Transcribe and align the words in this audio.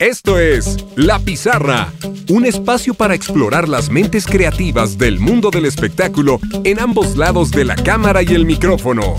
Esto 0.00 0.38
es 0.38 0.76
La 0.94 1.18
Pizarra, 1.18 1.92
un 2.30 2.46
espacio 2.46 2.94
para 2.94 3.16
explorar 3.16 3.68
las 3.68 3.90
mentes 3.90 4.28
creativas 4.28 4.96
del 4.96 5.18
mundo 5.18 5.50
del 5.50 5.64
espectáculo 5.64 6.38
en 6.62 6.78
ambos 6.78 7.16
lados 7.16 7.50
de 7.50 7.64
la 7.64 7.74
cámara 7.74 8.22
y 8.22 8.26
el 8.26 8.46
micrófono. 8.46 9.16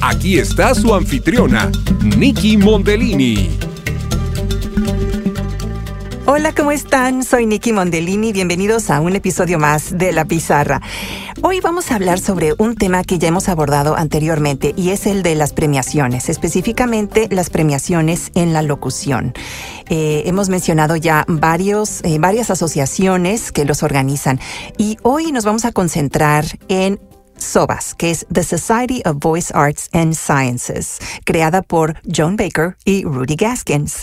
Aquí 0.00 0.38
está 0.38 0.74
su 0.74 0.94
anfitriona, 0.94 1.70
Nikki 2.16 2.56
Mondellini. 2.56 3.50
Hola, 6.24 6.54
¿cómo 6.54 6.72
están? 6.72 7.24
Soy 7.24 7.44
Nikki 7.44 7.74
Mondellini. 7.74 8.32
Bienvenidos 8.32 8.88
a 8.88 9.02
un 9.02 9.14
episodio 9.14 9.58
más 9.58 9.98
de 9.98 10.12
La 10.12 10.24
Pizarra. 10.24 10.80
Hoy 11.44 11.58
vamos 11.58 11.90
a 11.90 11.96
hablar 11.96 12.20
sobre 12.20 12.54
un 12.58 12.76
tema 12.76 13.02
que 13.02 13.18
ya 13.18 13.26
hemos 13.26 13.48
abordado 13.48 13.96
anteriormente 13.96 14.74
y 14.76 14.90
es 14.90 15.06
el 15.06 15.24
de 15.24 15.34
las 15.34 15.52
premiaciones, 15.52 16.28
específicamente 16.28 17.26
las 17.32 17.50
premiaciones 17.50 18.30
en 18.36 18.52
la 18.52 18.62
locución. 18.62 19.34
Eh, 19.88 20.22
hemos 20.26 20.48
mencionado 20.48 20.94
ya 20.94 21.24
varios, 21.26 22.00
eh, 22.04 22.18
varias 22.20 22.50
asociaciones 22.50 23.50
que 23.50 23.64
los 23.64 23.82
organizan 23.82 24.38
y 24.78 24.98
hoy 25.02 25.32
nos 25.32 25.44
vamos 25.44 25.64
a 25.64 25.72
concentrar 25.72 26.44
en 26.68 27.00
SOBAS, 27.38 27.96
que 27.96 28.12
es 28.12 28.24
The 28.32 28.44
Society 28.44 29.02
of 29.04 29.16
Voice 29.18 29.52
Arts 29.52 29.88
and 29.92 30.14
Sciences, 30.14 31.00
creada 31.24 31.62
por 31.62 31.96
John 32.04 32.36
Baker 32.36 32.76
y 32.84 33.02
Rudy 33.02 33.34
Gaskins. 33.34 34.02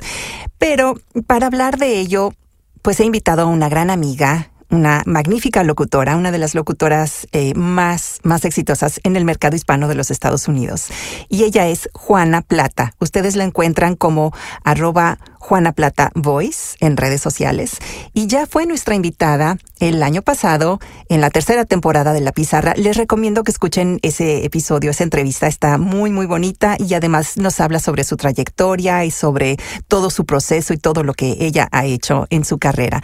Pero 0.58 1.00
para 1.26 1.48
hablar 1.48 1.78
de 1.78 2.02
ello, 2.02 2.34
pues 2.82 3.00
he 3.00 3.06
invitado 3.06 3.44
a 3.44 3.46
una 3.46 3.70
gran 3.70 3.90
amiga, 3.90 4.52
una 4.70 5.04
magnífica 5.06 5.64
locutora, 5.64 6.16
una 6.16 6.32
de 6.32 6.38
las 6.38 6.56
locutoras 6.56 7.28
eh, 7.32 7.54
más, 7.56 8.20
más 8.24 8.46
exitosas 8.46 9.00
en 9.04 9.16
el 9.16 9.26
mercado 9.26 9.56
hispano 9.56 9.88
de 9.88 9.96
los 9.96 10.12
Estados 10.12 10.48
Unidos. 10.48 10.88
Y 11.28 11.44
ella 11.44 11.68
es 11.68 11.90
Juana 11.94 12.42
Plata. 12.42 12.94
Ustedes 13.00 13.36
la 13.36 13.44
encuentran 13.44 13.96
como 13.96 14.34
arroba 14.64 15.20
Juana 15.40 15.72
Plata 15.72 16.12
Voice 16.14 16.76
en 16.80 16.98
redes 16.98 17.22
sociales 17.22 17.78
y 18.14 18.28
ya 18.28 18.46
fue 18.46 18.66
nuestra 18.66 18.96
invitada 18.96 19.58
el 19.80 20.04
año 20.04 20.22
pasado 20.22 20.80
en 21.08 21.22
la 21.22 21.30
tercera 21.30 21.66
temporada 21.66 22.14
de 22.14 22.22
La 22.22 22.32
Pizarra. 22.32 22.74
Les 22.76 22.98
recomiendo 22.98 23.44
que 23.44 23.52
escuchen 23.52 24.00
ese 24.04 24.46
episodio, 24.46 24.92
esa 24.92 25.04
entrevista 25.04 25.48
está 25.48 25.78
muy 25.78 26.12
muy 26.12 26.26
bonita 26.26 26.76
y 26.78 26.94
además 26.94 27.38
nos 27.38 27.60
habla 27.60 27.80
sobre 27.80 28.04
su 28.04 28.18
trayectoria 28.18 29.06
y 29.06 29.12
sobre 29.12 29.58
todo 29.88 30.10
su 30.10 30.26
proceso 30.26 30.74
y 30.74 30.78
todo 30.78 31.04
lo 31.04 31.14
que 31.14 31.38
ella 31.40 31.68
ha 31.72 31.86
hecho 31.86 32.28
en 32.30 32.46
su 32.46 32.60
carrera. 32.60 33.02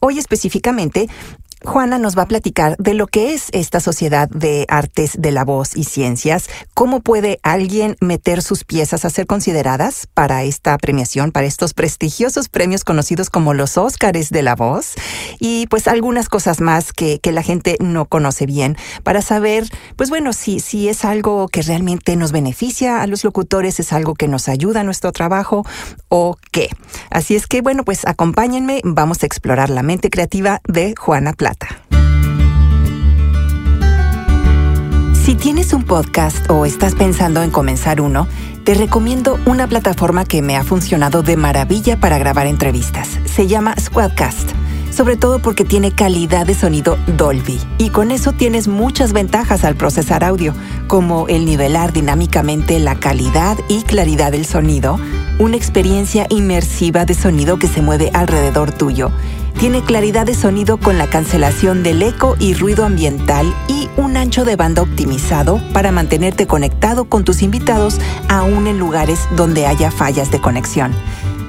Hoy 0.00 0.18
específicamente 0.18 1.08
Juana 1.64 1.98
nos 1.98 2.16
va 2.16 2.22
a 2.22 2.28
platicar 2.28 2.76
de 2.78 2.94
lo 2.94 3.06
que 3.08 3.34
es 3.34 3.48
esta 3.52 3.80
sociedad 3.80 4.28
de 4.28 4.64
artes 4.68 5.12
de 5.18 5.32
la 5.32 5.44
voz 5.44 5.76
y 5.76 5.84
ciencias, 5.84 6.48
cómo 6.74 7.00
puede 7.00 7.40
alguien 7.42 7.96
meter 8.00 8.42
sus 8.42 8.64
piezas 8.64 9.04
a 9.04 9.10
ser 9.10 9.26
consideradas 9.26 10.06
para 10.14 10.44
esta 10.44 10.78
premiación, 10.78 11.32
para 11.32 11.46
estos 11.46 11.74
prestigiosos 11.74 12.48
premios 12.48 12.84
conocidos 12.84 13.28
como 13.28 13.54
los 13.54 13.76
Óscares 13.76 14.30
de 14.30 14.42
la 14.42 14.54
voz, 14.54 14.94
y 15.40 15.66
pues 15.66 15.88
algunas 15.88 16.28
cosas 16.28 16.60
más 16.60 16.92
que, 16.92 17.18
que 17.18 17.32
la 17.32 17.42
gente 17.42 17.76
no 17.80 18.06
conoce 18.06 18.46
bien, 18.46 18.76
para 19.02 19.20
saber, 19.20 19.68
pues 19.96 20.10
bueno, 20.10 20.32
si, 20.32 20.60
si 20.60 20.88
es 20.88 21.04
algo 21.04 21.48
que 21.48 21.62
realmente 21.62 22.14
nos 22.14 22.30
beneficia 22.30 23.02
a 23.02 23.06
los 23.08 23.24
locutores, 23.24 23.80
es 23.80 23.92
algo 23.92 24.14
que 24.14 24.28
nos 24.28 24.48
ayuda 24.48 24.80
a 24.80 24.84
nuestro 24.84 25.10
trabajo 25.10 25.66
o 26.08 26.36
qué. 26.52 26.68
Así 27.10 27.34
es 27.34 27.46
que 27.46 27.62
bueno, 27.62 27.84
pues 27.84 28.06
acompáñenme, 28.06 28.80
vamos 28.84 29.22
a 29.22 29.26
explorar 29.26 29.70
la 29.70 29.82
mente 29.82 30.08
creativa 30.08 30.60
de 30.68 30.94
Juana 30.96 31.32
Plata. 31.32 31.47
Si 35.12 35.34
tienes 35.34 35.72
un 35.72 35.84
podcast 35.84 36.48
o 36.50 36.64
estás 36.64 36.94
pensando 36.94 37.42
en 37.42 37.50
comenzar 37.50 38.00
uno, 38.00 38.26
te 38.64 38.74
recomiendo 38.74 39.38
una 39.46 39.66
plataforma 39.66 40.24
que 40.24 40.42
me 40.42 40.56
ha 40.56 40.64
funcionado 40.64 41.22
de 41.22 41.36
maravilla 41.36 41.98
para 42.00 42.18
grabar 42.18 42.46
entrevistas. 42.46 43.18
Se 43.24 43.46
llama 43.46 43.74
Squadcast, 43.78 44.50
sobre 44.98 45.16
todo 45.16 45.38
porque 45.38 45.64
tiene 45.64 45.92
calidad 45.92 46.44
de 46.44 46.56
sonido 46.56 46.98
Dolby 47.16 47.60
y 47.78 47.90
con 47.90 48.10
eso 48.10 48.32
tienes 48.32 48.66
muchas 48.66 49.12
ventajas 49.12 49.62
al 49.62 49.76
procesar 49.76 50.24
audio, 50.24 50.54
como 50.88 51.28
el 51.28 51.44
nivelar 51.44 51.92
dinámicamente 51.92 52.80
la 52.80 52.96
calidad 52.96 53.56
y 53.68 53.82
claridad 53.82 54.32
del 54.32 54.44
sonido, 54.44 54.98
una 55.38 55.54
experiencia 55.54 56.26
inmersiva 56.30 57.04
de 57.04 57.14
sonido 57.14 57.60
que 57.60 57.68
se 57.68 57.80
mueve 57.80 58.10
alrededor 58.12 58.72
tuyo 58.72 59.12
tiene 59.58 59.82
claridad 59.82 60.24
de 60.24 60.34
sonido 60.34 60.78
con 60.78 60.98
la 60.98 61.08
cancelación 61.08 61.82
del 61.82 62.02
eco 62.02 62.36
y 62.38 62.54
ruido 62.54 62.84
ambiental 62.84 63.52
y 63.66 63.88
un 63.96 64.16
ancho 64.16 64.44
de 64.44 64.54
banda 64.54 64.82
optimizado 64.82 65.60
para 65.72 65.90
mantenerte 65.90 66.46
conectado 66.46 67.06
con 67.06 67.24
tus 67.24 67.42
invitados 67.42 68.00
aún 68.28 68.68
en 68.68 68.78
lugares 68.78 69.28
donde 69.36 69.66
haya 69.66 69.90
fallas 69.90 70.30
de 70.30 70.40
conexión. 70.40 70.92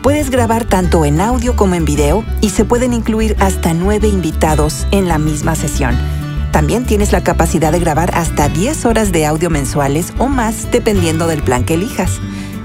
Puedes 0.02 0.30
grabar 0.30 0.64
tanto 0.64 1.04
en 1.04 1.20
audio 1.20 1.58
como 1.58 1.76
en 1.76 1.84
video 1.84 2.24
y 2.40 2.52
se 2.52 2.64
pueden 2.64 2.94
incluir 2.94 3.36
hasta 3.40 3.74
nueve 3.74 4.08
invitados 4.08 4.88
en 4.92 5.10
la 5.10 5.18
misma 5.18 5.56
sesión. 5.56 5.98
También 6.54 6.86
tienes 6.86 7.12
la 7.12 7.22
capacidad 7.22 7.74
de 7.74 7.82
grabar 7.82 8.12
hasta 8.16 8.48
10 8.48 8.86
horas 8.86 9.12
de 9.12 9.26
audio 9.26 9.50
mensuales 9.50 10.14
o 10.18 10.28
más 10.28 10.72
dependiendo 10.72 11.28
del 11.28 11.44
plan 11.44 11.66
que 11.66 11.74
elijas. 11.74 12.22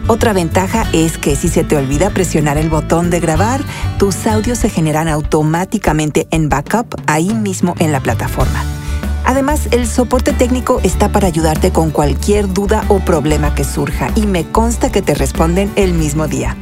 Otra 0.07 0.33
ventaja 0.33 0.87
es 0.93 1.19
que 1.19 1.35
si 1.35 1.49
se 1.49 1.65
te 1.65 1.77
olvida 1.77 2.11
presionar 2.11 2.57
el 2.57 2.71
botón 2.71 3.11
de 3.11 3.19
grabar, 3.19 3.61
tus 3.99 4.29
audios 4.29 4.59
se 4.59 4.71
generan 4.71 5.09
automáticamente 5.09 6.29
en 6.31 6.49
backup 6.49 6.95
ahí 7.07 7.35
mismo 7.35 7.75
en 7.81 7.91
la 7.91 8.01
plataforma. 8.01 8.63
Además, 9.25 9.69
el 9.73 9.89
soporte 9.89 10.33
técnico 10.33 10.81
está 10.85 11.11
para 11.11 11.27
ayudarte 11.27 11.73
con 11.73 11.91
cualquier 11.91 12.53
duda 12.53 12.85
o 12.89 13.01
problema 13.01 13.55
que 13.57 13.65
surja 13.65 14.11
y 14.15 14.27
me 14.27 14.45
consta 14.45 14.93
que 14.93 15.03
te 15.03 15.15
responden 15.15 15.73
el 15.75 15.95
mismo 15.95 16.29
día. 16.29 16.57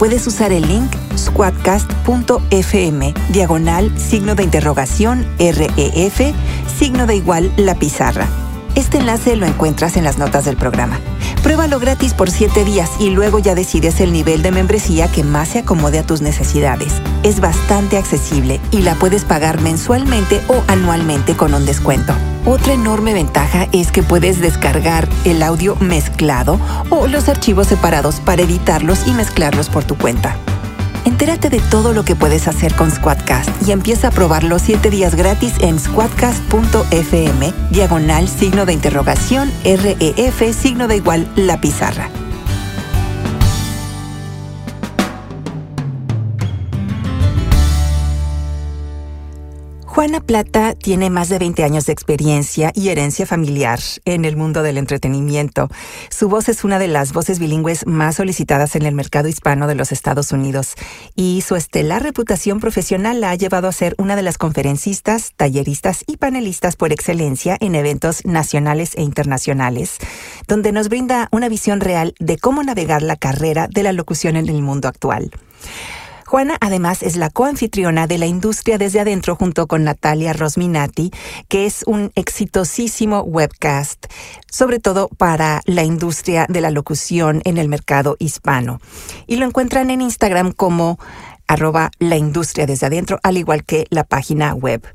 Puedes 0.00 0.26
usar 0.26 0.50
el 0.50 0.66
link 0.66 0.90
squadcast.fm, 1.14 3.14
diagonal, 3.28 3.98
signo 3.98 4.34
de 4.34 4.44
interrogación, 4.44 5.26
REF, 5.38 6.34
signo 6.78 7.06
de 7.06 7.16
igual, 7.16 7.52
la 7.58 7.74
pizarra. 7.74 8.26
Este 8.74 8.98
enlace 8.98 9.36
lo 9.36 9.46
encuentras 9.46 9.96
en 9.96 10.04
las 10.04 10.18
notas 10.18 10.44
del 10.44 10.56
programa. 10.56 10.98
Pruébalo 11.42 11.78
gratis 11.78 12.12
por 12.12 12.30
7 12.30 12.64
días 12.64 12.90
y 13.00 13.10
luego 13.10 13.38
ya 13.38 13.54
decides 13.54 14.00
el 14.00 14.12
nivel 14.12 14.42
de 14.42 14.50
membresía 14.50 15.08
que 15.08 15.24
más 15.24 15.48
se 15.48 15.60
acomode 15.60 15.98
a 15.98 16.06
tus 16.06 16.20
necesidades. 16.20 16.92
Es 17.22 17.40
bastante 17.40 17.96
accesible 17.96 18.60
y 18.70 18.82
la 18.82 18.94
puedes 18.94 19.24
pagar 19.24 19.60
mensualmente 19.60 20.40
o 20.48 20.62
anualmente 20.68 21.34
con 21.36 21.54
un 21.54 21.64
descuento. 21.64 22.14
Otra 22.44 22.74
enorme 22.74 23.14
ventaja 23.14 23.68
es 23.72 23.90
que 23.90 24.02
puedes 24.02 24.40
descargar 24.40 25.08
el 25.24 25.42
audio 25.42 25.76
mezclado 25.76 26.58
o 26.90 27.06
los 27.06 27.28
archivos 27.28 27.68
separados 27.68 28.20
para 28.20 28.42
editarlos 28.42 29.06
y 29.06 29.12
mezclarlos 29.12 29.68
por 29.68 29.84
tu 29.84 29.96
cuenta. 29.96 30.36
Entérate 31.04 31.48
de 31.50 31.60
todo 31.60 31.92
lo 31.92 32.04
que 32.04 32.16
puedes 32.16 32.46
hacer 32.48 32.74
con 32.74 32.90
Squadcast 32.90 33.50
y 33.66 33.72
empieza 33.72 34.08
a 34.08 34.10
probar 34.10 34.44
los 34.44 34.62
7 34.62 34.90
días 34.90 35.14
gratis 35.14 35.54
en 35.60 35.78
squadcast.fm, 35.78 37.52
diagonal 37.70 38.28
signo 38.28 38.66
de 38.66 38.72
interrogación, 38.74 39.50
REF, 39.64 40.54
signo 40.54 40.88
de 40.88 40.96
igual, 40.96 41.26
la 41.36 41.60
pizarra. 41.60 42.10
Juana 50.00 50.20
Plata 50.20 50.74
tiene 50.74 51.10
más 51.10 51.28
de 51.28 51.38
20 51.38 51.62
años 51.62 51.84
de 51.84 51.92
experiencia 51.92 52.72
y 52.74 52.88
herencia 52.88 53.26
familiar 53.26 53.80
en 54.06 54.24
el 54.24 54.34
mundo 54.34 54.62
del 54.62 54.78
entretenimiento. 54.78 55.68
Su 56.08 56.30
voz 56.30 56.48
es 56.48 56.64
una 56.64 56.78
de 56.78 56.88
las 56.88 57.12
voces 57.12 57.38
bilingües 57.38 57.86
más 57.86 58.14
solicitadas 58.16 58.76
en 58.76 58.86
el 58.86 58.94
mercado 58.94 59.28
hispano 59.28 59.66
de 59.66 59.74
los 59.74 59.92
Estados 59.92 60.32
Unidos 60.32 60.72
y 61.16 61.42
su 61.46 61.54
estelar 61.54 62.02
reputación 62.02 62.60
profesional 62.60 63.20
la 63.20 63.28
ha 63.28 63.34
llevado 63.34 63.68
a 63.68 63.72
ser 63.72 63.94
una 63.98 64.16
de 64.16 64.22
las 64.22 64.38
conferencistas, 64.38 65.34
talleristas 65.36 66.02
y 66.06 66.16
panelistas 66.16 66.76
por 66.76 66.94
excelencia 66.94 67.58
en 67.60 67.74
eventos 67.74 68.24
nacionales 68.24 68.94
e 68.96 69.02
internacionales, 69.02 69.98
donde 70.48 70.72
nos 70.72 70.88
brinda 70.88 71.28
una 71.30 71.50
visión 71.50 71.78
real 71.78 72.14
de 72.18 72.38
cómo 72.38 72.62
navegar 72.62 73.02
la 73.02 73.16
carrera 73.16 73.68
de 73.68 73.82
la 73.82 73.92
locución 73.92 74.36
en 74.36 74.48
el 74.48 74.62
mundo 74.62 74.88
actual. 74.88 75.30
Juana 76.30 76.56
además 76.60 77.02
es 77.02 77.16
la 77.16 77.28
coanfitriona 77.28 78.06
de 78.06 78.16
la 78.16 78.26
industria 78.26 78.78
desde 78.78 79.00
adentro 79.00 79.34
junto 79.34 79.66
con 79.66 79.82
Natalia 79.82 80.32
Rosminati, 80.32 81.10
que 81.48 81.66
es 81.66 81.82
un 81.88 82.12
exitosísimo 82.14 83.22
webcast, 83.22 84.06
sobre 84.48 84.78
todo 84.78 85.08
para 85.08 85.60
la 85.64 85.82
industria 85.82 86.46
de 86.48 86.60
la 86.60 86.70
locución 86.70 87.42
en 87.44 87.58
el 87.58 87.68
mercado 87.68 88.14
hispano. 88.20 88.80
Y 89.26 89.38
lo 89.38 89.44
encuentran 89.44 89.90
en 89.90 90.02
Instagram 90.02 90.52
como 90.52 91.00
arroba 91.48 91.90
la 91.98 92.16
industria 92.16 92.64
desde 92.64 92.86
adentro, 92.86 93.18
al 93.24 93.36
igual 93.36 93.64
que 93.64 93.88
la 93.90 94.04
página 94.04 94.54
web. 94.54 94.86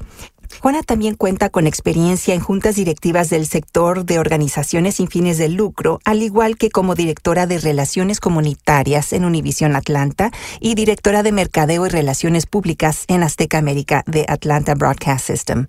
Juana 0.62 0.84
también 0.84 1.16
cuenta 1.16 1.50
con 1.50 1.68
experiencia 1.68 2.34
en 2.34 2.42
juntas 2.42 2.76
directivas 2.76 3.30
del 3.30 3.46
sector 3.46 4.06
de 4.06 4.20
organizaciones 4.20 4.96
sin 4.96 5.08
fines 5.08 5.38
de 5.38 5.50
lucro, 5.50 6.00
al 6.06 6.24
igual 6.24 6.58
que 6.58 6.70
como 6.70 6.96
directora 6.96 7.46
de 7.48 7.60
Relaciones 7.60 8.20
Comunitarias 8.20 9.14
en 9.14 9.26
Univision 9.26 9.76
Atlanta 9.76 10.32
y 10.60 10.76
directora 10.76 11.24
de 11.24 11.32
Mercadeo 11.32 11.86
y 11.86 11.90
Relaciones 11.90 12.46
Públicas 12.46 13.06
en 13.08 13.24
Azteca 13.24 13.58
América 13.58 14.04
de 14.08 14.26
Atlanta 14.28 14.76
Broadcast 14.76 15.28
System. 15.28 15.68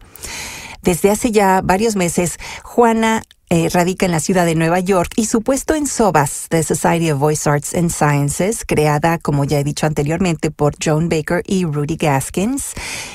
Desde 0.86 1.10
hace 1.10 1.32
ya 1.32 1.62
varios 1.64 1.96
meses, 1.96 2.38
Juana 2.62 3.24
eh, 3.50 3.68
radica 3.72 4.06
en 4.06 4.12
la 4.12 4.20
ciudad 4.20 4.46
de 4.46 4.54
Nueva 4.54 4.78
York 4.78 5.10
y 5.16 5.26
su 5.26 5.42
puesto 5.42 5.74
en 5.74 5.88
SOBAS, 5.88 6.46
The 6.48 6.62
Society 6.62 7.10
of 7.10 7.18
Voice 7.18 7.50
Arts 7.50 7.74
and 7.74 7.90
Sciences, 7.90 8.64
creada, 8.64 9.18
como 9.18 9.44
ya 9.44 9.58
he 9.58 9.64
dicho 9.64 9.86
anteriormente, 9.86 10.52
por 10.52 10.74
Joan 10.80 11.08
Baker 11.08 11.42
y 11.44 11.64
Rudy 11.64 11.96
Gaskins, 11.96 12.74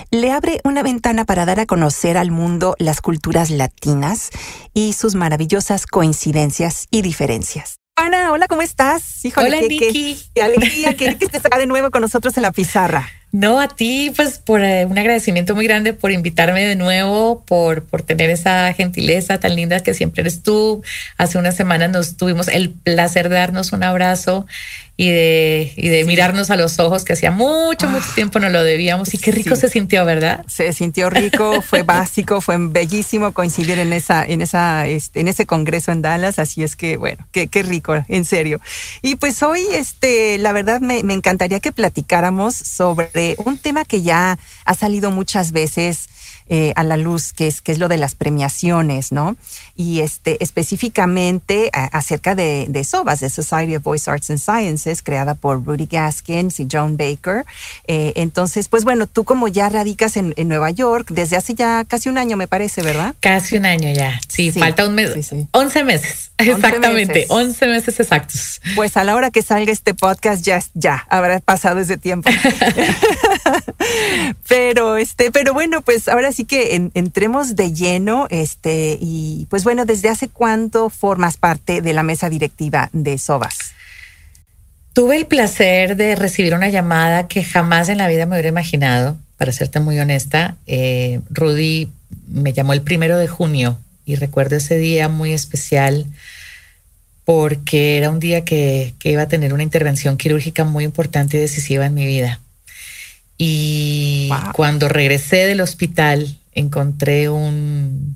le 0.09 0.33
abre 0.33 0.59
una 0.65 0.83
ventana 0.83 1.23
para 1.23 1.45
dar 1.45 1.61
a 1.61 1.65
conocer 1.65 2.17
al 2.17 2.29
mundo 2.29 2.75
las 2.77 2.99
culturas 2.99 3.49
latinas 3.49 4.31
y 4.73 4.91
sus 4.91 5.15
maravillosas 5.15 5.87
coincidencias 5.87 6.87
y 6.91 7.03
diferencias. 7.03 7.77
Ana, 7.95 8.33
hola, 8.33 8.49
¿cómo 8.49 8.63
estás? 8.63 9.21
hola, 9.37 9.61
Vicky. 9.61 10.19
Qué, 10.35 10.41
alegría 10.41 10.97
que, 10.97 11.17
que 11.17 11.23
estés 11.23 11.45
acá 11.45 11.57
de 11.57 11.67
nuevo 11.67 11.89
con 11.89 12.01
nosotros 12.01 12.35
en 12.35 12.43
la 12.43 12.51
pizarra. 12.51 13.07
No, 13.31 13.61
a 13.61 13.69
ti, 13.69 14.11
pues 14.13 14.39
por 14.39 14.61
eh, 14.61 14.85
un 14.85 14.97
agradecimiento 14.97 15.55
muy 15.55 15.65
grande 15.65 15.93
por 15.93 16.11
invitarme 16.11 16.65
de 16.65 16.75
nuevo, 16.75 17.43
por, 17.45 17.85
por 17.85 18.01
tener 18.01 18.29
esa 18.29 18.73
gentileza 18.73 19.39
tan 19.39 19.55
linda 19.55 19.79
que 19.79 19.93
siempre 19.93 20.21
eres 20.21 20.43
tú. 20.43 20.83
Hace 21.17 21.37
unas 21.37 21.55
semanas 21.55 21.91
nos 21.91 22.17
tuvimos 22.17 22.49
el 22.49 22.71
placer 22.71 23.29
de 23.29 23.35
darnos 23.35 23.71
un 23.71 23.83
abrazo 23.83 24.45
y 24.97 25.09
de, 25.09 25.73
y 25.77 25.89
de 25.89 26.03
mirarnos 26.03 26.51
a 26.51 26.57
los 26.57 26.77
ojos, 26.77 27.03
que 27.03 27.13
hacía 27.13 27.31
mucho, 27.31 27.89
mucho 27.89 28.05
ah. 28.07 28.13
tiempo 28.13 28.39
no 28.39 28.49
lo 28.49 28.63
debíamos. 28.63 29.13
Y 29.15 29.17
qué 29.17 29.31
rico 29.31 29.55
se 29.55 29.67
sintió, 29.67 30.05
¿verdad? 30.05 30.45
Se 30.47 30.73
sintió 30.73 31.09
rico, 31.09 31.63
fue 31.63 31.81
básico, 31.83 32.39
fue 32.39 32.57
bellísimo 32.59 33.31
coincidir 33.31 33.79
en 33.79 33.93
esa, 33.93 34.23
en 34.23 34.41
esa, 34.41 34.85
este, 34.85 35.21
en 35.21 35.27
ese 35.27 35.47
congreso 35.47 35.91
en 35.91 36.03
Dallas. 36.03 36.37
Así 36.37 36.61
es 36.63 36.75
que, 36.75 36.97
bueno, 36.97 37.25
qué, 37.31 37.47
qué 37.47 37.63
rico, 37.63 37.95
en 38.09 38.25
serio. 38.25 38.61
Y 39.01 39.15
pues 39.15 39.41
hoy, 39.41 39.65
este, 39.73 40.37
la 40.37 40.51
verdad 40.51 40.81
me, 40.81 41.01
me 41.01 41.15
encantaría 41.15 41.59
que 41.59 41.71
platicáramos 41.71 42.53
sobre 42.55 43.09
un 43.45 43.57
tema 43.57 43.85
que 43.85 44.01
ya 44.01 44.37
ha 44.65 44.73
salido 44.73 45.11
muchas 45.11 45.51
veces 45.51 46.09
eh, 46.53 46.73
a 46.75 46.83
la 46.83 46.97
luz, 46.97 47.31
que 47.31 47.47
es, 47.47 47.61
que 47.61 47.71
es 47.71 47.79
lo 47.79 47.87
de 47.87 47.95
las 47.95 48.13
premiaciones, 48.13 49.13
¿no? 49.13 49.37
Y 49.77 50.01
este, 50.01 50.43
específicamente 50.43 51.69
acerca 51.71 52.35
de, 52.35 52.65
de 52.67 52.83
SOBAS, 52.83 53.21
de 53.21 53.29
Society 53.29 53.77
of 53.77 53.83
Voice 53.83 54.11
Arts 54.11 54.29
and 54.31 54.39
Sciences, 54.39 55.01
creada 55.01 55.33
por 55.33 55.63
Rudy 55.65 55.85
Gaskins 55.85 56.59
y 56.59 56.67
Joan 56.69 56.97
Baker. 56.97 57.45
Eh, 57.87 58.11
entonces, 58.17 58.67
pues 58.67 58.83
bueno, 58.83 59.07
tú 59.07 59.23
como 59.23 59.47
ya 59.47 59.69
radicas 59.69 60.17
en, 60.17 60.33
Nueva 60.41 60.71
York 60.71 61.07
desde 61.09 61.37
hace 61.37 61.53
ya 61.53 61.85
casi 61.85 62.09
un 62.09 62.17
año, 62.17 62.35
me 62.35 62.47
parece, 62.47 62.81
¿verdad? 62.81 63.15
Casi 63.21 63.55
un 63.55 63.65
año 63.65 63.93
ya. 63.93 64.19
Sí, 64.27 64.51
falta 64.51 64.85
un 64.85 64.95
mes. 64.95 65.13
Sí, 65.25 65.47
11 65.51 65.83
meses. 65.85 66.31
Exactamente, 66.37 67.27
11 67.29 67.67
meses 67.67 67.99
exactos. 67.99 68.59
Pues 68.75 68.97
a 68.97 69.03
la 69.03 69.15
hora 69.15 69.31
que 69.31 69.41
salga 69.41 69.71
este 69.71 69.93
podcast 69.93 70.43
ya, 70.43 70.61
ya 70.73 71.05
habrá 71.09 71.39
pasado 71.39 71.79
ese 71.79 71.97
tiempo. 71.97 72.29
pero 74.47 74.97
este, 74.97 75.31
pero 75.31 75.53
bueno, 75.53 75.81
pues 75.81 76.07
ahora 76.07 76.31
sí 76.31 76.40
que 76.45 76.89
entremos 76.93 77.55
de 77.55 77.73
lleno, 77.73 78.27
este, 78.29 78.97
y 78.99 79.47
pues 79.49 79.63
bueno, 79.63 79.85
¿desde 79.85 80.09
hace 80.09 80.27
cuánto 80.27 80.89
formas 80.89 81.37
parte 81.37 81.81
de 81.81 81.93
la 81.93 82.03
mesa 82.03 82.29
directiva 82.29 82.89
de 82.93 83.17
SOBAS? 83.17 83.73
Tuve 84.93 85.15
el 85.15 85.25
placer 85.25 85.95
de 85.95 86.15
recibir 86.15 86.53
una 86.53 86.69
llamada 86.69 87.27
que 87.27 87.43
jamás 87.43 87.87
en 87.87 87.97
la 87.97 88.07
vida 88.07 88.25
me 88.25 88.35
hubiera 88.35 88.49
imaginado, 88.49 89.17
para 89.37 89.53
serte 89.53 89.79
muy 89.79 89.99
honesta. 89.99 90.57
Eh, 90.67 91.21
Rudy 91.29 91.89
me 92.27 92.53
llamó 92.53 92.73
el 92.73 92.81
primero 92.81 93.17
de 93.17 93.27
junio 93.27 93.79
y 94.05 94.15
recuerdo 94.15 94.57
ese 94.57 94.77
día 94.77 95.09
muy 95.09 95.31
especial 95.31 96.05
porque 97.25 97.97
era 97.97 98.09
un 98.09 98.19
día 98.19 98.43
que, 98.43 98.93
que 98.99 99.11
iba 99.11 99.21
a 99.21 99.27
tener 99.27 99.53
una 99.53 99.63
intervención 99.63 100.17
quirúrgica 100.17 100.65
muy 100.65 100.83
importante 100.83 101.37
y 101.37 101.39
decisiva 101.39 101.85
en 101.85 101.93
mi 101.93 102.05
vida. 102.05 102.39
Y 103.43 104.29
cuando 104.53 104.87
regresé 104.87 105.47
del 105.47 105.61
hospital, 105.61 106.37
encontré 106.53 107.27
un, 107.27 108.15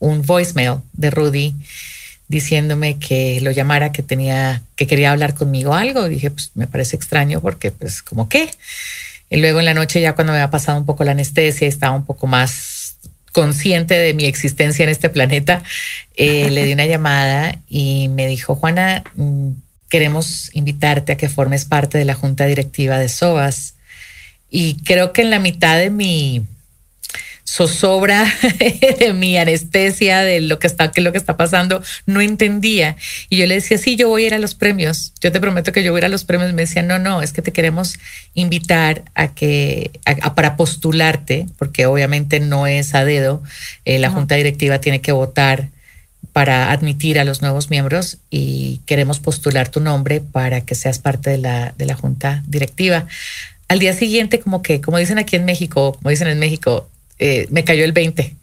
un 0.00 0.22
voicemail 0.22 0.78
de 0.92 1.10
Rudy 1.10 1.54
diciéndome 2.26 2.98
que 2.98 3.40
lo 3.42 3.52
llamara, 3.52 3.92
que 3.92 4.02
tenía, 4.02 4.60
que 4.74 4.88
quería 4.88 5.12
hablar 5.12 5.34
conmigo 5.34 5.72
algo. 5.72 6.08
dije, 6.08 6.32
pues 6.32 6.50
me 6.54 6.66
parece 6.66 6.96
extraño 6.96 7.40
porque, 7.40 7.70
pues, 7.70 8.02
como 8.02 8.28
qué. 8.28 8.50
Y 9.30 9.36
luego 9.36 9.60
en 9.60 9.66
la 9.66 9.74
noche, 9.74 10.00
ya 10.00 10.16
cuando 10.16 10.32
me 10.32 10.40
había 10.40 10.50
pasado 10.50 10.78
un 10.78 10.84
poco 10.84 11.04
la 11.04 11.12
anestesia, 11.12 11.68
estaba 11.68 11.94
un 11.94 12.04
poco 12.04 12.26
más 12.26 12.96
consciente 13.30 13.94
de 13.94 14.14
mi 14.14 14.24
existencia 14.24 14.82
en 14.82 14.88
este 14.88 15.10
planeta, 15.10 15.62
eh, 16.16 16.50
le 16.50 16.64
di 16.64 16.72
una 16.72 16.86
llamada 16.86 17.56
y 17.68 18.08
me 18.08 18.26
dijo, 18.26 18.56
Juana, 18.56 19.04
mm, 19.14 19.50
queremos 19.88 20.50
invitarte 20.54 21.12
a 21.12 21.16
que 21.16 21.28
formes 21.28 21.66
parte 21.66 21.98
de 21.98 22.04
la 22.04 22.14
junta 22.14 22.46
directiva 22.46 22.98
de 22.98 23.08
SOAS 23.08 23.73
y 24.56 24.76
creo 24.84 25.12
que 25.12 25.22
en 25.22 25.30
la 25.30 25.40
mitad 25.40 25.76
de 25.76 25.90
mi 25.90 26.46
zozobra, 27.44 28.24
de 29.00 29.12
mi 29.12 29.36
anestesia, 29.36 30.20
de 30.20 30.40
lo 30.40 30.60
que 30.60 30.68
está, 30.68 30.92
que 30.92 31.00
lo 31.00 31.10
que 31.10 31.18
está 31.18 31.36
pasando, 31.36 31.82
no 32.06 32.20
entendía. 32.20 32.96
Y 33.28 33.38
yo 33.38 33.46
le 33.46 33.56
decía, 33.56 33.78
sí, 33.78 33.96
yo 33.96 34.08
voy 34.08 34.22
a 34.22 34.26
ir 34.28 34.34
a 34.34 34.38
los 34.38 34.54
premios. 34.54 35.12
Yo 35.20 35.32
te 35.32 35.40
prometo 35.40 35.72
que 35.72 35.82
yo 35.82 35.90
voy 35.90 35.98
a 35.98 36.02
ir 36.02 36.04
a 36.04 36.08
los 36.08 36.22
premios. 36.22 36.52
Me 36.52 36.62
decía, 36.62 36.84
no, 36.84 37.00
no, 37.00 37.20
es 37.20 37.32
que 37.32 37.42
te 37.42 37.50
queremos 37.50 37.98
invitar 38.34 39.02
a 39.16 39.34
que, 39.34 39.90
para 40.36 40.56
postularte, 40.56 41.46
porque 41.58 41.86
obviamente 41.86 42.38
no 42.38 42.68
es 42.68 42.94
a 42.94 43.04
dedo. 43.04 43.42
Eh, 43.84 43.98
la 43.98 44.10
junta 44.10 44.36
directiva 44.36 44.78
tiene 44.78 45.00
que 45.00 45.10
votar 45.10 45.70
para 46.32 46.70
admitir 46.70 47.18
a 47.18 47.24
los 47.24 47.42
nuevos 47.42 47.70
miembros 47.70 48.18
y 48.30 48.82
queremos 48.86 49.18
postular 49.18 49.68
tu 49.68 49.80
nombre 49.80 50.20
para 50.20 50.60
que 50.60 50.76
seas 50.76 51.00
parte 51.00 51.30
de 51.30 51.38
la, 51.38 51.74
de 51.76 51.86
la 51.86 51.96
junta 51.96 52.44
directiva 52.46 53.06
al 53.68 53.78
día 53.78 53.92
siguiente, 53.92 54.40
como 54.40 54.62
que, 54.62 54.80
como 54.80 54.98
dicen 54.98 55.18
aquí 55.18 55.36
en 55.36 55.44
México, 55.44 55.94
como 55.94 56.10
dicen 56.10 56.28
en 56.28 56.38
México, 56.38 56.88
eh, 57.18 57.46
me 57.50 57.64
cayó 57.64 57.84
el 57.84 57.92
20. 57.92 58.36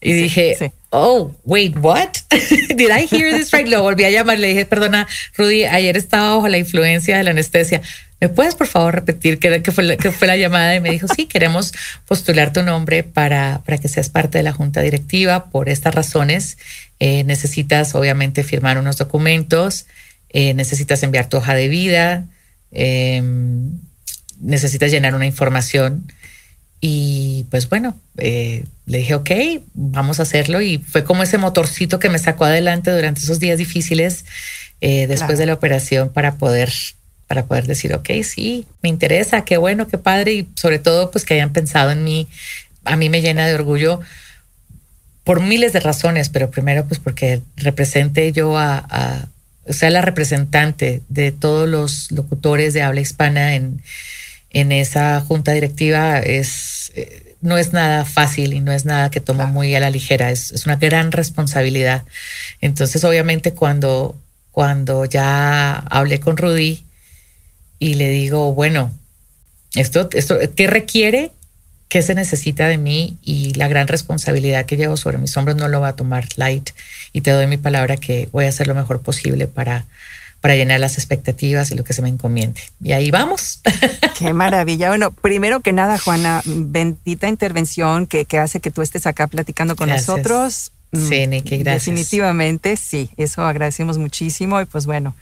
Y 0.00 0.12
dije, 0.12 0.72
oh, 0.90 1.34
wait, 1.44 1.76
what? 1.80 2.10
Did 2.30 2.90
I 2.90 3.06
hear 3.10 3.36
this 3.36 3.52
right? 3.52 3.66
Lo 3.66 3.82
volví 3.82 4.04
a 4.04 4.10
llamar, 4.10 4.38
le 4.38 4.48
dije, 4.48 4.66
perdona, 4.66 5.08
Rudy, 5.36 5.64
ayer 5.64 5.96
estaba 5.96 6.36
bajo 6.36 6.48
la 6.48 6.58
influencia 6.58 7.16
de 7.16 7.24
la 7.24 7.30
anestesia. 7.30 7.80
¿Me 8.20 8.28
puedes, 8.28 8.54
por 8.54 8.66
favor, 8.66 8.94
repetir 8.94 9.38
qué, 9.38 9.60
fue, 9.72 9.84
la, 9.84 9.96
fue 9.96 10.26
la 10.26 10.36
llamada? 10.36 10.76
Y 10.76 10.80
me 10.80 10.90
dijo, 10.90 11.06
sí, 11.08 11.26
queremos 11.26 11.72
postular 12.06 12.52
tu 12.52 12.62
nombre 12.62 13.02
para, 13.02 13.62
para 13.64 13.78
que 13.78 13.88
seas 13.88 14.08
parte 14.08 14.38
de 14.38 14.44
la 14.44 14.52
junta 14.52 14.82
directiva. 14.82 15.46
Por 15.50 15.68
estas 15.68 15.94
razones, 15.94 16.58
eh, 17.00 17.24
necesitas, 17.24 17.94
obviamente, 17.94 18.44
firmar 18.44 18.78
unos 18.78 18.96
documentos, 18.96 19.86
eh, 20.30 20.54
necesitas 20.54 21.02
enviar 21.02 21.28
tu 21.28 21.38
hoja 21.38 21.54
de 21.54 21.68
vida, 21.68 22.24
em, 22.72 23.78
necesitas 24.44 24.90
llenar 24.90 25.14
una 25.14 25.26
información. 25.26 26.12
Y 26.80 27.46
pues 27.50 27.68
bueno, 27.68 27.98
eh, 28.18 28.64
le 28.86 28.98
dije, 28.98 29.14
ok, 29.14 29.30
vamos 29.72 30.20
a 30.20 30.24
hacerlo. 30.24 30.60
Y 30.60 30.78
fue 30.78 31.02
como 31.02 31.22
ese 31.22 31.38
motorcito 31.38 31.98
que 31.98 32.10
me 32.10 32.18
sacó 32.18 32.44
adelante 32.44 32.90
durante 32.90 33.20
esos 33.20 33.40
días 33.40 33.58
difíciles 33.58 34.24
eh, 34.80 35.06
después 35.06 35.38
de 35.38 35.46
la 35.46 35.54
operación 35.54 36.10
para 36.10 36.34
poder, 36.34 36.70
para 37.26 37.46
poder 37.46 37.66
decir, 37.66 37.94
ok, 37.94 38.10
sí, 38.22 38.66
me 38.82 38.90
interesa, 38.90 39.44
qué 39.44 39.56
bueno, 39.56 39.88
qué 39.88 39.98
padre. 39.98 40.34
Y 40.34 40.48
sobre 40.56 40.78
todo, 40.78 41.10
pues 41.10 41.24
que 41.24 41.34
hayan 41.34 41.52
pensado 41.52 41.90
en 41.90 42.04
mí. 42.04 42.28
A 42.84 42.96
mí 42.96 43.08
me 43.08 43.22
llena 43.22 43.46
de 43.46 43.54
orgullo 43.54 44.00
por 45.24 45.40
miles 45.40 45.72
de 45.72 45.80
razones, 45.80 46.28
pero 46.28 46.50
primero, 46.50 46.86
pues 46.86 47.00
porque 47.00 47.40
represente 47.56 48.30
yo 48.32 48.58
a, 48.58 48.84
a 48.90 49.28
o 49.66 49.72
sea, 49.72 49.88
la 49.88 50.02
representante 50.02 51.02
de 51.08 51.32
todos 51.32 51.66
los 51.66 52.12
locutores 52.12 52.74
de 52.74 52.82
habla 52.82 53.00
hispana 53.00 53.54
en 53.54 53.80
en 54.54 54.72
esa 54.72 55.20
junta 55.20 55.52
directiva 55.52 56.20
es, 56.20 56.92
eh, 56.94 57.36
no 57.42 57.58
es 57.58 57.72
nada 57.72 58.04
fácil 58.04 58.54
y 58.54 58.60
no 58.60 58.72
es 58.72 58.86
nada 58.86 59.10
que 59.10 59.20
tomo 59.20 59.46
muy 59.48 59.74
a 59.74 59.80
la 59.80 59.90
ligera, 59.90 60.30
es, 60.30 60.52
es, 60.52 60.64
una 60.64 60.76
gran 60.76 61.12
responsabilidad. 61.12 62.04
Entonces, 62.60 63.04
obviamente, 63.04 63.52
cuando, 63.52 64.16
cuando 64.52 65.04
ya 65.04 65.74
hablé 65.90 66.20
con 66.20 66.36
Rudy 66.36 66.84
y 67.80 67.94
le 67.94 68.08
digo, 68.08 68.54
bueno, 68.54 68.92
esto, 69.74 70.08
esto, 70.12 70.38
¿qué 70.54 70.68
requiere? 70.68 71.32
¿Qué 71.88 72.02
se 72.02 72.14
necesita 72.14 72.68
de 72.68 72.78
mí? 72.78 73.18
Y 73.22 73.54
la 73.54 73.66
gran 73.66 73.88
responsabilidad 73.88 74.66
que 74.66 74.76
llevo 74.76 74.96
sobre 74.96 75.18
mis 75.18 75.36
hombros 75.36 75.56
no 75.56 75.66
lo 75.66 75.80
va 75.80 75.88
a 75.88 75.96
tomar 75.96 76.26
light. 76.36 76.70
Y 77.12 77.22
te 77.22 77.32
doy 77.32 77.48
mi 77.48 77.56
palabra 77.56 77.96
que 77.96 78.28
voy 78.30 78.44
a 78.46 78.50
hacer 78.50 78.68
lo 78.68 78.74
mejor 78.76 79.02
posible 79.02 79.48
para, 79.48 79.84
para 80.44 80.56
llenar 80.56 80.78
las 80.78 80.98
expectativas 80.98 81.70
y 81.70 81.74
lo 81.74 81.84
que 81.84 81.94
se 81.94 82.02
me 82.02 82.10
encomiende. 82.10 82.60
Y 82.82 82.92
ahí 82.92 83.10
vamos. 83.10 83.62
Qué 84.18 84.34
maravilla. 84.34 84.88
Bueno, 84.88 85.10
primero 85.10 85.60
que 85.60 85.72
nada, 85.72 85.96
Juana, 85.96 86.42
bendita 86.44 87.28
intervención 87.28 88.06
que, 88.06 88.26
que 88.26 88.38
hace 88.38 88.60
que 88.60 88.70
tú 88.70 88.82
estés 88.82 89.06
acá 89.06 89.26
platicando 89.26 89.74
con 89.74 89.88
nosotros. 89.88 90.70
Sí, 90.92 91.26
mm, 91.26 91.30
Nicky, 91.30 91.56
gracias. 91.56 91.86
Definitivamente, 91.86 92.76
sí, 92.76 93.08
eso 93.16 93.40
agradecemos 93.40 93.96
muchísimo 93.96 94.60
y 94.60 94.66
pues 94.66 94.84
bueno, 94.84 95.14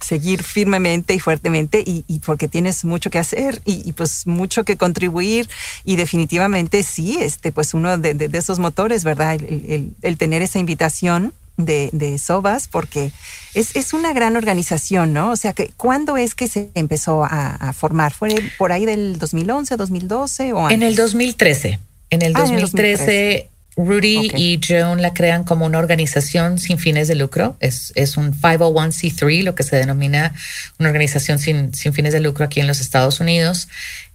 seguir 0.00 0.44
firmemente 0.44 1.12
y 1.12 1.18
fuertemente 1.18 1.82
y, 1.84 2.04
porque 2.20 2.46
tienes 2.46 2.84
mucho 2.84 3.10
que 3.10 3.18
hacer 3.18 3.60
y, 3.64 3.92
pues 3.94 4.28
mucho 4.28 4.62
que 4.62 4.76
contribuir 4.76 5.48
y 5.84 5.96
definitivamente 5.96 6.84
sí, 6.84 7.18
este 7.20 7.50
pues 7.50 7.74
uno 7.74 7.98
de, 7.98 8.30
esos 8.32 8.60
motores, 8.60 9.02
¿verdad? 9.02 9.34
El, 9.34 9.92
el, 10.02 10.18
tener 10.18 10.40
esa 10.42 10.60
invitación 10.60 11.32
de, 11.58 11.90
de 11.92 12.16
SOBAS 12.18 12.68
porque 12.68 13.12
es, 13.52 13.76
es, 13.76 13.92
una 13.92 14.14
gran 14.14 14.36
organización, 14.36 15.12
¿no? 15.12 15.32
O 15.32 15.36
sea, 15.36 15.52
que 15.52 15.70
¿cuándo 15.76 16.16
es 16.16 16.34
que 16.34 16.48
se 16.48 16.70
empezó 16.74 17.24
a, 17.24 17.72
formar? 17.74 18.14
¿Fue 18.14 18.34
por 18.56 18.72
ahí 18.72 18.86
del 18.86 19.18
2011, 19.18 19.76
2012 19.76 20.52
o 20.54 20.70
En 20.70 20.82
el 20.82 20.94
2013. 20.94 21.78
En 22.10 22.22
el 22.22 22.32
2013, 22.32 23.48
ah, 23.50 23.58
Rudy 23.76 24.30
y 24.34 24.60
Joan 24.66 25.02
la 25.02 25.12
crean 25.12 25.44
como 25.44 25.66
una 25.66 25.78
organización 25.78 26.58
sin 26.58 26.78
fines 26.78 27.08
de 27.08 27.16
lucro. 27.16 27.56
Es, 27.60 27.92
es 27.96 28.16
un 28.16 28.32
501c3, 28.32 29.42
lo 29.42 29.54
que 29.54 29.62
se 29.62 29.76
denomina 29.76 30.32
una 30.78 30.88
organización 30.88 31.38
sin, 31.38 31.74
sin 31.74 31.92
fines 31.92 32.12
de 32.12 32.20
lucro 32.20 32.44
aquí 32.44 32.60
en 32.60 32.66
los 32.66 32.80
Estados 32.80 33.20
Unidos. 33.20 33.68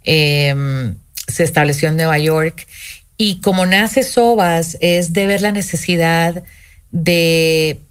Em, 0.04 0.96
se 1.28 1.44
estableció 1.44 1.90
en 1.90 1.98
Nueva 1.98 2.18
York 2.18 2.68
y 3.18 3.42
como 3.42 3.66
nace 3.66 4.04
Sobas 4.04 4.78
es 4.82 5.14
de 5.14 5.28
ver 5.28 5.42
la 5.42 5.52
necesidad 5.52 6.44
de 6.94 7.82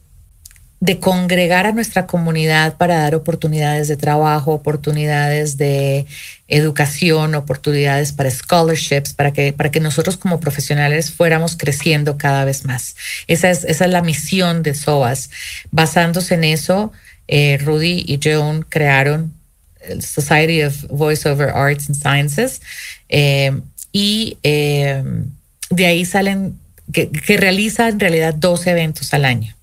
de 0.82 0.98
congregar 0.98 1.64
a 1.64 1.70
nuestra 1.70 2.08
comunidad 2.08 2.76
para 2.76 2.96
dar 2.96 3.14
oportunidades 3.14 3.86
de 3.86 3.96
trabajo, 3.96 4.50
oportunidades 4.50 5.56
de 5.56 6.06
educación, 6.48 7.36
oportunidades 7.36 8.10
para 8.10 8.28
scholarships, 8.28 9.12
para 9.12 9.32
que, 9.32 9.52
para 9.52 9.70
que 9.70 9.78
nosotros 9.78 10.16
como 10.16 10.40
profesionales 10.40 11.12
fuéramos 11.12 11.54
creciendo 11.56 12.18
cada 12.18 12.44
vez 12.44 12.64
más. 12.64 12.96
Esa 13.28 13.50
es, 13.50 13.62
esa 13.62 13.84
es 13.84 13.90
la 13.92 14.02
misión 14.02 14.64
de 14.64 14.74
SOAS. 14.74 15.30
Basándose 15.70 16.34
en 16.34 16.42
eso, 16.42 16.90
eh, 17.28 17.58
Rudy 17.62 18.04
y 18.04 18.18
Joan 18.20 18.62
crearon 18.62 19.32
el 19.82 20.02
Society 20.02 20.64
of 20.64 20.88
Voice 20.88 21.28
Over 21.28 21.50
Arts 21.50 21.90
and 21.90 21.96
Sciences 21.96 22.60
eh, 23.08 23.52
y 23.92 24.36
eh, 24.42 25.04
de 25.70 25.86
ahí 25.86 26.04
salen, 26.04 26.58
que, 26.92 27.36
realiza 27.36 27.88
en 27.88 28.00
realidad 28.00 28.34
dos 28.34 28.66
eventos 28.66 29.12
al 29.14 29.24
año 29.24 29.54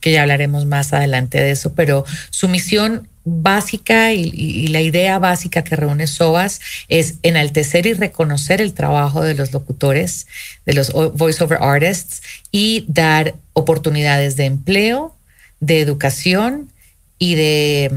que 0.00 0.12
ya 0.12 0.22
hablaremos 0.22 0.64
más 0.64 0.94
adelante 0.94 1.38
de 1.38 1.50
eso, 1.50 1.74
pero 1.74 2.06
su 2.30 2.48
misión 2.48 3.08
básica 3.24 4.14
y, 4.14 4.68
la 4.68 4.80
idea 4.80 5.18
básica 5.18 5.62
que 5.62 5.76
reúne 5.76 6.06
SOAS 6.06 6.60
es 6.88 7.16
enaltecer 7.22 7.86
y 7.86 7.92
reconocer 7.92 8.62
el 8.62 8.72
trabajo 8.72 9.22
de 9.22 9.34
los 9.34 9.52
locutores, 9.52 10.26
de 10.64 10.72
los 10.72 10.92
voiceover 10.92 11.58
artists 11.60 12.22
y 12.50 12.86
dar 12.88 13.34
oportunidades 13.52 14.36
de 14.36 14.46
empleo, 14.46 15.14
de 15.60 15.80
educación 15.80 16.72
y 17.18 17.34
de, 17.34 17.92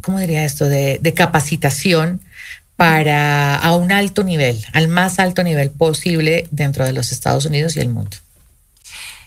¿cómo 0.00 0.18
diría 0.18 0.44
esto?, 0.44 0.66
de 0.66 1.14
capacitación 1.14 2.22
para 2.76 3.56
a 3.56 3.76
un 3.76 3.92
alto 3.92 4.24
nivel, 4.24 4.64
al 4.72 4.88
más 4.88 5.18
alto 5.18 5.42
nivel 5.42 5.70
posible 5.70 6.48
dentro 6.50 6.84
de 6.84 6.92
los 6.92 7.12
Estados 7.12 7.44
Unidos 7.44 7.76
y 7.76 7.80
el 7.80 7.88
mundo. 7.88 8.16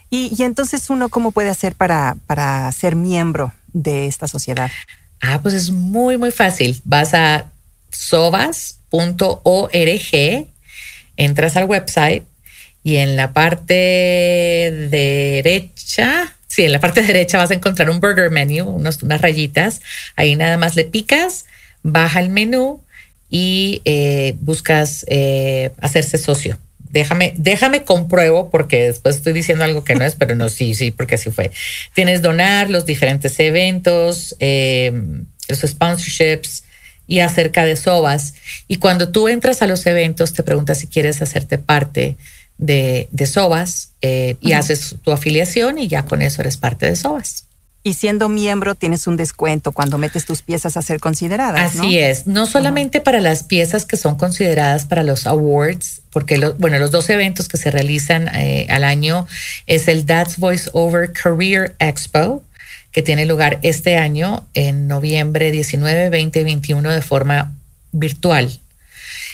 Y, 0.09 0.43
entonces 0.43 0.89
uno, 0.89 1.09
¿cómo 1.09 1.31
puede 1.31 1.49
hacer 1.49 1.75
para, 1.75 2.15
para 2.25 2.71
ser 2.71 2.95
miembro 2.95 3.53
de 3.73 4.07
esta 4.07 4.27
sociedad? 4.27 4.71
Ah, 5.19 5.41
pues 5.41 5.53
es 5.53 5.71
muy, 5.71 6.17
muy 6.17 6.31
fácil. 6.31 6.79
Vas 6.85 7.13
a 7.13 7.51
sobas.org, 7.91 8.87
entras 11.17 11.57
al 11.57 11.65
website 11.65 12.23
y 12.83 12.97
en 12.97 13.15
la 13.15 13.33
parte 13.33 13.73
derecha, 14.91 16.35
sí, 16.47 16.63
en 16.63 16.71
la 16.71 16.79
parte 16.79 17.01
derecha 17.05 17.37
vas 17.37 17.51
a 17.51 17.55
encontrar 17.55 17.89
un 17.89 17.99
burger 17.99 18.29
menu, 18.29 18.69
unas 18.69 19.01
rayitas. 19.21 19.81
Ahí 20.15 20.35
nada 20.35 20.57
más 20.57 20.75
le 20.75 20.85
picas, 20.85 21.45
baja 21.83 22.19
el 22.19 22.29
menú 22.29 22.84
y 23.29 23.81
eh, 23.85 24.35
buscas 24.39 25.05
eh, 25.07 25.71
hacerse 25.81 26.17
socio 26.17 26.57
déjame, 26.95 27.33
déjame 27.35 27.83
compruebo 27.83 28.49
porque 28.49 28.85
después 28.85 29.17
estoy 29.17 29.33
diciendo 29.33 29.65
algo 29.65 29.83
que 29.83 29.95
no 29.95 30.05
es, 30.05 30.15
pero 30.15 30.33
no, 30.33 30.47
sí, 30.47 30.73
sí, 30.75 30.91
porque 30.91 31.15
así 31.15 31.29
fue. 31.29 31.51
Tienes 31.93 32.21
donar 32.21 32.69
los 32.69 32.85
diferentes 32.85 33.37
eventos, 33.39 34.33
eh, 34.39 34.93
los 35.49 35.59
sponsorships 35.59 36.63
y 37.05 37.19
acerca 37.19 37.65
de 37.65 37.75
SOBAS. 37.75 38.35
Y 38.69 38.77
cuando 38.77 39.09
tú 39.09 39.27
entras 39.27 39.61
a 39.61 39.67
los 39.67 39.85
eventos, 39.85 40.31
te 40.31 40.41
preguntas 40.41 40.79
si 40.79 40.87
quieres 40.87 41.21
hacerte 41.21 41.57
parte 41.57 42.15
de, 42.57 43.09
de 43.11 43.25
SOBAS 43.25 43.91
eh, 44.01 44.37
y 44.39 44.53
haces 44.53 44.95
tu 45.03 45.11
afiliación 45.11 45.77
y 45.77 45.89
ya 45.89 46.05
con 46.05 46.21
eso 46.21 46.41
eres 46.41 46.55
parte 46.55 46.85
de 46.85 46.95
SOBAS. 46.95 47.45
Y 47.87 47.93
siendo 47.93 48.29
miembro 48.29 48.73
tienes 48.73 49.05
un 49.05 49.15
descuento 49.15 49.71
cuando 49.71 49.99
metes 49.99 50.25
tus 50.25 50.41
piezas 50.41 50.75
a 50.75 50.81
ser 50.81 50.99
consideradas. 50.99 51.75
Así 51.75 51.99
es, 51.99 52.25
no 52.25 52.47
solamente 52.47 52.99
para 52.99 53.21
las 53.21 53.43
piezas 53.43 53.85
que 53.85 53.95
son 53.95 54.15
consideradas 54.15 54.85
para 54.85 55.03
los 55.03 55.27
awards, 55.27 56.01
porque 56.09 56.39
bueno, 56.57 56.79
los 56.79 56.89
dos 56.89 57.07
eventos 57.11 57.47
que 57.47 57.57
se 57.57 57.69
realizan 57.69 58.27
eh, 58.33 58.65
al 58.71 58.83
año 58.83 59.27
es 59.67 59.87
el 59.87 60.03
That's 60.07 60.39
Voice 60.39 60.67
Over 60.73 61.13
Career 61.13 61.75
Expo, 61.77 62.41
que 62.91 63.03
tiene 63.03 63.27
lugar 63.27 63.59
este 63.61 63.97
año 63.97 64.47
en 64.55 64.87
noviembre 64.87 65.51
19, 65.51 66.09
20 66.09 66.39
y 66.39 66.43
21 66.43 66.89
de 66.89 67.01
forma 67.03 67.53
virtual. 67.91 68.59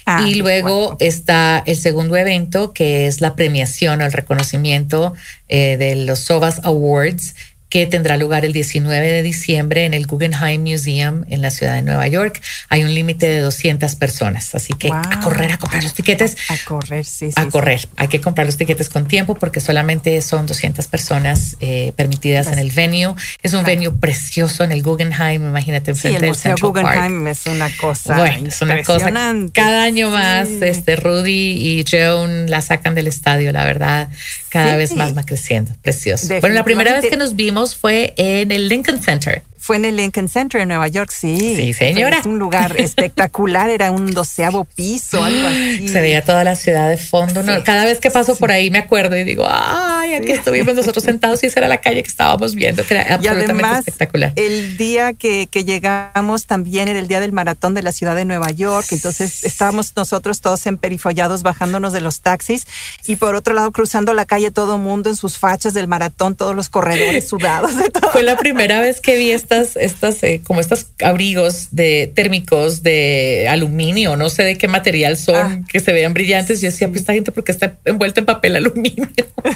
Ah, 0.06 0.26
y 0.28 0.36
luego 0.36 0.98
está 1.00 1.64
el 1.66 1.78
segundo 1.78 2.18
evento, 2.18 2.74
que 2.74 3.08
es 3.08 3.22
la 3.22 3.36
premiación 3.36 4.02
o 4.02 4.06
el 4.06 4.12
reconocimiento 4.12 5.14
eh, 5.48 5.78
de 5.78 5.96
los 5.96 6.20
SOVAS 6.20 6.62
Awards, 6.64 7.36
que 7.72 7.88
tendrá 7.88 8.18
lugar 8.18 8.44
el 8.44 8.52
19 8.52 9.12
de 9.12 9.24
diciembre 9.24 9.86
en 9.86 9.94
el 9.94 10.06
Guggenheim 10.06 10.62
Museum 10.62 11.24
en 11.30 11.42
la 11.42 11.52
ciudad 11.52 11.76
de 11.76 11.82
Nueva 11.82 12.06
York. 12.06 12.42
Hay 12.68 12.84
un 12.84 12.94
límite 12.94 13.30
de 13.30 13.40
200 13.40 13.96
personas, 13.96 14.54
así 14.54 14.74
que 14.74 14.90
a 14.92 15.22
correr 15.24 15.54
a 15.54 15.58
comprar 15.58 15.82
los 15.82 15.94
tiquetes. 15.94 16.36
A, 16.50 16.58
correr, 16.66 17.06
sí, 17.06 17.28
sí. 17.28 17.34
A 17.38 17.48
correr. 17.48 17.88
Hay 17.96 18.10
que 18.10 18.20
comprar 18.20 18.46
los 18.46 18.58
tiquetes 18.58 18.90
con 18.90 19.08
tiempo 19.08 19.36
porque 19.36 19.62
solamente 19.62 20.22
son 20.22 20.48
200 20.48 20.86
personas 20.88 21.56
eh, 21.62 21.94
permitidas 21.96 22.48
en 22.48 22.60
el 22.60 22.72
venue. 22.72 23.16
Es 23.42 23.54
un 23.54 23.64
venue 23.64 23.94
precioso 23.94 24.66
en 24.66 24.74
el 24.74 24.84
Guggenheim, 24.84 25.42
imagínate 25.48 25.92
enfrente 25.92 26.20
sí, 26.20 26.26
el 26.26 26.30
Museo 26.32 26.56
Guggenheim 26.60 27.26
es 27.28 27.46
una 27.46 27.70
cosa 27.78 28.18
bueno, 28.18 28.50
es 28.50 28.62
una 28.62 28.84
cosa. 28.84 29.14
Cada 29.54 29.84
año 29.84 30.10
más, 30.10 30.50
este 30.50 30.98
Rudy 30.98 31.80
y 31.80 31.86
Joan 31.90 32.50
la 32.50 32.62
sacan 32.62 32.96
del 32.96 33.08
estadio, 33.08 33.54
la 33.54 33.64
verdad, 33.64 34.10
cada 34.52 34.76
vez 34.76 34.94
más 34.94 35.18
va 35.18 35.24
creciendo, 35.24 35.72
precioso. 35.82 36.28
Bueno, 36.42 36.54
la 36.56 36.66
primera 36.66 37.00
vez 37.00 37.10
que 37.10 37.16
nos 37.16 37.38
vimos 37.38 37.74
fue 37.74 38.14
en 38.18 38.52
el 38.52 38.68
Lincoln 38.68 39.02
Center. 39.02 39.44
Fue 39.62 39.76
en 39.76 39.86
el 39.86 39.96
Lincoln 39.96 40.28
Center 40.28 40.60
en 40.60 40.70
Nueva 40.70 40.88
York, 40.88 41.12
sí. 41.14 41.56
Sí, 41.56 41.74
señora. 41.74 42.18
Es 42.18 42.26
un 42.26 42.40
lugar 42.40 42.76
espectacular, 42.82 43.70
era 43.70 43.92
un 43.92 44.12
doceavo 44.12 44.66
piso, 44.66 45.24
algo 45.24 45.48
así. 45.48 45.88
Se 45.88 46.02
veía 46.02 46.24
toda 46.24 46.44
la 46.44 46.56
ciudad 46.56 46.90
de 46.90 46.98
fondo. 46.98 47.44
Cada 47.64 47.86
vez 47.86 48.00
que 48.00 48.10
paso 48.10 48.36
por 48.36 48.52
ahí 48.52 48.72
me 48.72 48.80
acuerdo 48.80 49.16
y 49.16 49.24
digo, 49.24 49.46
ay, 49.48 50.16
aquí 50.16 50.32
estuvimos 50.32 50.74
nosotros 50.74 51.04
sentados 51.04 51.44
y 51.44 51.46
esa 51.46 51.60
era 51.60 51.68
la 51.68 51.78
calle 51.78 52.02
que 52.02 52.10
estábamos 52.10 52.56
viendo, 52.56 52.84
que 52.84 52.96
era 52.96 53.02
absolutamente 53.14 53.46
y 53.46 53.54
además, 53.54 53.78
espectacular. 53.82 54.34
El 54.36 54.78
día 54.78 55.14
que, 55.14 55.46
que 55.46 55.64
llegamos 55.64 56.48
también 56.48 56.88
era 56.88 56.98
el 56.98 57.08
día 57.08 57.20
del 57.20 57.32
maratón 57.32 57.76
de 57.76 57.84
la 57.84 57.92
ciudad 57.92 58.16
de 58.16 58.26
Nueva 58.26 58.50
York, 58.50 58.88
entonces 58.90 59.44
estábamos 59.44 59.94
nosotros 59.96 60.42
todos 60.42 60.66
emperifollados 60.66 61.44
bajándonos 61.44 61.94
de 61.94 62.02
los 62.02 62.22
taxis 62.22 62.66
y 63.06 63.18
por 63.18 63.36
otro 63.36 63.54
lado 63.54 63.72
cruzando 63.72 64.16
la 64.16 64.26
calle 64.26 64.50
todo 64.50 64.78
el 64.78 64.82
mundo 64.82 65.12
en 65.12 65.16
sus 65.16 65.38
fachas 65.38 65.76
del 65.76 65.88
maratón, 65.88 66.36
todos 66.36 66.56
los 66.56 66.70
corredores 66.70 67.28
sudados. 67.30 67.78
De 67.78 67.92
todo. 67.92 68.12
Fue 68.12 68.24
la 68.24 68.38
primera 68.38 68.82
vez 68.82 69.02
que 69.02 69.18
vi 69.18 69.30
esta 69.30 69.51
estas, 69.52 70.24
eh, 70.24 70.42
como 70.44 70.60
estos 70.60 70.88
abrigos 71.04 71.70
de 71.72 72.12
térmicos 72.16 72.84
de 72.84 73.48
aluminio, 73.50 74.16
no 74.16 74.30
sé 74.30 74.44
de 74.44 74.58
qué 74.58 74.68
material 74.68 75.18
son, 75.18 75.36
ah. 75.36 75.62
que 75.70 75.80
se 75.80 75.94
vean 75.94 76.14
brillantes. 76.14 76.62
Yo 76.62 76.70
decía, 76.70 76.88
pues 76.88 77.02
esta 77.02 77.14
gente 77.14 77.32
porque 77.32 77.52
está 77.52 77.78
envuelta 77.86 78.20
en 78.20 78.26
papel 78.26 78.56
aluminio. 78.56 79.10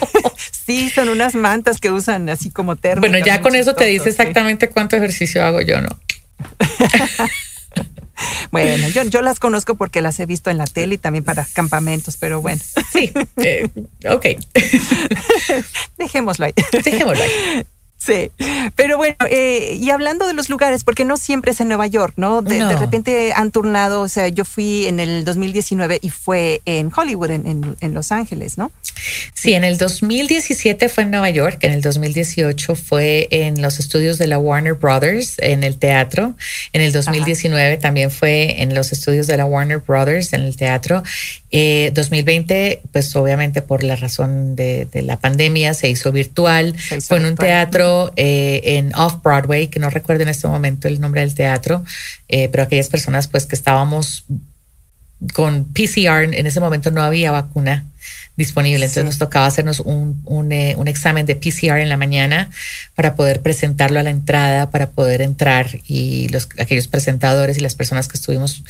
sí, 0.66 0.90
son 0.90 1.10
unas 1.10 1.36
mantas 1.36 1.80
que 1.80 1.92
usan 1.92 2.30
así 2.30 2.52
como 2.52 2.76
térmicos. 2.76 3.10
Bueno, 3.10 3.26
ya 3.26 3.42
con 3.42 3.56
eso 3.56 3.76
te 3.76 3.86
dice 3.86 4.10
exactamente 4.10 4.70
cuánto 4.70 4.96
ejercicio 4.96 5.44
hago 5.44 5.62
yo, 5.62 5.82
¿no? 5.82 6.00
Bueno, 8.52 8.88
yo, 8.90 9.04
yo, 9.04 9.22
las 9.22 9.40
conozco 9.40 9.76
porque 9.76 10.02
las 10.02 10.20
he 10.20 10.26
visto 10.26 10.50
en 10.50 10.58
la 10.58 10.66
tele 10.66 10.96
y 10.96 10.98
también 10.98 11.24
para 11.24 11.46
campamentos, 11.54 12.18
pero 12.18 12.42
bueno. 12.42 12.62
Sí, 12.92 13.12
eh, 13.44 13.70
ok. 14.10 14.26
Dejémoslo 15.98 16.46
ahí. 16.46 16.54
Dejémoslo 16.72 17.22
ahí. 17.22 17.66
Sí, 18.06 18.32
pero 18.76 18.98
bueno, 18.98 19.16
eh, 19.30 19.78
y 19.80 19.90
hablando 19.90 20.28
de 20.28 20.34
los 20.34 20.50
lugares, 20.50 20.84
porque 20.84 21.06
no 21.06 21.18
siempre 21.18 21.52
es 21.52 21.62
en 21.62 21.70
Nueva 21.70 21.88
York, 21.88 22.14
¿no? 22.18 22.42
De, 22.42 22.76
repente 22.76 23.34
han 23.36 23.52
turnado, 23.52 24.02
o 24.02 24.08
sea, 24.08 24.28
yo 24.28 24.46
fui 24.46 24.86
en 24.86 25.00
el 25.00 25.26
2019 25.26 26.00
y 26.02 26.10
fue 26.10 26.62
en 26.66 26.92
Hollywood, 26.96 27.32
en, 27.32 27.76
en, 27.80 27.94
Los 27.94 28.12
Ángeles, 28.12 28.58
¿no? 28.58 28.72
Sí, 29.34 29.54
en 29.54 29.64
el 29.64 29.78
2017 29.78 30.90
fue 30.90 31.04
en 31.04 31.12
Nueva 31.12 31.30
York, 31.30 31.60
en 31.62 31.72
el 31.72 31.82
2018 31.82 32.76
fue 32.76 33.28
en 33.32 33.62
los 33.62 33.80
estudios 33.80 34.18
de 34.18 34.28
la 34.28 34.38
Warner 34.38 34.74
Brothers, 34.74 35.36
en 35.40 35.64
el 35.64 35.78
teatro, 35.78 36.36
en 36.74 36.82
el 36.82 36.92
2019 36.92 37.78
también 37.78 38.12
fue 38.12 38.62
en 38.62 38.76
los 38.76 38.92
estudios 38.92 39.28
de 39.28 39.38
la 39.38 39.46
Warner 39.46 39.80
Brothers, 39.80 40.34
en 40.34 40.42
el 40.42 40.56
teatro, 40.56 41.04
2020, 41.94 42.72
eh, 42.72 42.82
pues 42.92 43.16
obviamente 43.16 43.62
por 43.62 43.84
la 43.84 43.96
razón 43.96 44.56
de, 44.56 44.88
la 44.94 45.18
pandemia 45.18 45.74
se 45.74 45.90
hizo 45.90 46.12
virtual. 46.12 46.76
Fue 47.08 47.18
en 47.18 47.26
un 47.26 47.36
teatro 47.36 47.95
eh, 48.16 48.62
en 48.78 48.94
Off 48.96 49.22
Broadway, 49.24 49.68
que 49.68 49.80
no 49.80 49.90
recuerdo 49.90 50.24
en 50.24 50.30
este 50.30 50.48
momento 50.48 50.88
el 50.88 51.00
nombre 51.00 51.22
del 51.22 51.34
teatro, 51.34 51.84
eh, 52.28 52.50
pero 52.50 52.64
aquellas 52.64 52.90
personas 52.90 53.28
pues 53.28 53.46
que 53.46 53.56
estábamos 53.56 54.26
con 55.34 55.66
PCR, 55.66 56.34
en 56.34 56.46
ese 56.46 56.60
momento 56.60 56.92
no 56.92 57.02
había 57.02 57.32
vacuna 57.32 57.86
disponible, 58.38 58.84
entonces 58.84 59.06
nos 59.06 59.18
tocaba 59.18 59.46
hacernos 59.46 59.80
un, 59.80 60.22
un, 60.26 60.88
examen 60.88 61.26
de 61.26 61.36
PCR 61.36 61.80
en 61.80 61.88
la 61.88 61.96
mañana 61.96 62.50
para 62.94 63.16
poder 63.16 63.42
presentarlo 63.42 64.00
a 64.00 64.04
la 64.04 64.10
entrada, 64.10 64.70
para 64.72 64.90
poder 64.90 65.22
entrar 65.22 65.80
y 65.88 66.28
los, 66.30 66.50
aquellos 66.60 66.88
presentadores 66.88 67.58
y 67.58 67.62
las 67.62 67.76
personas 67.76 68.10
que 68.10 68.18
estuvimos 68.18 68.64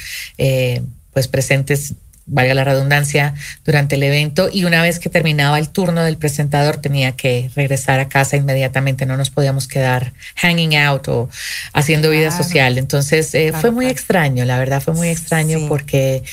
pues 1.14 1.28
presentes 1.28 1.96
valga 2.26 2.54
la 2.54 2.64
redundancia, 2.64 3.34
durante 3.64 3.96
el 3.96 4.04
evento 4.04 4.50
y 4.52 4.66
una 4.66 4.82
vez 4.82 5.00
que 5.00 5.10
terminaba 5.10 5.60
el 5.60 5.70
turno 5.70 6.04
del 6.04 6.18
presentador 6.18 6.78
tenía 6.78 7.12
que 7.12 7.50
regresar 7.56 8.00
a 8.00 8.10
casa 8.10 8.36
inmediatamente, 8.36 9.06
no 9.06 9.18
nos 9.18 9.30
podíamos 9.30 9.68
quedar 9.68 10.14
hanging 10.36 10.76
out 10.76 11.08
o 11.08 11.30
haciendo 11.74 12.10
vida 12.10 12.32
social. 12.32 12.78
Entonces 12.78 13.34
eh, 13.36 13.54
fue 13.54 13.72
muy 13.72 13.88
extraño, 13.88 14.46
la 14.46 14.58
verdad 14.58 14.82
fue 14.82 14.94
muy 14.94 15.10
extraño 15.10 15.68
porque 15.68 16.24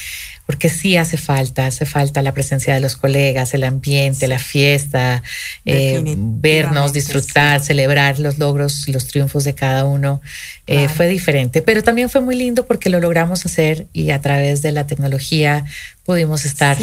porque 0.47 0.69
sí 0.69 0.97
hace 0.97 1.17
falta, 1.17 1.67
hace 1.67 1.87
falta 1.87 2.21
la 2.21 2.35
presencia 2.35 2.75
de 2.75 2.81
los 2.81 2.97
colegas, 2.97 3.55
el 3.55 3.65
ambiente, 3.65 4.27
la 4.27 4.39
fiesta, 4.39 5.23
eh, 5.65 6.03
vernos, 6.17 6.93
disfrutar, 6.93 7.61
celebrar 7.61 8.19
los 8.19 8.39
logros, 8.39 8.89
los 8.89 9.07
triunfos 9.07 9.45
de 9.45 9.55
cada 9.55 9.85
uno. 9.85 10.21
Eh, 10.67 10.89
fue 10.89 11.09
diferente, 11.09 11.63
pero 11.63 11.83
también 11.83 12.11
fue 12.11 12.21
muy 12.21 12.37
lindo 12.37 12.67
porque 12.67 12.91
lo 12.91 13.01
logramos 13.01 13.47
hacer 13.47 13.87
y 13.93 14.11
a 14.11 14.21
través 14.21 14.63
de 14.63 14.73
la 14.73 14.87
tecnología 14.87 15.65
pudimos 16.05 16.45
estar 16.45 16.77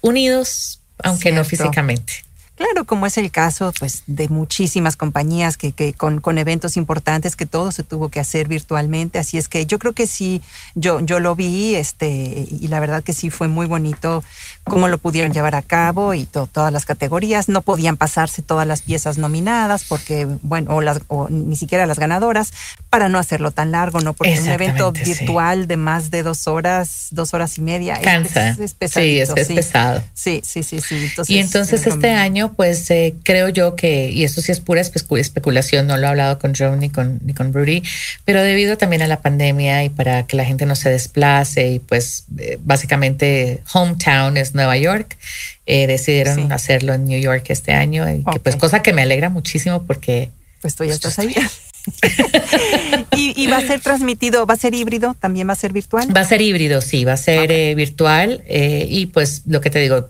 unidos, 0.00 0.80
aunque 0.98 1.32
no 1.32 1.44
físicamente. 1.44 2.24
Claro, 2.62 2.84
como 2.84 3.06
es 3.06 3.18
el 3.18 3.32
caso 3.32 3.72
pues, 3.76 4.04
de 4.06 4.28
muchísimas 4.28 4.94
compañías 4.96 5.56
que, 5.56 5.72
que 5.72 5.94
con, 5.94 6.20
con, 6.20 6.38
eventos 6.38 6.76
importantes 6.76 7.34
que 7.34 7.44
todo 7.44 7.72
se 7.72 7.82
tuvo 7.82 8.08
que 8.08 8.20
hacer 8.20 8.46
virtualmente. 8.46 9.18
Así 9.18 9.36
es 9.36 9.48
que 9.48 9.66
yo 9.66 9.80
creo 9.80 9.94
que 9.94 10.06
sí, 10.06 10.42
yo, 10.76 11.00
yo 11.00 11.18
lo 11.18 11.34
vi 11.34 11.74
este, 11.74 12.46
y 12.48 12.68
la 12.68 12.78
verdad 12.78 13.02
que 13.02 13.14
sí 13.14 13.30
fue 13.30 13.48
muy 13.48 13.66
bonito 13.66 14.22
cómo 14.62 14.86
lo 14.86 14.98
pudieron 14.98 15.32
llevar 15.32 15.56
a 15.56 15.62
cabo 15.62 16.14
y 16.14 16.24
todas 16.24 16.72
las 16.72 16.84
categorías. 16.84 17.48
No 17.48 17.62
podían 17.62 17.96
pasarse 17.96 18.42
todas 18.42 18.64
las 18.64 18.82
piezas 18.82 19.18
nominadas 19.18 19.82
porque, 19.82 20.28
bueno, 20.42 20.76
o, 20.76 20.80
las, 20.80 21.00
o 21.08 21.28
ni 21.28 21.56
siquiera 21.56 21.84
las 21.86 21.98
ganadoras, 21.98 22.52
para 22.90 23.08
no 23.08 23.18
hacerlo 23.18 23.50
tan 23.50 23.72
largo, 23.72 24.00
¿no? 24.00 24.12
Porque 24.12 24.38
un 24.38 24.48
evento 24.48 24.92
virtual 24.92 25.66
de 25.66 25.76
más 25.76 26.12
de 26.12 26.22
dos 26.22 26.46
horas, 26.46 27.08
dos 27.10 27.34
horas 27.34 27.58
y 27.58 27.62
media, 27.62 28.00
Cansa. 28.00 28.50
Es, 28.50 28.76
sí, 28.92 29.18
es, 29.18 29.34
pesado. 29.34 30.04
Sí, 30.14 30.42
sí, 30.44 30.62
sí, 30.62 30.80
sí. 30.80 31.10
y 31.26 31.38
entonces 31.38 31.86
este 31.86 32.12
año, 32.12 32.51
pues 32.54 32.90
eh, 32.90 33.14
creo 33.22 33.48
yo 33.48 33.76
que, 33.76 34.10
y 34.10 34.24
esto 34.24 34.40
sí 34.40 34.52
es 34.52 34.60
pura 34.60 34.80
especulación, 34.80 35.86
no 35.86 35.96
lo 35.96 36.06
he 36.06 36.08
hablado 36.08 36.38
con 36.38 36.54
Joe 36.54 36.76
ni 36.76 36.90
con, 36.90 37.20
ni 37.24 37.34
con 37.34 37.52
Rudy, 37.52 37.82
pero 38.24 38.42
debido 38.42 38.76
también 38.76 39.02
a 39.02 39.06
la 39.06 39.20
pandemia 39.20 39.84
y 39.84 39.88
para 39.88 40.26
que 40.26 40.36
la 40.36 40.44
gente 40.44 40.66
no 40.66 40.76
se 40.76 40.90
desplace 40.90 41.72
y 41.72 41.78
pues 41.78 42.24
eh, 42.38 42.58
básicamente 42.60 43.62
hometown 43.72 44.36
es 44.36 44.54
Nueva 44.54 44.76
York. 44.76 45.16
Eh, 45.64 45.86
decidieron 45.86 46.50
hacerlo 46.50 46.92
en 46.92 47.04
New 47.04 47.20
York 47.20 47.44
este 47.48 47.72
año, 47.72 48.10
y 48.10 48.24
que, 48.24 48.40
pues 48.40 48.56
cosa 48.56 48.82
que 48.82 48.92
me 48.92 49.02
alegra 49.02 49.28
muchísimo 49.28 49.84
porque... 49.84 50.30
Pues 50.60 50.74
tú 50.74 50.84
ya 50.84 50.92
estás 50.92 51.18
ahí. 51.18 51.34
¿Y, 53.16 53.46
va 53.46 53.58
a 53.58 53.60
ser 53.60 53.80
transmitido, 53.80 54.46
va 54.46 54.54
a 54.54 54.56
ser 54.56 54.74
híbrido, 54.74 55.14
también 55.18 55.48
va 55.48 55.52
a 55.52 55.56
ser 55.56 55.72
virtual? 55.72 56.14
Va 56.16 56.20
a 56.20 56.24
ser 56.24 56.40
híbrido, 56.40 56.80
sí, 56.80 57.04
va 57.04 57.14
a 57.14 57.16
ser 57.16 57.50
eh, 57.50 57.74
virtual. 57.74 58.42
Eh, 58.46 58.86
y 58.88 59.06
pues 59.06 59.42
lo 59.46 59.60
que 59.60 59.70
te 59.70 59.78
digo, 59.78 60.08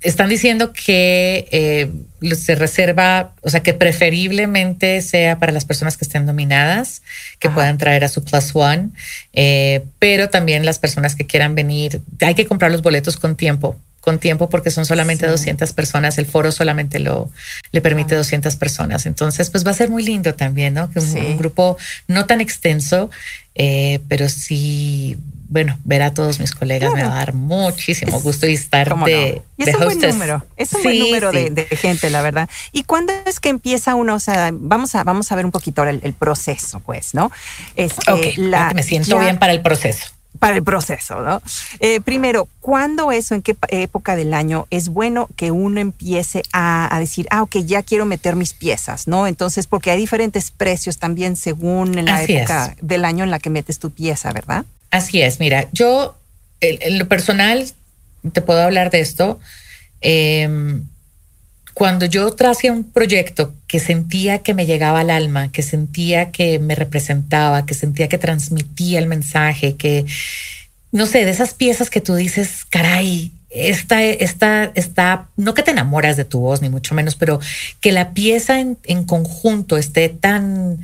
están 0.00 0.28
diciendo 0.28 0.72
que 0.72 1.90
se 2.34 2.54
reserva, 2.54 3.32
o 3.42 3.50
sea, 3.50 3.62
que 3.62 3.74
preferiblemente 3.74 5.02
sea 5.02 5.38
para 5.38 5.52
las 5.52 5.64
personas 5.64 5.96
que 5.96 6.04
estén 6.04 6.26
nominadas, 6.26 7.02
que 7.38 7.50
puedan 7.50 7.78
traer 7.78 8.04
a 8.04 8.08
su 8.08 8.22
plus 8.24 8.50
one, 8.54 8.90
pero 9.98 10.28
también 10.28 10.64
las 10.64 10.78
personas 10.78 11.14
que 11.14 11.26
quieran 11.26 11.54
venir, 11.54 12.00
hay 12.20 12.34
que 12.34 12.46
comprar 12.46 12.70
los 12.70 12.82
boletos 12.82 13.16
con 13.16 13.36
tiempo 13.36 13.76
con 14.06 14.20
tiempo 14.20 14.48
porque 14.48 14.70
son 14.70 14.86
solamente 14.86 15.26
200 15.26 15.72
personas, 15.72 16.16
el 16.18 16.26
foro 16.26 16.52
solamente 16.52 17.00
lo 17.00 17.28
le 17.72 17.80
permite 17.80 18.14
200 18.14 18.54
personas. 18.54 19.04
Entonces, 19.04 19.50
pues 19.50 19.66
va 19.66 19.72
a 19.72 19.74
ser 19.74 19.90
muy 19.90 20.04
lindo 20.04 20.32
también, 20.32 20.74
¿no? 20.74 20.88
Que 20.92 21.00
un, 21.00 21.36
grupo 21.36 21.76
no 22.06 22.24
tan 22.24 22.40
extenso, 22.40 23.10
eh, 23.56 23.98
pero 24.06 24.28
sí, 24.28 25.18
bueno, 25.48 25.76
ver 25.82 26.02
a 26.02 26.14
todos 26.14 26.38
mis 26.38 26.54
colegas 26.54 26.92
me 26.94 27.02
va 27.02 27.14
a 27.14 27.16
dar 27.16 27.34
muchísimo 27.34 28.20
gusto 28.20 28.46
y 28.46 28.54
estar 28.54 28.96
de, 29.04 29.42
y 29.56 29.68
es 29.68 29.74
un 29.74 29.84
buen 29.86 29.98
número, 29.98 30.46
es 30.56 30.72
un 30.72 30.84
buen 30.84 30.98
número 31.00 31.32
de, 31.32 31.66
gente, 31.72 32.08
la 32.08 32.22
verdad. 32.22 32.48
¿Y 32.70 32.84
cuándo 32.84 33.12
es 33.26 33.40
que 33.40 33.48
empieza 33.48 33.96
uno? 33.96 34.14
O 34.14 34.20
sea, 34.20 34.50
vamos 34.52 34.94
a, 34.94 35.02
vamos 35.02 35.32
a 35.32 35.34
ver 35.34 35.44
un 35.44 35.50
poquito 35.50 35.80
ahora 35.80 35.98
el, 36.00 36.12
proceso, 36.12 36.78
pues, 36.78 37.12
¿no? 37.12 37.32
Es, 37.74 37.92
este, 38.06 38.40
la, 38.40 38.72
me 38.72 38.84
siento 38.84 39.18
bien 39.18 39.36
para 39.40 39.50
el 39.50 39.62
proceso 39.62 40.15
para 40.38 40.56
el 40.56 40.64
proceso, 40.64 41.20
¿no? 41.22 41.42
Eh, 41.80 42.00
primero, 42.00 42.48
¿cuándo 42.60 43.12
eso, 43.12 43.34
en 43.34 43.42
qué 43.42 43.56
época 43.68 44.16
del 44.16 44.34
año 44.34 44.66
es 44.70 44.88
bueno 44.88 45.28
que 45.36 45.50
uno 45.50 45.80
empiece 45.80 46.42
a, 46.52 46.94
decir, 46.98 47.26
ah, 47.30 47.42
ok, 47.42 47.56
ya 47.58 47.82
quiero 47.82 48.06
meter 48.06 48.36
mis 48.36 48.52
piezas, 48.52 49.06
¿no? 49.06 49.26
Entonces, 49.26 49.66
porque 49.66 49.90
hay 49.90 49.98
diferentes 49.98 50.50
precios 50.50 50.98
también 50.98 51.36
según 51.36 52.04
la 52.04 52.22
época 52.22 52.76
del 52.80 53.04
año 53.04 53.24
en 53.24 53.30
la 53.30 53.38
que 53.38 53.50
metes 53.50 53.78
tu 53.78 53.90
pieza, 53.90 54.32
¿verdad? 54.32 54.64
Así 54.90 55.20
es, 55.20 55.40
mira, 55.40 55.68
yo, 55.72 56.16
en 56.60 56.98
lo 56.98 57.06
personal, 57.08 57.66
te 58.32 58.42
puedo 58.42 58.62
hablar 58.62 58.90
de 58.90 59.00
esto. 59.00 59.40
Eh, 60.00 60.48
cuando 61.76 62.06
yo 62.06 62.32
traje 62.32 62.70
un 62.70 62.84
proyecto 62.84 63.52
que 63.66 63.80
sentía 63.80 64.38
que 64.38 64.54
me 64.54 64.64
llegaba 64.64 65.00
al 65.00 65.10
alma, 65.10 65.52
que 65.52 65.62
sentía 65.62 66.30
que 66.30 66.58
me 66.58 66.74
representaba, 66.74 67.66
que 67.66 67.74
sentía 67.74 68.08
que 68.08 68.16
transmitía 68.16 68.98
el 68.98 69.06
mensaje, 69.06 69.76
que, 69.76 70.06
no 70.90 71.04
sé, 71.04 71.26
de 71.26 71.32
esas 71.32 71.52
piezas 71.52 71.90
que 71.90 72.00
tú 72.00 72.14
dices, 72.14 72.64
caray, 72.70 73.30
esta, 73.50 74.02
esta, 74.02 74.72
está, 74.74 75.28
no 75.36 75.52
que 75.52 75.62
te 75.62 75.72
enamoras 75.72 76.16
de 76.16 76.24
tu 76.24 76.40
voz, 76.40 76.62
ni 76.62 76.70
mucho 76.70 76.94
menos, 76.94 77.14
pero 77.14 77.40
que 77.82 77.92
la 77.92 78.14
pieza 78.14 78.58
en 78.58 79.04
conjunto 79.04 79.76
esté 79.76 80.08
tan, 80.08 80.78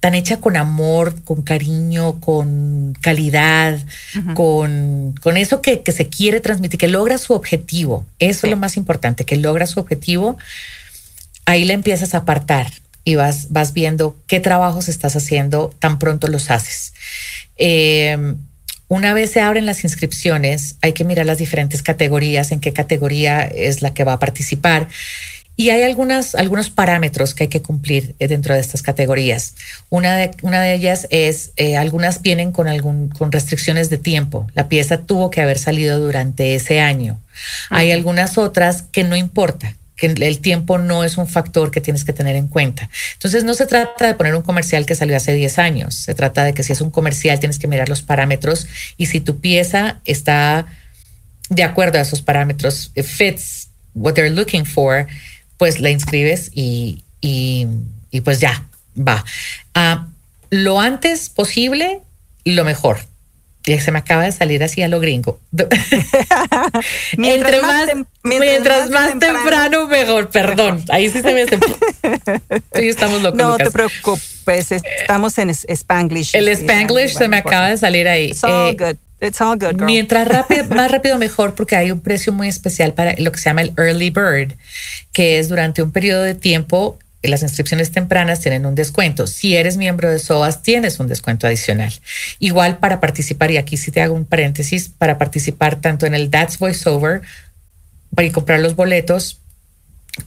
tan 0.00 0.14
hecha 0.14 0.38
con 0.38 0.56
amor, 0.56 1.22
con 1.24 1.42
cariño, 1.42 2.20
con 2.20 2.96
calidad, 3.00 3.78
con, 4.34 5.14
con, 5.20 5.36
eso 5.36 5.60
que, 5.60 5.82
que, 5.82 5.92
se 5.92 6.08
quiere 6.08 6.40
transmitir, 6.40 6.80
que 6.80 6.88
logra 6.88 7.18
su 7.18 7.34
objetivo. 7.34 8.06
Eso 8.18 8.46
es 8.46 8.50
lo 8.50 8.56
más 8.56 8.78
importante, 8.78 9.24
que 9.24 9.36
logra 9.36 9.66
su 9.66 9.78
objetivo. 9.78 10.38
Ahí 11.44 11.64
le 11.66 11.74
empiezas 11.74 12.14
a 12.14 12.18
apartar 12.18 12.72
y 13.04 13.16
vas, 13.16 13.50
vas 13.50 13.74
viendo 13.74 14.16
qué 14.26 14.40
trabajos 14.40 14.88
estás 14.88 15.16
haciendo 15.16 15.74
tan 15.78 15.98
pronto 15.98 16.28
los 16.28 16.50
haces. 16.50 16.94
Em, 17.56 18.36
una 18.88 19.12
vez 19.12 19.30
se 19.32 19.40
abren 19.40 19.66
las 19.66 19.84
inscripciones, 19.84 20.76
hay 20.80 20.94
que 20.94 21.04
mirar 21.04 21.26
las 21.26 21.38
diferentes 21.38 21.82
categorías, 21.82 22.52
en 22.52 22.60
qué 22.60 22.72
categoría 22.72 23.42
es 23.42 23.82
la 23.82 23.92
que 23.92 24.04
va 24.04 24.14
a 24.14 24.18
participar 24.18 24.88
y 25.60 25.68
hay 25.68 25.82
algunas, 25.82 26.34
algunos 26.34 26.70
parámetros 26.70 27.34
que 27.34 27.42
hay 27.42 27.48
que 27.48 27.60
cumplir 27.60 28.14
eh, 28.18 28.28
dentro 28.28 28.54
de 28.54 28.60
estas 28.60 28.80
categorías. 28.80 29.56
Una 29.90 30.16
de, 30.16 30.30
una 30.40 30.62
de 30.62 30.72
ellas 30.72 31.06
es, 31.10 31.50
eh, 31.56 31.76
algunas 31.76 32.22
vienen 32.22 32.50
con, 32.50 32.66
algún, 32.66 33.10
con 33.10 33.30
restricciones 33.30 33.90
de 33.90 33.98
tiempo. 33.98 34.46
La 34.54 34.70
pieza 34.70 35.02
tuvo 35.02 35.28
que 35.28 35.42
haber 35.42 35.58
salido 35.58 36.00
durante 36.00 36.54
ese 36.54 36.80
año. 36.80 37.20
Hay 37.68 37.92
algunas 37.92 38.38
otras 38.38 38.84
que 38.90 39.04
no 39.04 39.16
importa, 39.16 39.76
que 39.96 40.06
el 40.06 40.38
tiempo 40.38 40.78
no 40.78 41.04
es 41.04 41.18
un 41.18 41.28
factor 41.28 41.70
que 41.70 41.82
tienes 41.82 42.04
que 42.04 42.14
tener 42.14 42.36
en 42.36 42.48
cuenta. 42.48 42.88
Entonces 43.12 43.44
no 43.44 43.52
se 43.52 43.66
trata 43.66 44.06
de 44.06 44.14
poner 44.14 44.34
un 44.36 44.42
comercial 44.42 44.86
que 44.86 44.94
salió 44.94 45.14
hace 45.14 45.34
10 45.34 45.58
años, 45.58 45.94
se 45.94 46.14
trata 46.14 46.42
de 46.42 46.54
que 46.54 46.62
si 46.62 46.72
es 46.72 46.80
un 46.80 46.90
comercial 46.90 47.38
tienes 47.38 47.58
que 47.58 47.68
mirar 47.68 47.90
los 47.90 48.00
parámetros 48.00 48.66
y 48.96 49.06
si 49.06 49.20
tu 49.20 49.40
pieza 49.40 50.00
está 50.06 50.64
de 51.50 51.64
acuerdo 51.64 51.98
a 51.98 52.00
esos 52.00 52.22
parámetros, 52.22 52.92
fits 53.04 53.68
what 53.94 54.14
they're 54.14 54.30
looking 54.30 54.64
for, 54.64 55.06
pues 55.60 55.78
la 55.78 55.90
inscribes 55.90 56.50
y, 56.54 57.04
y, 57.20 57.66
pues 58.24 58.40
ya, 58.40 58.64
va. 58.96 59.22
Ah, 59.74 60.06
lo 60.48 60.80
antes 60.80 61.28
posible, 61.28 62.00
lo 62.46 62.64
mejor. 62.64 63.00
Y 63.66 63.78
se 63.78 63.92
me 63.92 63.98
acaba 63.98 64.22
de 64.22 64.32
salir 64.32 64.64
así 64.64 64.80
a 64.80 64.88
lo 64.88 65.00
gringo. 65.00 65.38
mientras 67.18 67.60
más, 67.60 67.90
mientras, 68.22 68.88
más, 68.88 69.18
temprano, 69.18 69.86
mejor. 69.86 70.30
Perdón, 70.30 70.82
ahí 70.88 71.10
sí 71.10 71.20
se 71.20 71.34
me 71.34 71.42
hace. 71.42 71.58
sí, 72.74 72.88
estamos 72.88 73.20
locos. 73.20 73.36
No 73.38 73.58
te 73.58 73.70
preocupes, 73.70 74.72
estamos 74.72 75.36
en 75.36 75.50
Spanglish. 75.50 76.34
El 76.34 76.48
Spanglish 76.48 77.18
se 77.18 77.28
me 77.28 77.36
acaba 77.36 77.68
de 77.68 77.76
salir 77.76 78.08
ahí. 78.08 78.30
It's 78.30 78.42
all 78.42 78.70
eh, 78.70 78.76
good. 78.78 78.96
It's 79.20 79.40
all 79.40 79.58
good, 79.58 79.80
Mientras 79.82 80.28
más 80.70 80.90
rápido 80.90 81.18
mejor 81.18 81.54
porque 81.54 81.76
hay 81.76 81.90
un 81.90 82.00
precio 82.00 82.32
muy 82.32 82.48
especial 82.48 82.94
para 82.94 83.14
lo 83.18 83.30
que 83.32 83.38
se 83.38 83.50
llama 83.50 83.62
el 83.62 83.72
early 83.76 84.10
bird, 84.10 84.54
que 85.12 85.38
es 85.38 85.48
durante 85.48 85.82
un 85.82 85.92
periodo 85.92 86.22
de 86.22 86.34
tiempo 86.34 86.98
las 87.28 87.42
inscripciones 87.42 87.90
tempranas 87.90 88.40
tienen 88.40 88.64
un 88.64 88.74
descuento. 88.74 89.26
Si 89.26 89.54
eres 89.54 89.76
miembro 89.76 90.10
de 90.10 90.18
SOAS, 90.18 90.62
tienes 90.62 90.98
un 91.00 91.06
descuento 91.06 91.46
adicional. 91.46 91.92
Igual 92.38 92.78
para 92.78 93.00
participar, 93.00 93.50
y 93.50 93.58
aquí 93.58 93.76
sí 93.76 93.90
te 93.90 94.00
hago 94.00 94.14
un 94.14 94.24
paréntesis, 94.24 94.88
para 94.88 95.18
participar 95.18 95.80
tanto 95.80 96.06
en 96.06 96.14
el 96.14 96.30
That's 96.30 96.58
Voiceover, 96.58 97.20
para 98.14 98.32
comprar 98.32 98.60
los 98.60 98.74
boletos, 98.74 99.40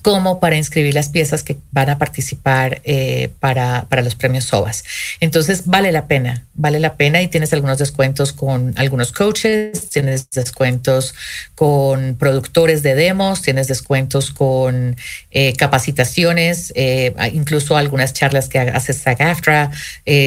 como 0.01 0.39
para 0.39 0.55
inscribir 0.55 0.93
las 0.93 1.09
piezas 1.09 1.43
que 1.43 1.57
van 1.71 1.89
a 1.89 1.97
participar 1.97 2.81
eh, 2.83 3.29
para, 3.39 3.85
para, 3.89 4.01
los 4.01 4.15
premios 4.15 4.45
SOAS. 4.45 4.83
Entonces, 5.19 5.65
vale 5.65 5.91
la 5.91 6.07
pena, 6.07 6.45
vale 6.53 6.79
la 6.79 6.95
pena 6.95 7.21
y 7.21 7.27
tienes 7.27 7.53
algunos 7.53 7.77
descuentos 7.79 8.31
con 8.33 8.73
algunos 8.77 9.11
coaches, 9.11 9.89
tienes 9.89 10.29
descuentos 10.29 11.13
con 11.55 12.15
productores 12.15 12.81
de 12.81 12.95
demos, 12.95 13.41
tienes 13.41 13.67
descuentos 13.67 14.31
con 14.31 14.95
eh, 15.31 15.53
capacitaciones, 15.53 16.71
eh, 16.75 17.13
incluso 17.33 17.75
algunas 17.75 18.13
charlas 18.13 18.47
que 18.47 18.59
hace 18.59 18.93
SAG-AFTRA, 18.93 19.71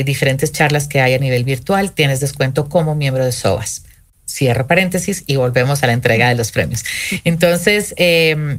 diferentes 0.04 0.52
charlas 0.52 0.86
que 0.86 1.00
hay 1.00 1.14
a 1.14 1.18
nivel 1.18 1.44
virtual, 1.44 1.92
tienes 1.92 2.20
descuento 2.20 2.68
como 2.68 2.94
miembro 2.94 3.24
de 3.24 3.32
SOAS. 3.32 3.84
cierro 4.28 4.66
paréntesis 4.66 5.24
y 5.26 5.36
volvemos 5.36 5.82
a 5.82 5.86
la 5.86 5.92
entrega 5.92 6.28
de 6.28 6.34
los 6.34 6.52
premios. 6.52 6.84
Entonces, 7.24 7.94
eh, 7.96 8.58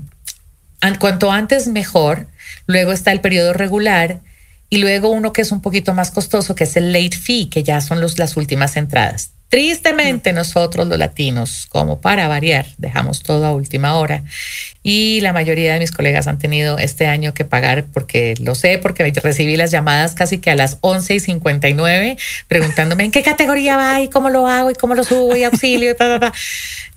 cuanto 0.99 1.31
antes 1.31 1.67
mejor, 1.67 2.27
luego 2.65 2.91
está 2.91 3.11
el 3.11 3.21
periodo 3.21 3.53
regular 3.53 4.19
y 4.69 4.77
luego 4.77 5.09
uno 5.09 5.33
que 5.33 5.41
es 5.41 5.51
un 5.51 5.61
poquito 5.61 5.93
más 5.93 6.11
costoso, 6.11 6.55
que 6.55 6.65
es 6.65 6.75
el 6.75 6.91
late 6.91 7.17
fee, 7.17 7.49
que 7.49 7.63
ya 7.63 7.81
son 7.81 8.01
los, 8.01 8.19
las 8.19 8.37
últimas 8.37 8.75
entradas. 8.75 9.31
Tristemente 9.49 10.33
nosotros 10.33 10.87
los 10.87 10.99
latinos, 10.99 11.67
como 11.69 12.01
para 12.01 12.27
variar, 12.27 12.65
dejamos 12.77 13.23
todo 13.23 13.45
a 13.45 13.53
última 13.53 13.95
hora 13.95 14.23
y 14.83 15.21
la 15.21 15.31
mayoría 15.31 15.73
de 15.73 15.79
mis 15.79 15.91
colegas 15.91 16.27
han 16.27 16.37
tenido 16.37 16.77
este 16.77 17.07
año 17.07 17.33
que 17.33 17.45
pagar 17.45 17.85
porque 17.93 18.33
lo 18.41 18.55
sé, 18.55 18.77
porque 18.77 19.09
recibí 19.23 19.55
las 19.55 19.71
llamadas 19.71 20.15
casi 20.15 20.39
que 20.39 20.51
a 20.51 20.55
las 20.55 20.79
11 20.81 21.15
y 21.15 21.19
59 21.21 22.17
preguntándome 22.49 23.05
en 23.05 23.11
qué 23.11 23.23
categoría 23.23 23.77
va 23.77 24.01
y 24.01 24.09
cómo 24.09 24.29
lo 24.29 24.47
hago 24.47 24.69
y 24.69 24.75
cómo 24.75 24.95
lo 24.95 25.05
subo 25.05 25.33
y 25.37 25.45
auxilio, 25.45 25.95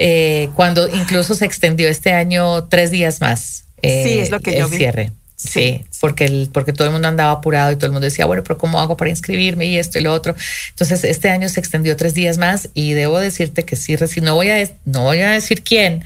eh, 0.01 0.49
cuando 0.57 0.89
incluso 0.89 1.37
se 1.37 1.45
extendió 1.45 1.89
este 1.89 2.13
año 2.13 2.65
tres 2.65 2.91
días 2.91 3.21
más. 3.21 3.65
Sí, 3.83 4.19
es 4.19 4.31
lo 4.31 4.41
que 4.41 4.53
el 4.53 4.59
yo 4.59 4.69
cierre. 4.69 5.13
Sí, 5.37 5.87
porque, 6.01 6.27
el, 6.27 6.51
porque 6.53 6.75
todo 6.75 6.89
el 6.89 6.93
mundo 6.93 7.09
andaba 7.09 7.31
apurado 7.31 7.73
y 7.73 7.77
todo 7.77 7.87
el 7.87 7.93
mundo 7.93 8.05
decía, 8.05 8.27
bueno, 8.27 8.43
pero 8.43 8.59
¿cómo 8.59 8.79
hago 8.79 8.99
para 8.99 9.09
inscribirme 9.09 9.65
y 9.67 9.79
esto 9.79 9.99
y 9.99 10.03
lo 10.03 10.13
otro? 10.13 10.35
Entonces, 10.69 11.03
este 11.03 11.31
año 11.31 11.49
se 11.49 11.61
extendió 11.61 11.97
tres 11.97 12.13
días 12.13 12.37
más 12.37 12.69
y 12.75 12.93
debo 12.93 13.19
decirte 13.19 13.65
que 13.65 13.75
sí, 13.75 13.97
no 14.21 14.35
voy 14.35 14.51
a, 14.51 14.71
no 14.85 15.05
voy 15.05 15.21
a 15.21 15.31
decir 15.31 15.63
quién, 15.63 16.05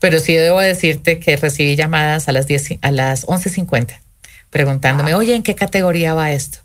pero 0.00 0.20
sí 0.20 0.34
debo 0.34 0.60
decirte 0.60 1.18
que 1.18 1.38
recibí 1.38 1.76
llamadas 1.76 2.28
a 2.28 2.32
las, 2.32 2.46
10, 2.46 2.80
a 2.82 2.90
las 2.90 3.26
11.50 3.26 4.00
preguntándome, 4.50 5.14
oye, 5.14 5.34
¿en 5.34 5.42
qué 5.42 5.56
categoría 5.56 6.14
va 6.14 6.30
esto? 6.30 6.58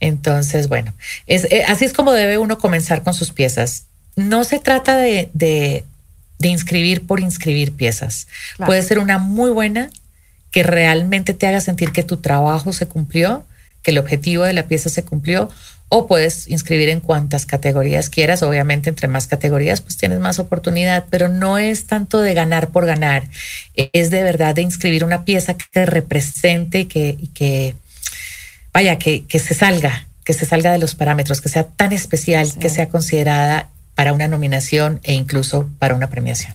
Entonces, 0.00 0.68
bueno, 0.68 0.94
es, 1.26 1.44
eh, 1.50 1.64
así 1.68 1.84
es 1.84 1.92
como 1.92 2.12
debe 2.12 2.38
uno 2.38 2.56
comenzar 2.56 3.02
con 3.02 3.12
sus 3.12 3.32
piezas. 3.32 3.84
No 4.16 4.44
se 4.44 4.60
trata 4.60 4.96
de, 4.96 5.28
de, 5.34 5.84
inscribir 6.40 7.06
por 7.06 7.20
inscribir 7.20 7.72
piezas. 7.72 8.28
Puede 8.64 8.82
ser 8.82 8.98
una 8.98 9.18
muy 9.18 9.50
buena 9.50 9.90
que 10.54 10.62
realmente 10.62 11.34
te 11.34 11.48
haga 11.48 11.60
sentir 11.60 11.90
que 11.90 12.04
tu 12.04 12.18
trabajo 12.18 12.72
se 12.72 12.86
cumplió, 12.86 13.44
que 13.82 13.90
el 13.90 13.98
objetivo 13.98 14.44
de 14.44 14.52
la 14.52 14.68
pieza 14.68 14.88
se 14.88 15.04
cumplió, 15.04 15.50
o 15.88 16.06
puedes 16.06 16.46
inscribir 16.46 16.90
en 16.90 17.00
cuantas 17.00 17.44
categorías 17.44 18.08
quieras. 18.08 18.44
Obviamente, 18.44 18.88
entre 18.88 19.08
más 19.08 19.26
categorías, 19.26 19.80
pues 19.80 19.96
tienes 19.96 20.20
más 20.20 20.38
oportunidad, 20.38 21.06
pero 21.10 21.28
no 21.28 21.58
es 21.58 21.88
tanto 21.88 22.20
de 22.20 22.34
ganar 22.34 22.68
por 22.68 22.86
ganar, 22.86 23.24
es 23.74 24.10
de 24.10 24.22
verdad 24.22 24.54
de 24.54 24.62
inscribir 24.62 25.04
una 25.04 25.24
pieza 25.24 25.54
que 25.54 25.86
represente 25.86 26.78
y 26.78 26.84
que, 26.84 27.18
que 27.34 27.74
vaya, 28.72 28.96
que, 28.96 29.24
que 29.26 29.40
se 29.40 29.54
salga, 29.54 30.06
que 30.24 30.34
se 30.34 30.46
salga 30.46 30.70
de 30.70 30.78
los 30.78 30.94
parámetros, 30.94 31.40
que 31.40 31.48
sea 31.48 31.64
tan 31.64 31.92
especial, 31.92 32.56
que 32.60 32.70
sea 32.70 32.90
considerada 32.90 33.70
para 33.96 34.12
una 34.12 34.28
nominación 34.28 35.00
e 35.02 35.14
incluso 35.14 35.68
para 35.80 35.96
una 35.96 36.10
premiación. 36.10 36.54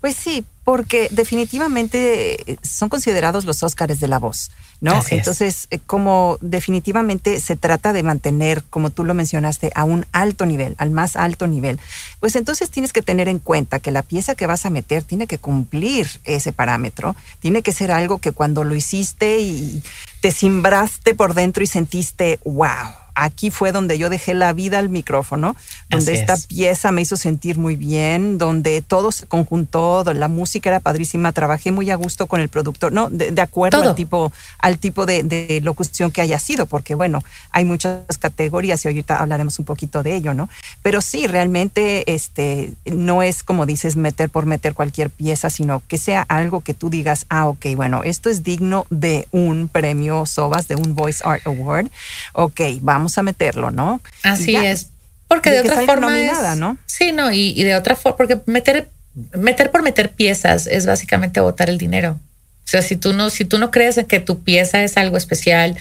Pues 0.00 0.16
sí, 0.16 0.46
porque 0.64 1.08
definitivamente 1.10 2.52
eh, 2.52 2.56
son 2.62 2.88
considerados 2.88 3.44
los 3.44 3.62
Óscares 3.62 4.00
de 4.00 4.08
la 4.08 4.18
voz, 4.18 4.50
¿no? 4.80 5.02
Entonces, 5.10 5.66
eh, 5.70 5.78
como 5.78 6.38
definitivamente 6.40 7.38
se 7.40 7.54
trata 7.54 7.92
de 7.92 8.02
mantener, 8.02 8.64
como 8.70 8.90
tú 8.90 9.04
lo 9.04 9.12
mencionaste, 9.12 9.70
a 9.74 9.84
un 9.84 10.06
alto 10.12 10.46
nivel, 10.46 10.74
al 10.78 10.90
más 10.90 11.16
alto 11.16 11.46
nivel, 11.46 11.78
pues 12.18 12.34
entonces 12.34 12.70
tienes 12.70 12.92
que 12.92 13.02
tener 13.02 13.28
en 13.28 13.38
cuenta 13.38 13.78
que 13.78 13.90
la 13.90 14.02
pieza 14.02 14.34
que 14.34 14.46
vas 14.46 14.64
a 14.64 14.70
meter 14.70 15.02
tiene 15.02 15.26
que 15.26 15.38
cumplir 15.38 16.08
ese 16.24 16.52
parámetro, 16.52 17.14
tiene 17.40 17.62
que 17.62 17.72
ser 17.72 17.92
algo 17.92 18.18
que 18.18 18.32
cuando 18.32 18.64
lo 18.64 18.74
hiciste 18.74 19.40
y 19.40 19.82
te 20.20 20.32
simbraste 20.32 21.14
por 21.14 21.34
dentro 21.34 21.62
y 21.62 21.66
sentiste, 21.66 22.40
wow 22.44 23.03
aquí 23.14 23.50
fue 23.50 23.72
donde 23.72 23.98
yo 23.98 24.10
dejé 24.10 24.34
la 24.34 24.52
vida 24.52 24.78
al 24.78 24.88
micrófono, 24.88 25.56
donde 25.88 26.14
esta 26.14 26.36
pieza 26.36 26.92
me 26.92 27.02
hizo 27.02 27.16
sentir 27.16 27.58
muy 27.58 27.76
bien, 27.76 28.38
donde 28.38 28.82
todo 28.82 29.12
se 29.12 29.26
conjuntó, 29.26 30.04
la 30.12 30.28
música 30.28 30.70
era 30.70 30.80
padrísima, 30.80 31.32
trabajé 31.32 31.72
muy 31.72 31.90
a 31.90 31.96
gusto 31.96 32.26
con 32.26 32.40
el 32.40 32.48
productor, 32.48 32.92
no, 32.92 33.08
de, 33.10 33.40
acuerdo 33.40 33.82
al 33.82 33.94
tipo, 33.94 34.32
al 34.58 34.78
tipo 34.78 35.06
de, 35.06 35.60
locución 35.62 36.10
que 36.10 36.20
haya 36.20 36.38
sido, 36.38 36.66
porque 36.66 36.94
bueno, 36.94 37.22
hay 37.50 37.64
muchas 37.64 38.18
categorías 38.18 38.84
y 38.84 38.88
ahorita 38.88 39.18
hablaremos 39.18 39.58
un 39.58 39.64
poquito 39.64 40.02
de 40.02 40.16
ello, 40.16 40.34
¿no? 40.34 40.48
Pero 40.82 41.00
sí, 41.00 41.26
realmente 41.26 42.12
este, 42.12 42.72
no 42.86 43.22
es 43.22 43.42
como 43.42 43.66
dices 43.66 43.96
meter 43.96 44.30
por 44.30 44.46
meter 44.46 44.74
cualquier 44.74 45.10
pieza, 45.10 45.50
sino 45.50 45.82
que 45.86 45.98
sea 45.98 46.22
algo 46.22 46.60
que 46.60 46.74
tú 46.74 46.90
digas, 46.90 47.26
ah, 47.28 47.46
ok, 47.46 47.66
bueno, 47.76 48.02
esto 48.02 48.30
es 48.30 48.42
digno 48.42 48.86
de 48.90 49.28
un 49.30 49.68
premio 49.68 50.26
SOBAS, 50.26 50.68
de 50.68 50.76
un 50.76 50.94
Voice 50.94 51.22
Art 51.24 51.46
Award, 51.46 51.88
ok, 52.32 52.60
vamos 52.80 53.03
a 53.18 53.22
meterlo, 53.22 53.70
¿no? 53.70 54.00
Así 54.22 54.56
es. 54.56 54.88
Porque 55.28 55.50
de, 55.50 55.60
otra 55.60 55.82
forma 55.82 56.10
¿no? 56.56 56.76
Sí, 56.86 57.12
no, 57.12 57.32
y, 57.32 57.62
de 57.62 57.74
otra 57.74 57.96
forma, 57.96 58.16
porque 58.16 58.38
meter, 58.46 58.88
meter 59.32 59.70
por 59.70 59.82
meter 59.82 60.10
piezas 60.10 60.66
es 60.66 60.86
básicamente 60.86 61.40
botar 61.40 61.68
el 61.68 61.78
dinero. 61.78 62.18
O 62.64 62.66
sea, 62.66 62.80
si 62.80 62.96
tú 62.96 63.12
no, 63.12 63.28
si 63.28 63.44
tú 63.44 63.58
no 63.58 63.70
crees 63.70 63.98
en 63.98 64.06
que 64.06 64.20
tu 64.20 64.42
pieza 64.42 64.82
es 64.82 64.96
algo 64.96 65.18
especial, 65.18 65.76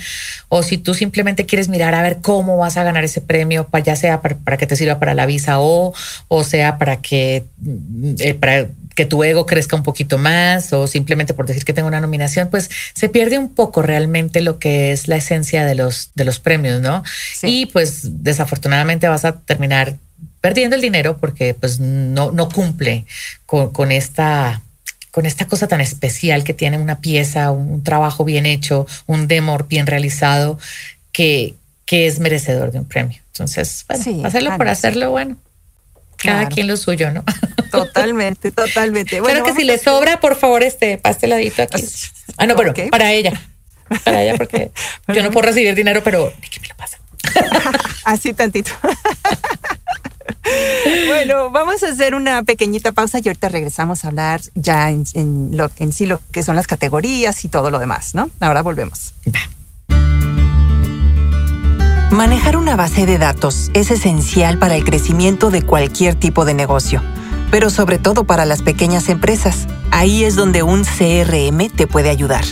o 0.49 0.63
si 0.63 0.77
tú 0.77 0.93
simplemente 0.93 1.45
quieres 1.45 1.69
mirar 1.69 1.95
a 1.95 2.01
ver 2.01 2.17
cómo 2.21 2.57
vas 2.57 2.75
a 2.75 2.83
ganar 2.83 3.05
ese 3.05 3.21
premio, 3.21 3.67
ya 3.85 3.95
sea 3.95 4.21
para, 4.21 4.57
que 4.57 4.67
te 4.67 4.75
sirva 4.75 4.99
para 4.99 5.13
la 5.13 5.25
visa 5.25 5.59
o, 5.61 5.93
o 6.27 6.43
sea 6.43 6.77
para 6.77 6.97
que 6.97 7.45
eh, 8.19 8.33
para 8.33 8.67
que 8.95 9.05
tu 9.05 9.23
ego 9.23 9.45
crezca 9.45 9.75
un 9.75 9.83
poquito 9.83 10.17
más 10.17 10.73
o 10.73 10.87
simplemente 10.87 11.33
por 11.33 11.45
decir 11.45 11.65
que 11.65 11.73
tengo 11.73 11.87
una 11.87 12.01
nominación, 12.01 12.49
pues 12.49 12.69
se 12.93 13.09
pierde 13.09 13.37
un 13.37 13.53
poco 13.53 13.81
realmente 13.81 14.41
lo 14.41 14.59
que 14.59 14.91
es 14.91 15.07
la 15.07 15.15
esencia 15.15 15.65
de 15.65 15.75
los, 15.75 16.11
de 16.15 16.25
los 16.25 16.39
premios, 16.39 16.81
¿no? 16.81 17.03
Y 17.41 17.67
pues 17.67 18.23
desafortunadamente 18.23 19.07
vas 19.07 19.25
a 19.25 19.39
terminar 19.39 19.95
perdiendo 20.41 20.75
el 20.75 20.81
dinero 20.81 21.17
porque 21.17 21.53
pues 21.53 21.79
no, 21.79 22.31
no 22.31 22.49
cumple 22.49 23.05
con, 23.45 23.91
esta 23.91 24.61
con 25.11 25.25
esta 25.25 25.47
cosa 25.47 25.67
tan 25.67 25.81
especial 25.81 26.43
que 26.43 26.53
tiene 26.53 26.77
una 26.77 26.99
pieza, 26.99 27.51
un, 27.51 27.83
trabajo 27.83 28.25
bien 28.25 28.45
hecho, 28.45 28.85
un 29.05 29.27
demo 29.27 29.57
bien 29.69 29.87
realizado, 29.87 30.59
que, 31.11 31.55
que 31.85 32.07
es 32.07 32.19
merecedor 32.19 32.71
de 32.71 32.79
un 32.79 32.85
premio. 32.85 33.19
Entonces, 33.27 33.85
hacerlo 33.87 34.57
por 34.57 34.67
hacerlo, 34.67 35.11
bueno, 35.11 35.37
cada 36.17 36.47
quien 36.47 36.67
lo 36.67 36.77
suyo, 36.77 37.11
¿no? 37.11 37.23
Totalmente, 37.71 38.51
totalmente. 38.51 39.19
Bueno, 39.21 39.43
que 39.43 39.53
si 39.53 39.63
le 39.63 39.77
sobra, 39.77 40.19
por 40.19 40.35
favor, 40.35 40.63
este, 40.63 40.99
ladito 41.23 41.63
aquí. 41.63 41.83
Ah, 42.37 42.45
no, 42.45 42.55
pero 42.55 42.73
para 42.89 43.11
ella. 43.11 43.33
Para 44.03 44.23
ella, 44.23 44.35
porque 44.37 44.71
yo 45.07 45.23
no 45.23 45.31
puedo 45.31 45.47
recibir 45.47 45.75
dinero, 45.75 46.01
pero 46.03 46.31
¿qué 46.49 46.59
me 46.59 46.67
lo 46.67 46.75
pasa? 46.75 46.99
Así 48.05 48.33
tantito. 48.33 48.71
bueno, 51.07 51.49
vamos 51.49 51.83
a 51.83 51.89
hacer 51.89 52.15
una 52.15 52.43
pequeñita 52.43 52.91
pausa 52.91 53.19
y 53.19 53.27
ahorita 53.27 53.49
regresamos 53.49 54.03
a 54.03 54.09
hablar 54.09 54.41
ya 54.55 54.89
en, 54.89 55.05
lo, 55.51 55.71
en 55.77 55.93
sí 55.93 56.05
lo 56.05 56.21
que 56.31 56.43
son 56.43 56.55
las 56.55 56.67
categorías 56.67 57.43
y 57.45 57.49
todo 57.49 57.71
lo 57.71 57.79
demás, 57.79 58.15
¿no? 58.15 58.29
Ahora 58.39 58.61
volvemos. 58.61 59.13
Manejar 62.13 62.57
una 62.57 62.75
base 62.75 63.07
de 63.07 63.17
datos 63.17 63.71
es 63.73 63.89
esencial 63.89 64.59
para 64.59 64.75
el 64.75 64.83
crecimiento 64.83 65.49
de 65.49 65.63
cualquier 65.63 66.13
tipo 66.13 66.45
de 66.45 66.53
negocio, 66.53 67.01
pero 67.49 67.71
sobre 67.71 67.97
todo 67.97 68.23
para 68.23 68.45
las 68.45 68.61
pequeñas 68.61 69.09
empresas. 69.09 69.65
Ahí 69.89 70.23
es 70.23 70.35
donde 70.35 70.61
un 70.61 70.83
CRM 70.83 71.71
te 71.75 71.87
puede 71.87 72.11
ayudar. 72.11 72.43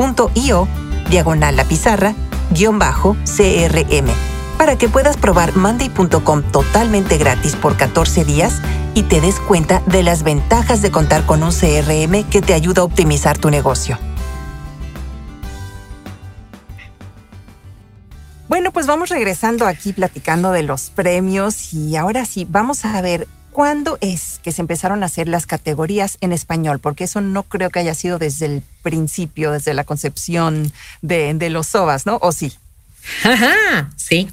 mondaycom.grsm.io 0.00 0.68
diagonal 1.10 1.56
la 1.56 1.64
pizarra 1.64 2.14
guion 2.50 2.78
bajo 2.78 3.16
CRM 3.24 4.08
para 4.56 4.76
que 4.76 4.88
puedas 4.88 5.16
probar 5.16 5.56
Monday.com 5.56 6.42
totalmente 6.42 7.18
gratis 7.18 7.56
por 7.56 7.76
14 7.76 8.24
días 8.24 8.60
y 8.94 9.04
te 9.04 9.20
des 9.20 9.40
cuenta 9.40 9.82
de 9.86 10.02
las 10.02 10.22
ventajas 10.22 10.82
de 10.82 10.90
contar 10.90 11.24
con 11.24 11.42
un 11.42 11.50
CRM 11.50 12.24
que 12.28 12.42
te 12.42 12.52
ayuda 12.52 12.82
a 12.82 12.84
optimizar 12.84 13.38
tu 13.38 13.50
negocio. 13.50 13.98
Bueno, 18.48 18.72
pues 18.72 18.86
vamos 18.86 19.08
regresando 19.10 19.66
aquí 19.66 19.92
platicando 19.92 20.50
de 20.50 20.64
los 20.64 20.90
premios 20.90 21.72
y 21.72 21.96
ahora 21.96 22.26
sí, 22.26 22.46
vamos 22.50 22.84
a 22.84 23.00
ver 23.00 23.28
cuándo 23.52 23.98
es 24.00 24.40
que 24.42 24.52
se 24.52 24.62
empezaron 24.62 25.02
a 25.02 25.06
hacer 25.06 25.28
las 25.28 25.46
categorías 25.46 26.18
en 26.20 26.32
español, 26.32 26.78
porque 26.78 27.04
eso 27.04 27.20
no 27.20 27.42
creo 27.44 27.70
que 27.70 27.80
haya 27.80 27.94
sido 27.94 28.18
desde 28.18 28.46
el 28.46 28.62
principio, 28.82 29.52
desde 29.52 29.74
la 29.74 29.84
concepción 29.84 30.72
de, 31.02 31.34
de 31.34 31.50
los 31.50 31.66
SOBAS, 31.66 32.06
¿no? 32.06 32.18
¿O 32.22 32.32
sí? 32.32 32.52
Ajá, 33.24 33.90
sí. 33.96 34.28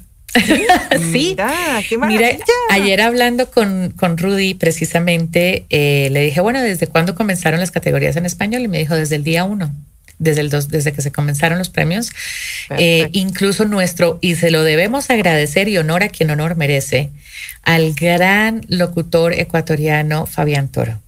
sí. 1.12 1.36
Mira, 2.06 2.30
ayer 2.70 3.00
hablando 3.00 3.50
con, 3.50 3.90
con 3.96 4.18
Rudy, 4.18 4.54
precisamente, 4.54 5.66
eh, 5.70 6.08
le 6.10 6.22
dije, 6.22 6.40
bueno, 6.40 6.60
¿desde 6.60 6.86
cuándo 6.86 7.14
comenzaron 7.14 7.60
las 7.60 7.70
categorías 7.70 8.16
en 8.16 8.26
español? 8.26 8.62
Y 8.62 8.68
me 8.68 8.78
dijo, 8.78 8.94
desde 8.94 9.16
el 9.16 9.24
día 9.24 9.44
uno. 9.44 9.72
Desde, 10.18 10.40
el 10.40 10.50
dos, 10.50 10.68
desde 10.68 10.92
que 10.92 11.00
se 11.00 11.12
comenzaron 11.12 11.58
los 11.58 11.68
premios, 11.68 12.10
eh, 12.70 13.08
incluso 13.12 13.64
nuestro, 13.66 14.18
y 14.20 14.34
se 14.34 14.50
lo 14.50 14.64
debemos 14.64 15.10
agradecer 15.10 15.68
y 15.68 15.78
honor 15.78 16.02
a 16.02 16.08
quien 16.08 16.30
honor 16.30 16.56
merece, 16.56 17.10
al 17.62 17.94
gran 17.94 18.62
locutor 18.68 19.32
ecuatoriano 19.32 20.26
Fabián 20.26 20.68
Toro. 20.68 21.00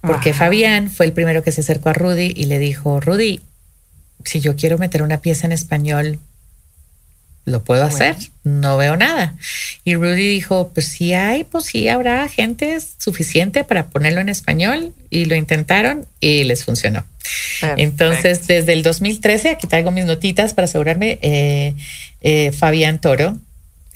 Porque 0.00 0.34
Fabián 0.34 0.90
fue 0.90 1.06
el 1.06 1.12
primero 1.12 1.42
que 1.42 1.50
se 1.50 1.62
acercó 1.62 1.88
a 1.88 1.94
Rudy 1.94 2.32
y 2.36 2.44
le 2.44 2.58
dijo, 2.58 3.00
Rudy, 3.00 3.40
si 4.24 4.40
yo 4.40 4.56
quiero 4.56 4.78
meter 4.78 5.02
una 5.02 5.20
pieza 5.20 5.46
en 5.46 5.52
español, 5.52 6.20
lo 7.46 7.62
puedo 7.62 7.84
hacer, 7.84 8.16
no 8.42 8.76
veo 8.76 8.96
nada. 8.96 9.34
Y 9.84 9.96
Rudy 9.96 10.28
dijo, 10.28 10.70
pues 10.72 10.88
si 10.88 11.12
hay, 11.12 11.44
pues 11.44 11.66
sí 11.66 11.88
habrá 11.88 12.26
gente 12.28 12.78
suficiente 12.98 13.64
para 13.64 13.88
ponerlo 13.88 14.20
en 14.20 14.30
español 14.30 14.94
y 15.10 15.26
lo 15.26 15.34
intentaron 15.34 16.06
y 16.20 16.44
les 16.44 16.64
funcionó. 16.64 17.04
Entonces, 17.76 18.46
desde 18.46 18.72
el 18.72 18.82
2013, 18.82 19.50
aquí 19.50 19.66
traigo 19.66 19.90
mis 19.90 20.04
notitas 20.04 20.54
para 20.54 20.66
asegurarme, 20.66 21.18
eh, 21.22 21.74
eh, 22.20 22.52
Fabián 22.52 23.00
Toro 23.00 23.38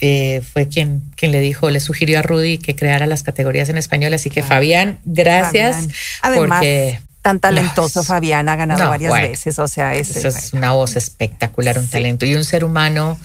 eh, 0.01 0.43
fue 0.53 0.69
quien, 0.69 1.03
quien 1.17 1.33
le 1.33 1.41
dijo, 1.41 1.71
le 1.71 1.81
sugirió 1.81 2.21
a 2.21 2.23
Rudy 2.23 2.59
que 2.59 2.77
creara 2.77 3.07
las 3.07 3.23
categorías 3.23 3.69
en 3.69 3.79
español. 3.79 4.15
Así 4.15 4.31
que 4.31 4.43
Fabián, 4.43 5.01
gracias. 5.05 5.89
porque 6.35 7.01
tan 7.23 7.41
talentoso 7.41 8.05
Fabián 8.05 8.49
ha 8.49 8.57
ganado 8.57 8.89
varias 8.89 9.13
veces, 9.13 9.59
o 9.59 9.67
sea, 9.67 9.95
es, 9.95 10.17
es 10.17 10.53
una 10.53 10.73
voz 10.73 10.97
espectacular, 10.97 11.79
un 11.79 11.89
talento 11.89 12.25
y 12.25 12.35
un 12.35 12.45
ser 12.45 12.65
humano 12.65 13.19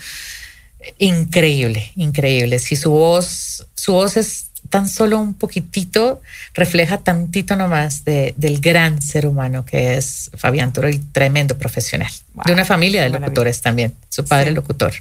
increíble, 0.98 1.92
increíble. 1.96 2.60
Si 2.60 2.76
su 2.76 2.92
voz, 2.92 3.68
su 3.76 3.94
voz 3.94 4.18
es 4.18 4.48
tan 4.74 4.90
solo 4.90 5.20
un 5.20 5.36
poquitito, 5.36 6.20
refleja 6.56 6.98
tantito 6.98 7.56
nomás 7.56 8.06
de, 8.06 8.34
del 8.38 8.60
gran 8.60 9.04
ser 9.04 9.28
humano 9.28 9.66
que 9.66 9.98
es 9.98 10.32
Fabián 10.36 10.74
Toro 10.74 10.90
y 10.90 10.98
tremendo 10.98 11.60
profesional. 11.60 12.12
de 12.44 12.54
una 12.54 12.66
familia 12.66 13.04
de 13.04 13.12
locutores 13.12 13.62
también, 13.62 13.94
su 14.10 14.26
padre 14.26 14.50
locutor. 14.50 14.94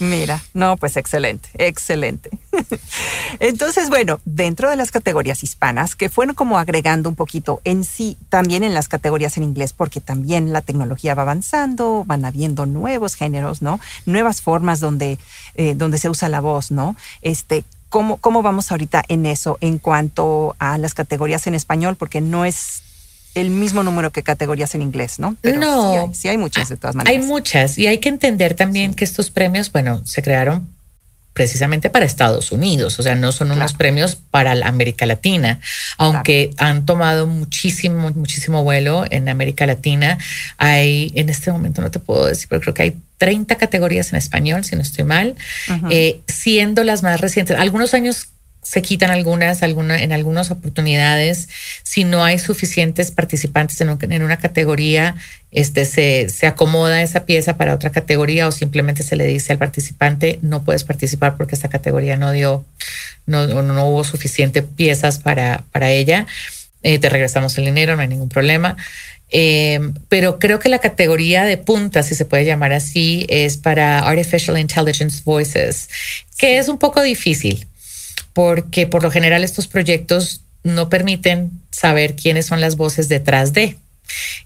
Mira, 0.00 0.42
no, 0.52 0.76
pues 0.76 0.96
excelente, 0.96 1.48
excelente. 1.54 2.28
Entonces, 3.38 3.88
bueno, 3.88 4.20
dentro 4.24 4.68
de 4.68 4.74
las 4.74 4.90
categorías 4.90 5.44
hispanas, 5.44 5.94
que 5.94 6.08
fueron 6.08 6.34
como 6.34 6.58
agregando 6.58 7.08
un 7.08 7.14
poquito 7.14 7.60
en 7.62 7.84
sí, 7.84 8.18
también 8.28 8.64
en 8.64 8.74
las 8.74 8.88
categorías 8.88 9.36
en 9.36 9.44
inglés, 9.44 9.72
porque 9.72 10.00
también 10.00 10.52
la 10.52 10.62
tecnología 10.62 11.14
va 11.14 11.22
avanzando, 11.22 12.02
van 12.04 12.24
habiendo 12.24 12.66
nuevos 12.66 13.14
géneros, 13.14 13.62
¿no? 13.62 13.78
Nuevas 14.06 14.42
formas 14.42 14.80
donde, 14.80 15.18
eh, 15.54 15.74
donde 15.76 15.98
se 15.98 16.10
usa 16.10 16.28
la 16.28 16.40
voz, 16.40 16.72
¿no? 16.72 16.96
Este, 17.22 17.62
¿cómo, 17.94 18.16
¿Cómo 18.16 18.42
vamos 18.42 18.72
ahorita 18.72 19.04
en 19.06 19.24
eso 19.24 19.56
en 19.60 19.78
cuanto 19.78 20.56
a 20.58 20.78
las 20.78 20.94
categorías 20.94 21.46
en 21.46 21.54
español? 21.54 21.94
Porque 21.94 22.20
no 22.20 22.44
es 22.44 22.82
el 23.36 23.50
mismo 23.50 23.84
número 23.84 24.10
que 24.10 24.24
categorías 24.24 24.74
en 24.74 24.82
inglés, 24.82 25.20
¿no? 25.20 25.36
no. 25.44 26.10
Sí 26.12 26.26
hay, 26.26 26.36
muchas 26.36 26.68
de 26.70 26.76
todas 26.76 26.96
maneras. 26.96 27.22
Hay 27.22 27.24
muchas 27.24 27.78
y 27.78 27.86
hay 27.86 27.98
que 27.98 28.08
entender 28.08 28.54
también 28.54 28.94
que 28.94 29.04
estos 29.04 29.30
premios, 29.30 29.70
bueno, 29.70 30.04
se 30.04 30.22
crearon 30.22 30.68
precisamente 31.34 31.90
para 31.90 32.06
Estados 32.06 32.52
Unidos, 32.52 32.98
o 33.00 33.02
sea, 33.02 33.16
no 33.16 33.32
son 33.32 33.50
unos 33.50 33.74
premios 33.74 34.16
para 34.30 34.54
la 34.54 34.68
América 34.68 35.04
Latina, 35.04 35.58
aunque 35.98 36.50
han 36.58 36.86
tomado 36.86 37.26
muchísimo, 37.26 38.10
muchísimo 38.10 38.62
vuelo 38.62 39.04
en 39.10 39.28
América 39.28 39.66
Latina. 39.66 40.16
Hay, 40.58 41.12
en 41.16 41.28
este 41.28 41.50
momento 41.50 41.82
no 41.82 41.90
te 41.90 41.98
puedo 41.98 42.26
decir, 42.26 42.46
pero 42.48 42.60
creo 42.60 42.74
que 42.74 42.82
hay 42.82 42.96
30 43.18 43.56
categorías 43.56 44.12
en 44.12 44.18
español, 44.18 44.64
si 44.64 44.76
no 44.76 44.82
estoy 44.82 45.04
mal, 45.04 45.34
eh, 45.90 46.20
siendo 46.28 46.84
las 46.84 47.02
más 47.02 47.20
recientes. 47.20 47.58
Algunos 47.58 47.94
años 47.94 48.28
se 48.64 48.82
quitan 48.82 49.10
algunas, 49.10 49.62
alguna, 49.62 50.02
en 50.02 50.12
algunas 50.12 50.50
oportunidades. 50.50 51.48
Si 51.82 52.02
no 52.02 52.24
hay 52.24 52.38
suficientes 52.38 53.10
participantes 53.10 53.80
en, 53.80 54.22
una 54.22 54.38
categoría, 54.38 55.14
este, 55.50 55.84
se, 55.84 56.28
se, 56.30 56.46
acomoda 56.46 57.02
esa 57.02 57.26
pieza 57.26 57.56
para 57.56 57.74
otra 57.74 57.90
categoría 57.90 58.48
o 58.48 58.52
simplemente 58.52 59.02
se 59.02 59.16
le 59.16 59.26
dice 59.26 59.52
al 59.52 59.58
participante, 59.58 60.38
no 60.42 60.64
puedes 60.64 60.82
participar 60.82 61.36
porque 61.36 61.54
esta 61.54 61.68
categoría 61.68 62.16
no 62.16 62.32
dio, 62.32 62.64
no, 63.26 63.46
no 63.46 63.86
hubo 63.86 64.02
suficientes 64.02 64.64
piezas 64.64 65.18
para, 65.18 65.64
para 65.70 65.90
ella. 65.90 66.26
Eh, 66.82 66.98
te 66.98 67.10
regresamos 67.10 67.56
el 67.58 67.66
dinero, 67.66 67.96
no 67.96 68.02
hay 68.02 68.08
ningún 68.08 68.30
problema. 68.30 68.76
Eh, 69.30 69.80
pero 70.08 70.38
creo 70.38 70.58
que 70.58 70.68
la 70.68 70.78
categoría 70.78 71.44
de 71.44 71.58
punta, 71.58 72.02
si 72.02 72.14
se 72.14 72.24
puede 72.24 72.44
llamar 72.44 72.72
así, 72.72 73.26
es 73.28 73.58
para 73.58 73.98
Artificial 73.98 74.58
Intelligence 74.58 75.22
Voices, 75.24 75.88
que 76.38 76.58
es 76.58 76.68
un 76.68 76.78
poco 76.78 77.02
difícil 77.02 77.66
porque 78.34 78.86
por 78.86 79.02
lo 79.02 79.10
general 79.10 79.42
estos 79.42 79.66
proyectos 79.66 80.42
no 80.62 80.90
permiten 80.90 81.50
saber 81.70 82.16
quiénes 82.16 82.46
son 82.46 82.60
las 82.60 82.76
voces 82.76 83.08
detrás 83.08 83.54
de. 83.54 83.78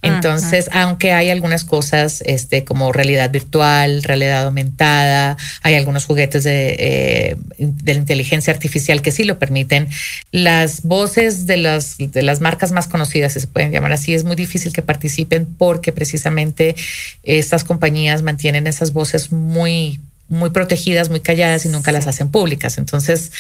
Entonces, 0.03 0.71
aunque 0.73 1.13
hay 1.13 1.31
algunas 1.31 1.65
cosas 1.65 2.23
este, 2.25 2.65
como 2.65 2.93
realidad 2.93 3.31
virtual, 3.31 4.03
realidad 4.03 4.45
aumentada, 4.45 5.37
hay 5.63 5.75
algunos 5.75 6.07
juguetes 6.07 6.45
de, 6.45 6.77
eh, 6.79 7.37
de, 7.59 7.95
la 7.95 7.99
inteligencia 7.99 8.53
artificial 8.53 9.03
que 9.03 9.11
sí 9.11 9.25
lo 9.25 9.39
permiten, 9.39 9.89
las 10.31 10.83
voces 10.83 11.47
de 11.47 11.57
las, 11.57 11.97
de 11.99 12.23
las 12.23 12.41
marcas 12.41 12.71
más 12.71 12.87
conocidas, 12.87 13.33
si 13.33 13.41
se 13.41 13.47
pueden 13.49 13.73
llamar 13.73 13.93
así, 13.93 14.15
es 14.15 14.25
muy 14.25 14.37
difícil 14.37 14.73
que 14.73 14.83
participen 14.83 15.47
porque 15.47 15.93
precisamente 15.93 16.77
estas 17.25 17.65
compañías 17.65 18.23
mantienen 18.23 18.67
esas 18.69 18.93
voces 18.93 19.33
muy 19.33 20.01
muy 20.29 20.51
protegidas, 20.51 21.09
muy 21.09 21.21
calladas 21.21 21.65
y 21.65 21.69
nunca 21.69 21.91
las 21.93 22.07
hacen 22.07 22.31
públicas. 22.31 22.79
Entonces, 22.79 23.33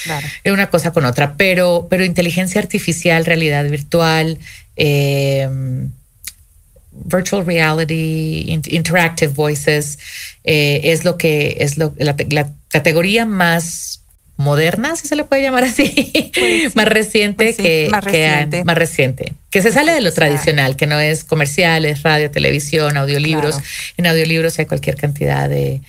es 0.42 0.52
una 0.52 0.70
cosa 0.70 0.92
con 0.92 1.04
otra. 1.04 1.34
Pero, 1.36 1.86
pero 1.90 2.04
inteligencia 2.04 2.60
artificial, 2.60 3.26
realidad 3.26 3.68
virtual, 3.68 4.38
em, 4.76 5.90
virtual 7.04 7.44
reality, 7.46 8.46
interactive 8.48 9.32
voices, 9.32 9.98
eh, 10.44 10.80
es 10.84 11.04
lo 11.04 11.16
que 11.16 11.58
es 11.60 11.76
lo, 11.78 11.94
la, 11.98 12.50
categoría 12.68 13.24
más 13.24 14.02
moderna, 14.36 14.94
si 14.94 15.08
se 15.08 15.16
le 15.16 15.24
puede 15.24 15.42
llamar 15.42 15.64
así, 15.64 16.30
pues 16.34 16.76
más 16.76 16.86
reciente 16.86 17.46
pues 17.46 17.56
que, 17.56 17.88
más 17.90 18.04
reciente. 18.04 18.62
más 18.64 18.76
reciente, 18.76 19.32
que 19.50 19.62
se 19.62 19.72
sale 19.72 19.92
de 19.92 20.00
lo 20.00 20.12
tradicional, 20.12 20.76
que 20.76 20.86
no 20.86 21.00
es 21.00 21.24
comerciales, 21.24 22.02
radio, 22.02 22.30
televisión, 22.30 22.96
audiolibros. 22.96 23.58
En 23.96 24.06
audiolibros 24.06 24.58
hay 24.58 24.66
cualquier 24.66 24.96
cantidad 24.96 25.48
de, 25.48 25.80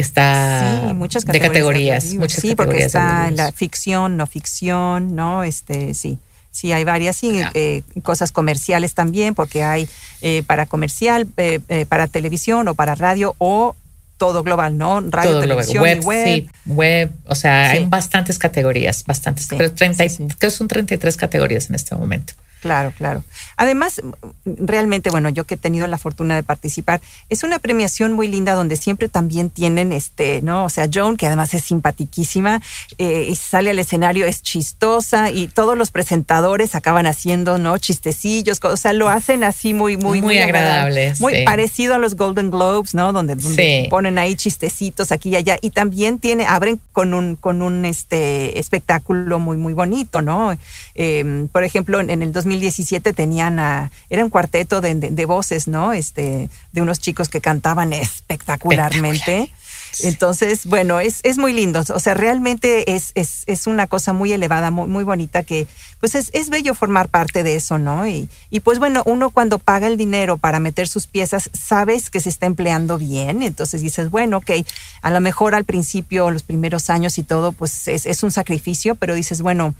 está 0.00 0.92
muchas 0.94 1.24
de 1.24 1.40
categorías. 1.40 2.14
Muchas 2.14 2.40
sí, 2.40 2.54
porque 2.54 2.84
está 2.84 3.30
la 3.30 3.52
ficción, 3.52 4.16
no 4.16 4.26
ficción, 4.26 5.14
¿no? 5.14 5.44
Este, 5.44 5.94
sí. 5.94 6.18
Sí, 6.52 6.72
hay 6.72 6.82
varias, 6.82 7.16
sí, 7.16 7.40
eh, 7.54 7.82
cosas 8.02 8.32
comerciales 8.32 8.94
también, 8.94 9.36
porque 9.36 9.62
hay 9.62 9.88
eh, 10.20 10.42
para 10.44 10.66
comercial, 10.66 11.28
eh, 11.36 11.60
para 11.88 12.08
televisión 12.08 12.66
o 12.66 12.74
para 12.74 12.96
radio 12.96 13.36
o 13.38 13.76
todo 14.20 14.42
global, 14.42 14.76
¿no? 14.76 15.00
Radio, 15.00 15.40
televisión 15.40 15.82
web, 15.82 16.04
web. 16.04 16.24
Sí, 16.26 16.50
web, 16.66 17.10
o 17.26 17.34
sea, 17.34 17.70
hay 17.70 17.86
bastantes 17.86 18.38
categorías, 18.38 19.04
bastantes, 19.06 19.46
pero 19.48 19.72
30, 19.72 20.04
creo 20.06 20.28
que 20.38 20.50
son 20.50 20.68
33 20.68 21.16
categorías 21.16 21.70
en 21.70 21.76
este 21.76 21.94
momento. 21.94 22.34
Claro, 22.60 22.92
claro. 22.96 23.24
Además, 23.56 24.02
realmente, 24.44 25.10
bueno, 25.10 25.30
yo 25.30 25.44
que 25.44 25.54
he 25.54 25.58
tenido 25.58 25.86
la 25.86 25.98
fortuna 25.98 26.36
de 26.36 26.42
participar, 26.42 27.00
es 27.28 27.42
una 27.42 27.58
premiación 27.58 28.12
muy 28.12 28.28
linda 28.28 28.54
donde 28.54 28.76
siempre 28.76 29.08
también 29.08 29.48
tienen, 29.48 29.92
este, 29.92 30.42
¿no? 30.42 30.64
O 30.64 30.68
sea, 30.68 30.88
Joan, 30.92 31.16
que 31.16 31.26
además 31.26 31.54
es 31.54 31.64
simpatiquísima, 31.64 32.60
eh, 32.98 33.28
y 33.30 33.36
sale 33.36 33.70
al 33.70 33.78
escenario, 33.78 34.26
es 34.26 34.42
chistosa 34.42 35.30
y 35.30 35.48
todos 35.48 35.76
los 35.76 35.90
presentadores 35.90 36.74
acaban 36.74 37.06
haciendo, 37.06 37.58
¿no? 37.58 37.78
Chistecillos, 37.78 38.60
o 38.62 38.76
sea, 38.76 38.92
lo 38.92 39.08
hacen 39.08 39.42
así 39.42 39.72
muy, 39.72 39.96
muy, 39.96 40.20
muy, 40.20 40.38
agradable. 40.38 41.14
Muy 41.18 41.44
parecido 41.44 41.94
a 41.94 41.98
los 41.98 42.16
Golden 42.16 42.50
Globes, 42.50 42.94
¿no? 42.94 43.12
Donde, 43.12 43.36
ponen 43.88 44.18
ahí 44.18 44.36
chistecitos 44.36 45.12
aquí 45.12 45.30
y 45.30 45.36
allá. 45.36 45.56
Y 45.62 45.70
también 45.70 46.18
tiene, 46.18 46.46
abren 46.46 46.80
con 46.92 47.14
un, 47.14 47.36
con 47.36 47.62
un 47.62 47.84
este, 47.84 48.58
espectáculo 48.58 49.38
muy, 49.38 49.56
muy 49.56 49.72
bonito, 49.72 50.20
¿no? 50.20 50.56
Em, 50.94 51.48
por 51.48 51.64
ejemplo, 51.64 52.00
en, 52.00 52.10
el 52.10 52.32
2017 52.50 53.12
tenían 53.12 53.58
a, 53.58 53.90
era 54.08 54.24
un 54.24 54.30
cuarteto 54.30 54.80
de, 54.80 55.24
voces, 55.26 55.68
¿no? 55.68 55.92
Este, 55.92 56.50
de 56.72 56.82
unos 56.82 56.98
chicos 56.98 57.28
que 57.28 57.40
cantaban 57.40 57.92
espectacularmente. 57.92 59.52
Entonces, 60.02 60.66
bueno, 60.66 61.00
es, 61.00 61.20
es 61.24 61.36
muy 61.36 61.52
lindo. 61.52 61.82
O 61.92 61.98
sea, 61.98 62.14
realmente 62.14 62.94
es, 62.94 63.12
es, 63.14 63.42
es 63.46 63.66
una 63.66 63.86
cosa 63.86 64.12
muy 64.12 64.32
elevada, 64.32 64.70
muy, 64.70 64.88
muy 64.88 65.04
bonita 65.04 65.42
que, 65.42 65.66
pues 65.98 66.14
es, 66.14 66.30
es, 66.32 66.48
bello 66.48 66.74
formar 66.74 67.08
parte 67.08 67.42
de 67.42 67.56
eso, 67.56 67.78
¿no? 67.78 68.06
Y, 68.06 68.28
y 68.50 68.60
pues 68.60 68.78
bueno, 68.78 69.02
uno 69.04 69.30
cuando 69.30 69.58
paga 69.58 69.88
el 69.88 69.96
dinero 69.96 70.38
para 70.38 70.60
meter 70.60 70.86
sus 70.86 71.06
piezas, 71.06 71.50
sabes 71.52 72.08
que 72.08 72.20
se 72.20 72.28
está 72.28 72.46
empleando 72.46 72.98
bien. 72.98 73.42
Entonces 73.42 73.82
dices, 73.82 74.10
bueno, 74.10 74.38
ok, 74.38 74.50
a 75.02 75.10
lo 75.10 75.20
mejor 75.20 75.54
al 75.54 75.64
principio, 75.64 76.30
los 76.30 76.44
primeros 76.44 76.88
años 76.88 77.18
y 77.18 77.24
todo, 77.24 77.52
pues 77.52 77.88
es, 77.88 78.06
es 78.06 78.22
un 78.22 78.30
sacrificio, 78.30 78.94
pero 78.94 79.14
dices, 79.14 79.42
bueno, 79.42 79.74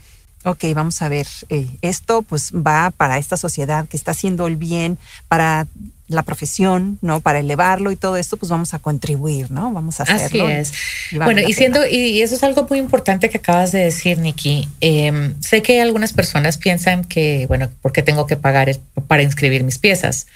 Ok, 0.45 0.65
vamos 0.75 1.03
a 1.03 1.09
ver, 1.09 1.27
eh, 1.51 1.67
esto 1.83 2.23
pues 2.23 2.53
va 2.53 2.91
para 2.97 3.19
esta 3.19 3.37
sociedad 3.37 3.87
que 3.87 3.97
está 3.97 4.13
haciendo 4.13 4.47
el 4.47 4.57
bien, 4.57 4.97
para 5.29 5.67
la 6.09 6.23
profesión, 6.23 6.99
¿no? 7.03 7.21
Para 7.21 7.41
elevarlo 7.41 7.93
y 7.93 7.97
todo 7.97 8.17
esto, 8.17 8.37
pues 8.39 8.51
vamos 8.51 8.73
a 8.73 8.79
contribuir, 8.79 9.51
¿no? 9.51 9.71
Vamos 9.73 10.01
a 10.01 10.05
hacerlo. 10.05 10.47
Así 10.47 10.53
es. 10.53 10.73
bueno, 11.13 11.41
y 11.47 11.53
siendo, 11.53 11.87
y 11.87 12.23
eso 12.23 12.35
es 12.35 12.43
algo 12.43 12.67
muy 12.69 12.79
importante 12.79 13.29
que 13.29 13.37
acabas 13.37 13.71
de 13.71 13.81
decir, 13.81 14.19
Nikki. 14.19 14.69
Em, 14.81 15.41
sé 15.41 15.63
que 15.63 15.81
algunas 15.81 16.13
personas 16.15 16.59
piensan 16.59 17.05
que, 17.05 17.47
bueno, 17.47 17.71
¿por 17.83 17.93
qué 17.93 18.03
tengo 18.03 18.27
que 18.27 18.37
pagar 18.37 18.75
para 19.07 19.23
inscribir 19.23 19.63
mis 19.63 19.79
piezas? 19.79 20.27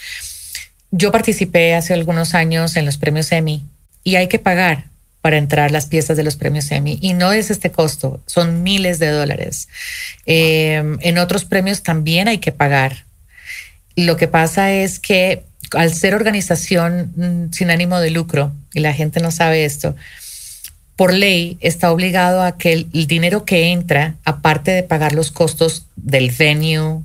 Yo 0.91 1.11
participé 1.11 1.75
hace 1.75 1.95
algunos 1.95 2.35
años 2.35 2.77
en 2.77 2.85
los 2.85 2.99
premios 2.99 3.33
Emmy 3.33 3.65
y 4.05 4.17
hay 4.17 4.29
que 4.29 4.39
pagar 4.39 4.85
para 5.25 5.39
entrar 5.39 5.71
las 5.71 5.87
piezas 5.87 6.19
de 6.19 6.23
los 6.23 6.37
premios 6.37 6.71
Emmy. 6.71 6.99
Y 7.01 7.15
no 7.15 7.33
es 7.33 7.51
este 7.51 7.73
costo, 7.73 8.21
son 8.27 8.63
miles 8.63 8.99
de 8.99 9.09
dólares. 9.09 9.69
Em, 10.27 10.99
en 11.01 11.17
otros 11.17 11.47
premios 11.47 11.83
también 11.83 12.29
hay 12.29 12.37
que 12.37 12.53
pagar. 12.53 13.07
Lo 13.97 14.19
que 14.19 14.29
pasa 14.29 14.71
es 14.71 14.99
que 14.99 15.43
al 15.71 15.95
ser 15.95 16.15
organización 16.15 17.15
mm, 17.17 17.53
sin 17.55 17.71
ánimo 17.71 18.01
de 18.01 18.11
lucro, 18.11 18.53
y 18.75 18.81
la 18.81 18.93
gente 18.93 19.21
no 19.21 19.31
sabe 19.31 19.65
esto, 19.65 19.97
por 20.95 21.15
ley 21.15 21.57
está 21.61 21.91
obligado 21.91 22.43
a 22.43 22.59
que 22.59 22.75
el 22.75 23.07
dinero 23.07 23.47
que 23.47 23.73
entra, 23.73 24.17
aparte 24.27 24.73
de 24.73 24.83
pagar 24.83 25.15
los 25.15 25.31
costos 25.31 25.87
del 25.97 26.33
venue, 26.33 27.01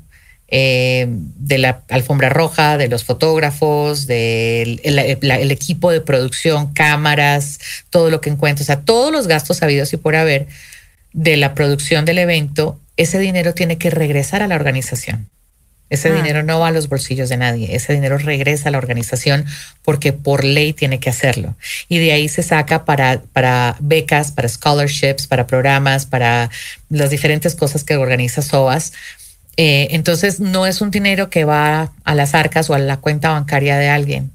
eh, 0.51 1.05
de 1.07 1.57
la 1.59 1.81
alfombra 1.89 2.29
roja, 2.29 2.77
de 2.77 2.87
los 2.87 3.03
fotógrafos, 3.03 4.07
del 4.07 4.81
el, 4.83 5.51
equipo 5.51 5.91
de 5.91 6.01
producción, 6.01 6.73
cámaras, 6.73 7.59
todo 7.91 8.09
lo 8.09 8.19
que 8.19 8.31
encuentro, 8.31 8.63
o 8.63 8.65
sea, 8.65 8.81
todos 8.81 9.11
los 9.11 9.27
gastos 9.27 9.61
habidos 9.61 9.93
y 9.93 9.97
por 9.97 10.15
haber 10.15 10.47
de 11.13 11.37
la 11.37 11.53
producción 11.53 12.03
del 12.05 12.17
evento, 12.17 12.79
ese 12.97 13.19
dinero 13.19 13.53
tiene 13.53 13.77
que 13.77 13.91
regresar 13.91 14.41
a 14.41 14.47
la 14.47 14.55
organización. 14.55 15.29
Ese 15.91 16.09
ah. 16.09 16.13
dinero 16.13 16.41
no 16.41 16.59
va 16.59 16.69
a 16.69 16.71
los 16.71 16.89
bolsillos 16.89 17.29
de 17.29 17.37
nadie, 17.37 17.75
ese 17.75 17.93
dinero 17.93 18.17
regresa 18.17 18.69
a 18.69 18.71
la 18.71 18.77
organización 18.79 19.45
porque 19.83 20.13
por 20.13 20.43
ley 20.43 20.73
tiene 20.73 20.99
que 20.99 21.11
hacerlo. 21.11 21.55
Y 21.87 21.99
de 21.99 22.11
ahí 22.11 22.27
se 22.27 22.41
saca 22.41 22.85
para, 22.85 23.21
para 23.33 23.75
becas, 23.79 24.31
para 24.31 24.49
scholarships, 24.49 25.27
para 25.27 25.45
programas, 25.45 26.07
para 26.07 26.49
las 26.89 27.11
diferentes 27.11 27.55
cosas 27.55 27.83
que 27.83 27.97
organiza 27.97 28.41
SOAS, 28.41 28.93
eh, 29.61 29.89
entonces 29.91 30.39
no 30.39 30.65
es 30.65 30.79
un 30.79 30.89
dinero 30.89 31.29
que 31.29 31.43
va 31.43 31.91
a 32.05 32.15
las 32.15 32.33
arcas 32.33 32.69
o 32.69 32.75
a 32.75 32.79
la 32.79 32.95
cuenta 32.95 33.31
bancaria 33.31 33.77
de 33.77 33.89
alguien. 33.89 34.31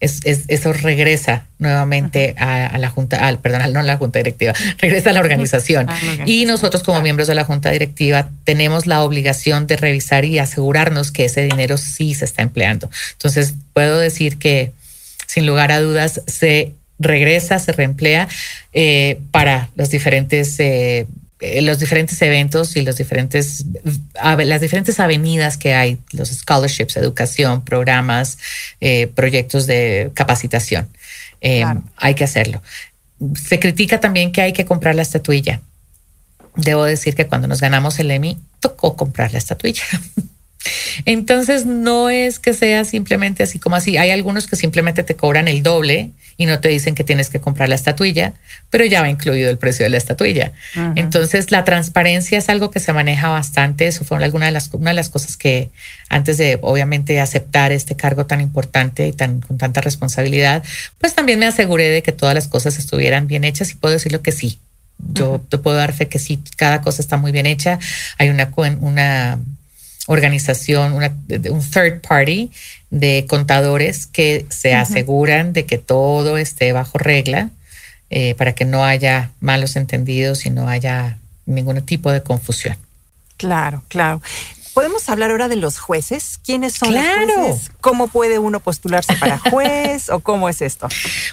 Es, 0.00 0.20
eso 0.24 0.72
regresa 0.72 1.46
nuevamente 1.60 2.34
a, 2.36 2.76
la 2.78 2.90
junta, 2.90 3.24
al, 3.24 3.38
perdón, 3.38 3.72
no 3.72 3.78
a 3.78 3.82
la 3.84 3.96
junta 3.98 4.18
directiva, 4.18 4.52
regresa 4.78 5.10
a 5.10 5.12
la 5.12 5.20
organización. 5.20 5.86
Y 6.26 6.44
nosotros 6.46 6.82
como 6.82 7.00
miembros 7.02 7.28
de 7.28 7.36
la 7.36 7.44
junta 7.44 7.70
directiva 7.70 8.28
tenemos 8.42 8.86
la 8.86 9.04
obligación 9.04 9.68
de 9.68 9.76
revisar 9.76 10.24
y 10.24 10.40
asegurarnos 10.40 11.12
que 11.12 11.26
ese 11.26 11.42
dinero 11.42 11.78
sí 11.78 12.12
se 12.14 12.24
está 12.24 12.42
empleando. 12.42 12.90
Entonces 13.12 13.54
puedo 13.74 14.00
decir 14.00 14.38
que 14.38 14.72
sin 15.28 15.46
lugar 15.46 15.70
a 15.70 15.80
dudas 15.80 16.20
se 16.26 16.72
regresa, 16.98 17.60
se 17.60 17.70
reemplea 17.70 18.26
eh, 18.72 19.20
para 19.30 19.68
los 19.76 19.88
diferentes 19.90 20.58
eh, 20.58 21.06
los 21.62 21.78
diferentes 21.78 22.20
eventos 22.22 22.76
y 22.76 22.82
los 22.82 22.96
diferentes, 22.96 23.64
las 24.22 24.60
diferentes 24.60 25.00
avenidas 25.00 25.56
que 25.56 25.74
hay, 25.74 25.98
los 26.12 26.28
scholarships, 26.30 26.96
educación, 26.96 27.64
programas, 27.64 28.38
eh, 28.80 29.08
proyectos 29.08 29.66
de 29.66 30.10
capacitación. 30.14 30.88
Eh, 31.40 31.64
hay 31.96 32.14
que 32.14 32.24
hacerlo. 32.24 32.62
Se 33.34 33.58
critica 33.58 34.00
también 34.00 34.32
que 34.32 34.42
hay 34.42 34.52
que 34.52 34.64
comprar 34.64 34.94
la 34.94 35.02
estatuilla. 35.02 35.60
Debo 36.56 36.84
decir 36.84 37.14
que 37.14 37.26
cuando 37.26 37.48
nos 37.48 37.60
ganamos 37.60 37.98
el 37.98 38.10
Emmy, 38.10 38.38
tocó 38.60 38.96
comprar 38.96 39.32
la 39.32 39.38
estatuilla. 39.38 39.84
Entonces 41.04 41.66
no 41.66 42.10
es 42.10 42.38
que 42.38 42.54
sea 42.54 42.84
simplemente 42.84 43.42
así 43.42 43.58
como 43.58 43.76
así. 43.76 43.96
Hay 43.96 44.10
algunos 44.10 44.46
que 44.46 44.56
simplemente 44.56 45.02
te 45.02 45.16
cobran 45.16 45.48
el 45.48 45.62
doble 45.62 46.10
y 46.36 46.46
no 46.46 46.60
te 46.60 46.68
dicen 46.68 46.94
que 46.94 47.04
tienes 47.04 47.30
que 47.30 47.40
comprar 47.40 47.68
la 47.68 47.74
estatuilla, 47.74 48.32
pero 48.70 48.84
ya 48.84 49.02
va 49.02 49.08
incluido 49.08 49.50
el 49.50 49.58
precio 49.58 49.84
de 49.84 49.90
la 49.90 49.98
estatuilla. 49.98 50.52
Entonces 50.96 51.50
la 51.50 51.64
transparencia 51.64 52.38
es 52.38 52.48
algo 52.48 52.70
que 52.70 52.80
se 52.80 52.92
maneja 52.92 53.28
bastante. 53.28 53.86
Eso 53.86 54.04
fue 54.04 54.22
alguna 54.22 54.46
de 54.46 54.52
las, 54.52 54.70
una 54.72 54.90
de 54.90 54.94
las 54.94 55.10
cosas 55.10 55.36
que 55.36 55.70
antes 56.08 56.38
de 56.38 56.58
obviamente 56.62 57.20
aceptar 57.20 57.72
este 57.72 57.96
cargo 57.96 58.26
tan 58.26 58.40
importante 58.40 59.06
y 59.06 59.12
tan, 59.12 59.40
con 59.40 59.58
tanta 59.58 59.80
responsabilidad, 59.80 60.62
pues 60.98 61.14
también 61.14 61.38
me 61.38 61.46
aseguré 61.46 61.88
de 61.88 62.02
que 62.02 62.12
todas 62.12 62.34
las 62.34 62.48
cosas 62.48 62.78
estuvieran 62.78 63.26
bien 63.26 63.44
hechas 63.44 63.70
y 63.70 63.76
puedo 63.76 63.92
decirlo 63.92 64.22
que 64.22 64.32
sí. 64.32 64.58
Yo 65.12 65.44
te 65.48 65.58
puedo 65.58 65.76
dar 65.76 65.92
fe 65.92 66.08
que 66.08 66.18
sí, 66.18 66.40
cada 66.56 66.80
cosa 66.80 67.02
está 67.02 67.16
muy 67.16 67.32
bien 67.32 67.46
hecha. 67.46 67.78
Hay 68.16 68.30
una, 68.30 68.50
una 68.80 69.38
organización, 70.06 70.94
un 70.94 71.70
third 71.70 72.00
party 72.00 72.50
de 72.90 73.26
contadores 73.28 74.06
que 74.06 74.46
se 74.50 74.74
aseguran 74.74 75.52
de 75.52 75.66
que 75.66 75.78
todo 75.78 76.38
esté 76.38 76.72
bajo 76.72 76.98
regla 76.98 77.50
eh, 78.10 78.34
para 78.36 78.54
que 78.54 78.64
no 78.64 78.84
haya 78.84 79.30
malos 79.40 79.76
entendidos 79.76 80.46
y 80.46 80.50
no 80.50 80.68
haya 80.68 81.18
ningún 81.46 81.80
tipo 81.82 82.12
de 82.12 82.22
confusión. 82.22 82.76
Claro, 83.36 83.82
claro. 83.88 84.22
¿Podemos 84.74 85.08
hablar 85.08 85.30
ahora 85.30 85.48
de 85.48 85.56
los 85.56 85.78
jueces? 85.78 86.38
¿Quiénes 86.44 86.74
son 86.74 86.94
los 86.94 87.04
jueces? 87.04 87.70
¿Cómo 87.80 88.08
puede 88.08 88.38
uno 88.38 88.60
postularse 88.60 89.14
para 89.16 89.38
juez 89.50 90.10
o 90.10 90.20
cómo 90.20 90.48
es 90.48 90.62
esto? 90.62 90.88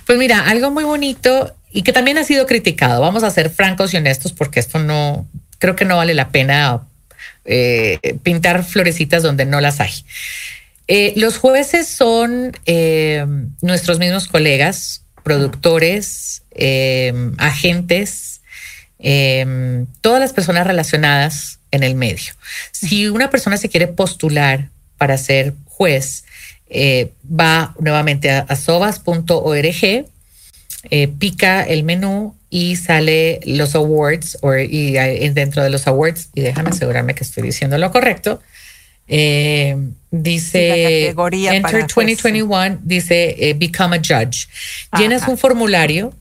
Pues 0.06 0.18
mira, 0.18 0.48
algo 0.48 0.72
muy 0.72 0.84
bonito 0.84 1.54
y 1.72 1.82
que 1.82 1.92
también 1.92 2.18
ha 2.18 2.24
sido 2.24 2.46
criticado. 2.46 3.02
Vamos 3.02 3.24
a 3.24 3.32
ser 3.32 3.50
francos 3.50 3.94
y 3.94 3.98
honestos 3.98 4.32
porque 4.32 4.60
esto 4.60 4.80
no, 4.80 5.26
creo 5.60 5.76
que 5.76 5.86
no 5.86 5.98
vale 5.98 6.14
la 6.14 6.30
pena 6.30 6.82
eh, 7.44 7.98
pintar 8.22 8.64
florecitas 8.64 9.24
donde 9.24 9.46
no 9.46 9.62
las 9.62 9.80
hay. 9.80 9.92
Eh, 10.88 11.14
los 11.16 11.38
jueces 11.38 11.88
son 11.88 12.52
eh, 12.66 13.26
nuestros 13.62 13.98
mismos 13.98 14.28
colegas, 14.28 15.04
productores, 15.24 16.44
agentes, 17.38 18.42
todas 20.02 20.20
las 20.20 20.34
personas 20.34 20.68
relacionadas 20.68 21.60
en 21.72 21.84
el 21.84 21.96
medio. 21.96 22.34
Si 22.72 23.08
una 23.08 23.30
persona 23.30 23.58
se 23.58 23.70
quiere 23.70 23.88
postular 23.88 24.70
para 24.98 25.18
ser 25.18 25.54
juez, 25.66 26.26
va 26.70 27.74
nuevamente 27.80 28.32
a, 28.32 28.40
a 28.40 28.56
sobas.org, 28.56 30.06
pica 31.20 31.64
el 31.64 31.84
menú 31.84 32.36
y 32.50 32.76
sale 32.76 33.40
los 33.46 33.76
awards 33.76 34.38
o, 34.42 34.56
y 34.56 34.92
dentro 35.30 35.64
de 35.64 35.70
los 35.70 35.88
awards, 35.88 36.30
y 36.36 36.42
déjame 36.42 36.72
asegurarme 36.72 37.16
que 37.16 37.24
estoy 37.24 37.44
diciendo 37.44 37.78
lo 37.78 37.92
correcto, 37.92 38.42
eh, 39.14 39.76
dice 40.10 41.10
Enter 41.10 41.86
2021, 41.88 42.80
dice 42.82 43.36
eh, 43.38 43.54
Become 43.54 43.98
a 43.98 44.00
Judge. 44.00 44.48
Llenas 44.98 45.28
un 45.28 45.38
formulario 45.38 46.14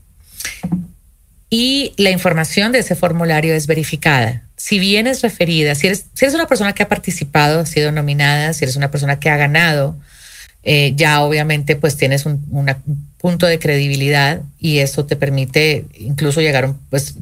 y 1.49 1.93
la 1.97 2.09
información 2.09 2.73
de 2.73 2.79
ese 2.79 2.95
formulario 2.95 3.53
es 3.53 3.65
verificada. 3.65 4.43
Si 4.57 4.77
bien 4.77 5.07
es 5.07 5.21
referida, 5.21 5.73
si 5.75 5.87
eres, 5.87 6.05
si 6.13 6.25
eres 6.25 6.35
una 6.35 6.47
persona 6.47 6.73
que 6.73 6.83
ha 6.83 6.89
participado, 6.89 7.61
ha 7.61 7.65
sido 7.65 7.93
nominada, 7.93 8.53
si 8.53 8.65
eres 8.65 8.75
una 8.75 8.91
persona 8.91 9.19
que 9.19 9.29
ha 9.29 9.37
ganado, 9.37 9.97
eh, 10.63 10.93
ya 10.95 11.21
obviamente 11.21 11.75
pues 11.75 11.97
tienes 11.97 12.25
un, 12.25 12.45
punto 13.17 13.45
de 13.45 13.59
credibilidad 13.59 14.41
y 14.59 14.79
eso 14.79 15.05
te 15.05 15.15
permite 15.15 15.85
incluso 15.95 16.41
llegar, 16.41 16.73
pues, 16.89 17.15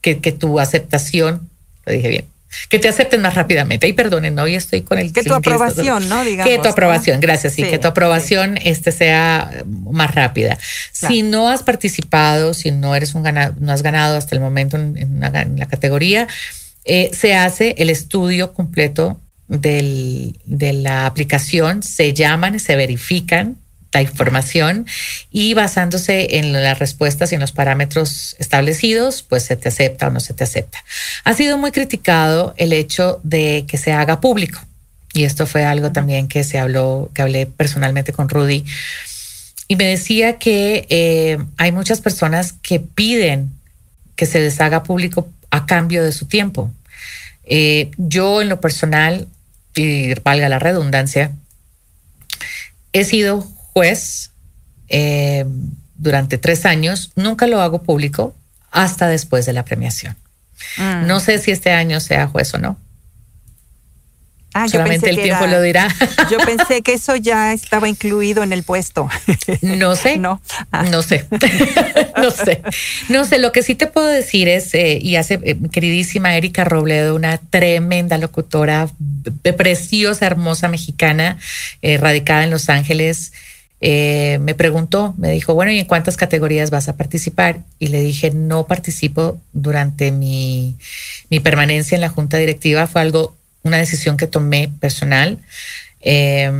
que, 0.00 0.14
tu 0.14 0.60
aceptación, 0.60 1.50
lo 1.84 1.92
dije 1.92 2.08
bien, 2.08 2.24
que 2.68 2.78
te 2.78 2.88
acepten 2.88 3.20
más 3.20 3.34
rápidamente. 3.34 3.88
Y 3.88 3.92
perdonen, 3.92 4.38
hoy 4.38 4.54
estoy 4.54 4.82
con 4.82 4.98
el... 4.98 5.12
Que 5.12 5.24
tu 5.24 5.34
aprobación, 5.34 6.08
¿no? 6.08 6.24
Digamos, 6.24 6.50
que 6.50 6.58
tu 6.58 6.68
aprobación, 6.68 7.20
gracias, 7.20 7.54
sí, 7.54 7.64
que 7.64 7.78
tu 7.78 7.88
aprobación 7.88 8.56
este 8.62 8.92
sea 8.92 9.64
más 9.66 10.14
rápida. 10.14 10.58
Si 10.92 11.22
no 11.22 11.50
has 11.50 11.62
participado, 11.62 12.54
si 12.54 12.70
no 12.70 12.94
eres 12.94 13.14
un 13.14 13.24
ganado, 13.24 13.54
no 13.58 13.72
has 13.72 13.82
ganado 13.82 14.16
hasta 14.16 14.34
el 14.34 14.40
momento 14.40 14.76
en, 14.76 15.20
la 15.20 15.66
categoría, 15.66 16.28
eh, 16.84 17.10
se 17.12 17.34
hace 17.34 17.74
el 17.78 17.90
estudio 17.90 18.54
completo 18.54 19.20
del, 19.48 20.38
de 20.44 20.72
la 20.72 21.06
aplicación, 21.06 21.82
se 21.82 22.12
llaman, 22.12 22.58
se 22.60 22.76
verifican 22.76 23.56
la 23.92 24.02
información 24.02 24.86
y 25.30 25.54
basándose 25.54 26.38
en 26.38 26.52
las 26.52 26.78
respuestas 26.78 27.32
y 27.32 27.36
en 27.36 27.40
los 27.40 27.52
parámetros 27.52 28.36
establecidos, 28.38 29.22
pues 29.22 29.44
se 29.44 29.56
te 29.56 29.68
acepta 29.68 30.08
o 30.08 30.10
no 30.10 30.20
se 30.20 30.34
te 30.34 30.44
acepta. 30.44 30.84
Ha 31.24 31.32
sido 31.34 31.56
muy 31.56 31.72
criticado 31.72 32.54
el 32.58 32.72
hecho 32.72 33.20
de 33.22 33.64
que 33.66 33.78
se 33.78 33.92
haga 33.92 34.20
público 34.20 34.60
y 35.14 35.24
esto 35.24 35.46
fue 35.46 35.64
algo 35.64 35.92
también 35.92 36.28
que 36.28 36.44
se 36.44 36.58
habló, 36.58 37.10
que 37.14 37.22
hablé 37.22 37.46
personalmente 37.46 38.12
con 38.12 38.28
Rudy 38.28 38.64
y 39.68 39.76
me 39.76 39.84
decía 39.84 40.38
que 40.38 40.86
eh, 40.90 41.38
hay 41.56 41.72
muchas 41.72 42.00
personas 42.00 42.52
que 42.52 42.80
piden 42.80 43.50
que 44.14 44.26
se 44.26 44.40
les 44.40 44.60
haga 44.60 44.82
público 44.82 45.28
a 45.50 45.66
cambio 45.66 46.04
de 46.04 46.12
su 46.12 46.26
tiempo. 46.26 46.70
Eh, 47.44 47.90
yo 47.96 48.42
en 48.42 48.48
lo 48.48 48.60
personal, 48.60 49.28
y 49.76 50.14
valga 50.14 50.48
la 50.48 50.58
redundancia, 50.58 51.32
he 52.92 53.04
sido 53.04 53.42
juez 53.42 54.30
eh, 54.88 55.44
durante 55.94 56.38
tres 56.38 56.64
años. 56.66 57.12
Nunca 57.14 57.46
lo 57.46 57.60
hago 57.60 57.82
público 57.82 58.34
hasta 58.70 59.06
después 59.08 59.46
de 59.46 59.52
la 59.52 59.64
premiación. 59.64 60.16
Mm. 60.78 61.06
No 61.06 61.20
sé 61.20 61.38
si 61.38 61.50
este 61.50 61.70
año 61.70 62.00
sea 62.00 62.26
juez 62.26 62.52
o 62.54 62.58
no. 62.58 62.78
Ah, 64.58 64.68
Solamente 64.68 65.10
el 65.10 65.20
tiempo 65.20 65.46
lo 65.46 65.60
dirá. 65.60 65.88
Yo 66.30 66.38
pensé 66.38 66.82
que 66.82 66.94
eso 66.94 67.14
ya 67.16 67.52
estaba 67.52 67.88
incluido 67.88 68.42
en 68.42 68.52
el 68.52 68.62
puesto. 68.62 69.08
No 69.62 69.96
sé. 69.96 70.18
No. 70.18 70.40
Ah. 70.70 70.84
No 70.84 71.02
sé. 71.02 71.26
no 72.16 72.30
sé. 72.30 72.62
No 73.08 73.24
sé. 73.24 73.38
Lo 73.38 73.52
que 73.52 73.62
sí 73.62 73.74
te 73.74 73.86
puedo 73.86 74.06
decir 74.06 74.48
es, 74.48 74.74
eh, 74.74 74.98
y 75.00 75.16
hace 75.16 75.40
eh, 75.42 75.56
queridísima 75.70 76.36
Erika 76.36 76.64
Robledo, 76.64 77.14
una 77.14 77.38
tremenda 77.38 78.18
locutora, 78.18 78.88
preciosa, 79.56 80.26
hermosa 80.26 80.68
mexicana, 80.68 81.38
radicada 81.82 82.44
en 82.44 82.50
Los 82.50 82.68
Ángeles, 82.68 83.32
eh, 83.80 84.38
me 84.40 84.54
preguntó, 84.54 85.14
me 85.18 85.30
dijo, 85.30 85.54
bueno, 85.54 85.70
¿y 85.70 85.78
en 85.78 85.84
cuántas 85.84 86.16
categorías 86.16 86.70
vas 86.70 86.88
a 86.88 86.96
participar? 86.96 87.60
Y 87.78 87.88
le 87.88 88.00
dije, 88.00 88.30
no 88.30 88.66
participo 88.66 89.40
durante 89.52 90.12
mi, 90.12 90.76
permanencia 91.42 91.94
en 91.94 92.00
la 92.00 92.08
junta 92.08 92.38
directiva. 92.38 92.86
Fue 92.86 93.02
algo, 93.02 93.36
una 93.66 93.78
decisión 93.78 94.16
que 94.16 94.26
tomé 94.26 94.70
personal. 94.80 95.38
Eh, 96.00 96.50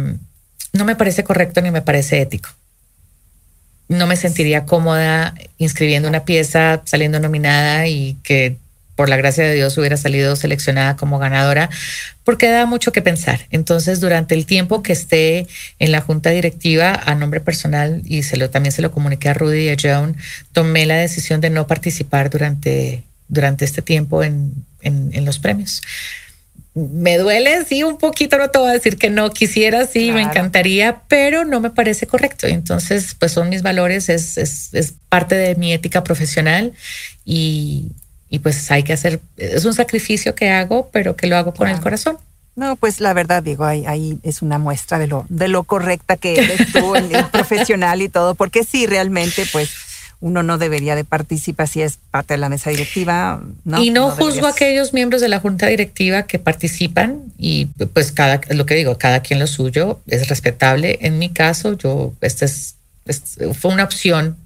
no 0.73 0.85
me 0.85 0.97
parece 0.97 1.25
correcto 1.25 1.61
ni 1.63 1.71
me 1.71 1.83
parece 1.83 2.21
ético. 2.21 2.51
No 3.89 4.07
me 4.07 4.17
sentiría 4.17 4.67
cómoda 4.67 5.35
inscribiendo 5.59 6.09
una 6.09 6.25
pieza, 6.25 6.83
saliendo 6.85 7.21
nominada 7.21 7.87
y 7.87 8.17
que 8.23 8.57
por 8.97 9.11
la 9.11 9.17
gracia 9.17 9.45
de 9.45 9.55
Dios 9.55 9.77
hubiera 9.77 9.99
salido 9.99 10.35
seleccionada 10.37 10.97
como 10.97 11.19
ganadora, 11.19 11.69
porque 12.25 12.49
da 12.49 12.65
mucho 12.65 12.93
que 12.93 13.03
pensar. 13.03 13.47
Entonces, 13.51 14.01
durante 14.01 14.35
el 14.35 14.47
tiempo 14.47 14.83
que 14.83 14.95
esté 14.95 15.47
en 15.79 15.93
la 15.93 16.01
junta 16.01 16.31
directiva, 16.31 16.99
a 17.05 17.15
nombre 17.15 17.41
personal, 17.41 18.01
y 18.07 18.23
se 18.23 18.39
lo, 18.39 18.49
también 18.49 18.73
se 18.73 18.81
lo 18.81 18.91
comuniqué 18.91 19.29
a 19.29 19.35
Rudy 19.35 19.69
y 19.69 19.69
a 19.69 19.77
Joan, 19.81 20.17
tomé 20.53 20.87
la 20.87 20.97
decisión 20.97 21.43
de 21.43 21.51
no 21.51 21.67
participar 21.67 22.31
durante, 22.31 23.05
durante 23.29 23.67
este 23.67 23.83
tiempo 23.83 24.25
en, 24.25 24.65
en, 24.81 25.25
los 25.25 25.39
premios. 25.39 25.83
Me 26.77 27.17
duele, 27.17 27.65
sí, 27.65 27.83
un 27.83 27.97
poquito, 27.97 28.37
no 28.37 28.51
te 28.51 28.59
voy 28.59 28.69
a 28.69 28.73
decir 28.73 28.99
que 28.99 29.09
no 29.09 29.31
quisiera, 29.31 29.87
sí, 29.87 30.13
me 30.13 30.21
encantaría, 30.21 31.01
pero 31.09 31.47
no 31.47 31.59
me 31.59 31.71
parece 31.71 32.07
correcto. 32.07 32.47
Entonces, 32.47 33.17
pues 33.19 33.33
son 33.33 33.49
mis 33.49 33.63
valores, 33.63 34.11
es, 34.11 34.37
es, 34.37 34.75
es 34.75 34.93
parte 35.09 35.37
de 35.37 35.55
mi 35.55 35.73
ética 35.73 36.05
profesional 36.05 36.75
y, 37.25 37.93
y 38.29 38.41
pues 38.41 38.71
hay 38.71 38.83
que 38.83 38.93
hacer, 38.93 39.21
es 39.39 39.65
un 39.65 39.73
sacrificio 39.73 40.35
que 40.35 40.51
hago, 40.51 40.91
pero 40.93 41.17
que 41.17 41.27
lo 41.27 41.39
hago 41.39 41.55
con 41.55 41.69
el 41.69 41.81
corazón. 41.81 42.19
No, 42.57 42.77
pues 42.77 43.01
la 43.01 43.15
verdad, 43.15 43.43
digo, 43.43 43.65
ahí, 43.65 43.85
ahí 43.87 44.19
es 44.23 44.43
una 44.43 44.59
muestra 44.59 44.99
de 44.99 45.07
lo, 45.07 45.27
de 45.29 45.49
lo 45.49 45.65
correcta 45.65 46.17
que 46.17 46.39
eres 46.39 46.73
tú, 46.73 46.95
el, 46.95 47.09
profesional 47.33 48.03
y 48.03 48.09
todo, 48.11 48.35
porque 48.35 48.65
sí, 48.65 48.87
realmente, 48.87 49.47
pues 49.51 49.71
uno 50.27 50.43
no 50.43 50.59
debería 50.59 50.97
de 50.97 51.05
participar 51.05 51.69
si 51.69 51.83
es 51.83 51.99
parte 52.11 52.35
de 52.35 52.39
la 52.39 52.49
mesa 52.49 52.71
directiva. 52.71 53.41
¿no? 53.65 53.83
Y 53.83 53.91
no, 53.91 54.11
juzgo 54.11 54.47
a 54.47 54.51
aquellos 54.51 54.93
miembros 54.93 55.21
de 55.21 55.29
la 55.29 55.39
junta 55.39 55.69
directiva 55.69 56.25
que 56.25 56.41
participan 56.41 57.23
y 57.39 57.67
pues 57.95 58.11
cada, 58.11 58.41
lo 58.51 58.67
que 58.67 58.75
digo, 58.75 58.99
cada 58.99 59.21
quien 59.21 59.39
lo 59.39 59.47
suyo 59.47 60.01
es 60.09 60.29
respetable. 60.29 60.99
En 61.03 61.19
mi 61.19 61.29
caso, 61.29 61.79
yo, 61.79 62.13
este 62.21 62.47
es, 62.47 62.75
fue 63.59 63.73
una 63.73 63.85
opción 63.85 64.37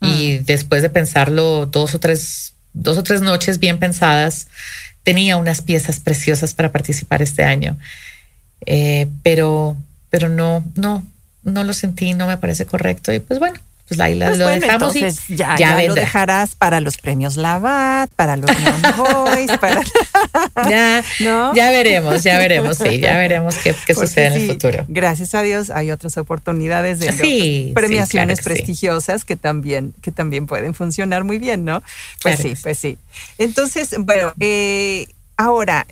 y 0.00 0.38
mm. 0.38 0.44
después 0.46 0.80
de 0.80 0.88
pensarlo 0.88 1.66
dos 1.66 1.94
o 1.94 2.00
tres 2.00 2.54
dos 2.72 2.96
o 2.96 3.02
tres 3.02 3.20
noches 3.20 3.58
bien 3.58 3.78
pensadas. 3.78 4.48
Tenía 5.02 5.36
unas 5.36 5.62
piezas 5.62 6.00
preciosas 6.00 6.54
para 6.54 6.72
participar 6.72 7.22
este 7.22 7.44
año, 7.44 7.78
eh, 8.66 9.08
pero, 9.22 9.76
pero 10.10 10.28
no, 10.28 10.64
no, 10.74 11.04
no 11.44 11.64
lo 11.64 11.72
sentí, 11.72 12.14
no 12.14 12.26
me 12.26 12.38
parece 12.38 12.66
correcto. 12.66 13.12
Y 13.12 13.20
pues 13.20 13.38
bueno, 13.38 13.58
pues 13.88 13.98
ahí 14.00 14.18
pues 14.18 14.38
lo 14.38 14.48
dejamos 14.48 14.94
y 14.96 15.34
ya, 15.34 15.56
ya, 15.56 15.82
lo 15.82 15.94
dejarás 15.94 16.54
para 16.54 16.80
los 16.80 16.98
premios 16.98 17.36
Lavat, 17.36 18.10
para 18.10 18.36
los 18.36 18.50
Boys, 18.96 19.50
para 19.58 19.82
ya, 20.68 21.02
ya 21.18 21.70
veremos, 21.70 22.22
ya 22.22 22.38
veremos, 22.38 22.76
sí, 22.76 23.00
ya 23.00 23.16
veremos 23.16 23.56
qué, 23.56 23.74
sucede 23.94 24.26
en 24.26 24.32
el 24.34 24.46
futuro. 24.48 24.84
Gracias 24.88 25.34
a 25.34 25.42
Dios 25.42 25.70
hay 25.70 25.90
otras 25.90 26.18
oportunidades 26.18 26.98
de, 27.00 27.72
premiaciones 27.74 28.42
prestigiosas 28.42 29.24
que 29.24 29.36
también 29.36 29.94
que 30.02 30.12
también 30.12 30.46
pueden 30.46 30.74
funcionar 30.74 31.24
muy 31.24 31.38
bien, 31.38 31.64
¿no? 31.64 31.82
Pues 32.22 32.40
sí, 32.40 32.54
pues 32.62 32.78
sí. 32.78 32.98
Entonces, 33.38 33.94
bueno, 33.98 34.32
eh, 34.38 35.06
ahora 35.38 35.86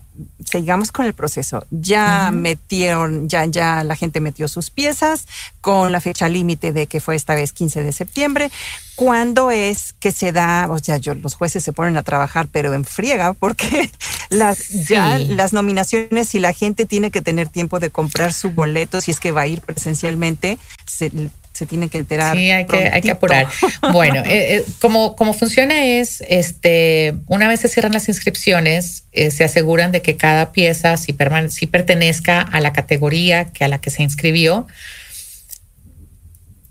sigamos 0.44 0.92
con 0.92 1.06
el 1.06 1.14
proceso. 1.14 1.66
Ya 1.70 2.30
metieron, 2.32 3.28
ya, 3.28 3.44
ya 3.46 3.84
la 3.84 3.96
gente 3.96 4.20
metió 4.20 4.48
sus 4.48 4.70
piezas 4.70 5.26
con 5.60 5.92
la 5.92 6.00
fecha 6.00 6.28
límite 6.28 6.72
de 6.72 6.86
que 6.86 7.00
fue 7.00 7.14
esta 7.14 7.34
vez 7.34 7.52
15 7.52 7.82
de 7.82 7.92
septiembre. 7.92 8.50
¿Cuándo 8.96 9.50
es 9.50 9.94
que 10.00 10.10
se 10.10 10.32
da? 10.32 10.66
O 10.68 10.78
sea, 10.78 10.96
yo, 10.96 11.14
los 11.14 11.34
jueces 11.34 11.62
se 11.62 11.72
ponen 11.72 11.96
a 11.96 12.02
trabajar, 12.02 12.48
pero 12.50 12.74
en 12.74 12.84
friega, 12.84 13.34
porque 13.34 13.90
las, 14.30 14.68
ya 14.68 15.18
las 15.18 15.52
nominaciones, 15.52 16.28
si 16.28 16.40
la 16.40 16.52
gente 16.52 16.84
tiene 16.84 17.10
que 17.10 17.22
tener 17.22 17.48
tiempo 17.48 17.78
de 17.78 17.90
comprar 17.90 18.32
su 18.32 18.50
boleto, 18.50 19.00
si 19.00 19.12
es 19.12 19.20
que 19.20 19.32
va 19.32 19.42
a 19.42 19.46
ir 19.46 19.60
presencialmente, 19.60 20.58
se, 20.86 21.12
se 21.56 21.64
tiene 21.64 21.88
que 21.88 21.96
enterar. 21.96 22.36
Sí, 22.36 22.50
hay 22.50 22.66
que, 22.66 22.88
hay 22.88 23.00
que 23.00 23.10
apurar. 23.10 23.48
Bueno, 23.92 24.22
eh, 24.26 24.56
eh, 24.56 24.64
como, 24.80 25.16
como 25.16 25.32
funciona 25.32 25.86
es, 25.86 26.22
este, 26.28 27.14
una 27.28 27.48
vez 27.48 27.60
se 27.60 27.68
cierran 27.68 27.92
las 27.92 28.08
inscripciones, 28.08 29.04
eh, 29.12 29.30
se 29.30 29.44
aseguran 29.44 29.90
de 29.90 30.02
que 30.02 30.16
cada 30.16 30.52
pieza 30.52 30.96
si, 30.98 31.16
si 31.48 31.66
pertenezca 31.66 32.42
a 32.42 32.60
la 32.60 32.72
categoría 32.72 33.46
que 33.46 33.64
a 33.64 33.68
la 33.68 33.80
que 33.80 33.90
se 33.90 34.02
inscribió 34.02 34.66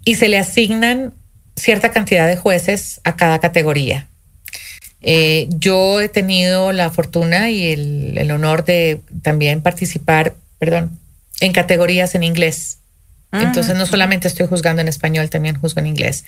y 0.04 0.16
se 0.16 0.30
le 0.30 0.38
asignan 0.38 1.14
cierta 1.56 1.92
cantidad 1.92 2.28
de 2.28 2.38
jueces 2.38 3.02
a 3.04 3.16
cada 3.16 3.40
categoría. 3.40 4.08
yo 5.48 6.02
he 6.02 6.10
tenido 6.10 6.74
la 6.74 6.92
fortuna 6.92 7.50
y 7.50 7.72
el, 7.72 8.18
el 8.18 8.30
honor 8.30 8.66
de 8.66 9.02
también 9.24 9.62
participar, 9.62 10.36
perdón, 10.60 11.00
en 11.40 11.54
categorías 11.54 12.14
en 12.14 12.24
inglés. 12.24 12.80
Entonces 13.42 13.76
no 13.76 13.84
ah. 13.84 13.88
solamente 13.88 14.28
estoy 14.28 14.48
juzgando 14.48 14.82
en 14.82 14.88
español, 14.88 15.30
también 15.30 15.60
juzgo 15.60 15.80
en 15.80 15.88
inglés. 15.88 16.26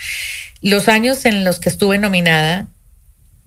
Los 0.61 0.87
años 0.87 1.25
en 1.25 1.43
los 1.43 1.59
que 1.59 1.69
estuve 1.69 1.97
nominada, 1.97 2.67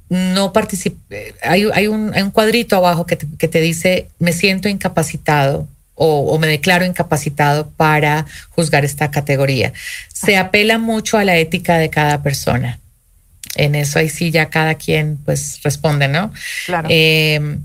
no 0.08 0.52
participé. 0.52 1.34
Hay, 1.42 1.66
hay, 1.72 1.86
un, 1.86 2.12
cuadrito 2.32 2.76
abajo 2.76 3.06
que 3.06 3.16
te, 3.16 3.60
dice, 3.60 4.08
me 4.18 4.32
siento 4.32 4.68
incapacitado 4.68 5.68
o, 5.94 6.38
me 6.38 6.46
declaro 6.46 6.84
incapacitado 6.84 7.68
para 7.76 8.26
juzgar 8.50 8.84
esta 8.84 9.10
categoría. 9.10 9.72
Se 10.12 10.36
apela 10.36 10.78
mucho 10.78 11.18
a 11.18 11.24
la 11.24 11.36
ética 11.36 11.76
de 11.76 11.90
cada 11.90 12.22
persona. 12.22 12.78
En 13.54 13.74
eso 13.74 13.98
ahí 13.98 14.08
sí 14.08 14.30
ya 14.30 14.48
cada 14.48 14.76
quien 14.76 15.18
pues 15.24 15.60
responde, 15.62 16.08
¿no? 16.08 16.32
Claro. 16.66 16.88
Eh, 16.90 17.58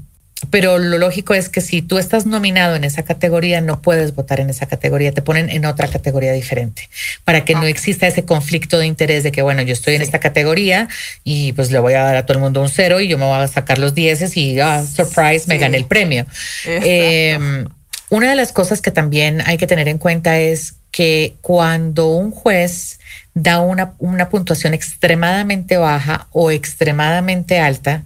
pero 0.49 0.77
lo 0.77 0.97
lógico 0.97 1.33
es 1.33 1.47
que 1.47 1.61
si 1.61 1.81
tú 1.81 1.97
estás 1.97 2.25
nominado 2.25 2.75
en 2.75 2.83
esa 2.83 3.03
categoría, 3.03 3.61
no 3.61 3.81
puedes 3.81 4.13
votar 4.13 4.41
en 4.41 4.49
esa 4.49 4.65
categoría, 4.65 5.13
te 5.13 5.21
ponen 5.21 5.49
en 5.49 5.65
otra 5.65 5.87
categoría 5.87 6.33
diferente, 6.33 6.89
para 7.23 7.45
que 7.45 7.55
no 7.55 7.63
exista 7.63 8.05
ese 8.05 8.25
conflicto 8.25 8.77
de 8.77 8.85
interés 8.85 9.23
de 9.23 9.31
que, 9.31 9.41
bueno, 9.41 9.61
yo 9.61 9.71
estoy 9.71 9.95
en 9.95 10.01
esta 10.01 10.19
categoría 10.19 10.89
y 11.23 11.53
pues 11.53 11.71
le 11.71 11.79
voy 11.79 11.93
a 11.93 12.03
dar 12.03 12.17
a 12.17 12.25
todo 12.25 12.37
el 12.37 12.43
mundo 12.43 12.61
un 12.61 12.69
cero 12.69 12.99
y 12.99 13.07
yo 13.07 13.17
me 13.17 13.25
voy 13.25 13.41
a 13.41 13.47
sacar 13.47 13.79
los 13.79 13.95
dieces 13.95 14.35
y, 14.35 14.59
ah, 14.59 14.83
surprise, 14.83 15.45
me 15.47 15.57
gané 15.57 15.77
el 15.77 15.85
premio. 15.85 16.25
Em, 16.65 17.67
una 18.09 18.29
de 18.29 18.35
las 18.35 18.51
cosas 18.51 18.81
que 18.81 18.91
también 18.91 19.41
hay 19.45 19.57
que 19.57 19.67
tener 19.67 19.87
en 19.87 19.97
cuenta 19.97 20.37
es 20.37 20.75
que 20.91 21.35
cuando 21.41 22.07
un 22.07 22.31
juez 22.31 22.99
da 23.33 23.61
una, 23.61 23.93
una 23.99 24.29
puntuación 24.29 24.73
extremadamente 24.73 25.77
baja 25.77 26.27
o 26.31 26.51
extremadamente 26.51 27.59
alta, 27.59 28.03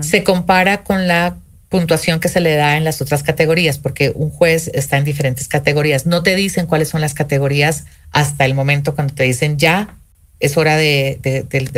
se 0.00 0.24
compara 0.24 0.82
con 0.82 1.08
la 1.08 1.36
puntuación 1.68 2.20
que 2.20 2.28
se 2.28 2.40
le 2.40 2.54
da 2.54 2.76
en 2.76 2.84
las 2.84 3.00
otras 3.02 3.22
categorías, 3.22 3.78
porque 3.78 4.12
un 4.14 4.30
juez 4.30 4.70
está 4.72 4.96
en 4.96 5.04
diferentes 5.04 5.48
categorías. 5.48 6.06
No 6.06 6.22
te 6.22 6.34
dicen 6.34 6.66
cuáles 6.66 6.88
son 6.88 7.00
las 7.00 7.14
categorías 7.14 7.84
hasta 8.10 8.44
el 8.44 8.54
momento 8.54 8.94
cuando 8.94 9.14
te 9.14 9.24
dicen 9.24 9.58
ya 9.58 9.94
es 10.40 10.56
hora 10.56 10.76
de, 10.76 11.18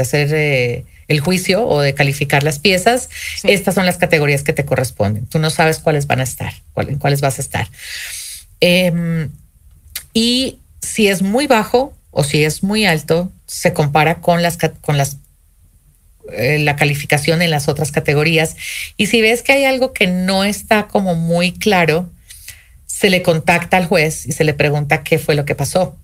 hacer 0.00 0.28
eh, 0.32 0.84
el 1.08 1.20
juicio 1.20 1.66
o 1.66 1.80
de 1.80 1.94
calificar 1.94 2.42
las 2.42 2.58
piezas. 2.58 3.08
Estas 3.42 3.74
son 3.74 3.86
las 3.86 3.96
categorías 3.96 4.42
que 4.42 4.52
te 4.52 4.64
corresponden. 4.64 5.26
Tú 5.26 5.38
no 5.38 5.50
sabes 5.50 5.78
cuáles 5.78 6.06
van 6.06 6.20
a 6.20 6.24
estar, 6.24 6.52
en 6.76 6.98
cuáles 6.98 7.20
vas 7.20 7.38
a 7.38 7.42
estar. 7.42 7.68
Em, 8.60 9.30
y 10.12 10.58
si 10.80 11.08
es 11.08 11.22
muy 11.22 11.46
bajo 11.46 11.94
o 12.10 12.22
si 12.22 12.44
es 12.44 12.62
muy 12.62 12.84
alto, 12.84 13.32
se 13.46 13.72
compara 13.72 14.20
con 14.20 14.42
las, 14.42 14.58
con 14.80 14.98
las 14.98 15.16
eh, 16.32 16.58
la 16.58 16.76
calificación 16.76 17.42
en 17.42 17.50
las 17.50 17.68
otras 17.68 17.92
categorías. 17.92 18.56
Y 18.96 19.06
si 19.06 19.20
ves 19.20 19.42
que 19.42 19.52
hay 19.52 19.64
algo 19.64 19.92
que 19.92 20.06
no 20.06 20.44
está 20.44 20.88
como 20.88 21.14
muy 21.14 21.52
claro, 21.52 22.08
se 22.86 23.10
le 23.10 23.22
contacta 23.22 23.76
al 23.76 23.86
juez 23.86 24.26
y 24.26 24.32
se 24.32 24.44
le 24.44 24.54
pregunta 24.54 25.02
qué 25.02 25.18
fue 25.18 25.34
lo 25.34 25.44
que 25.44 25.54
pasó. 25.54 25.96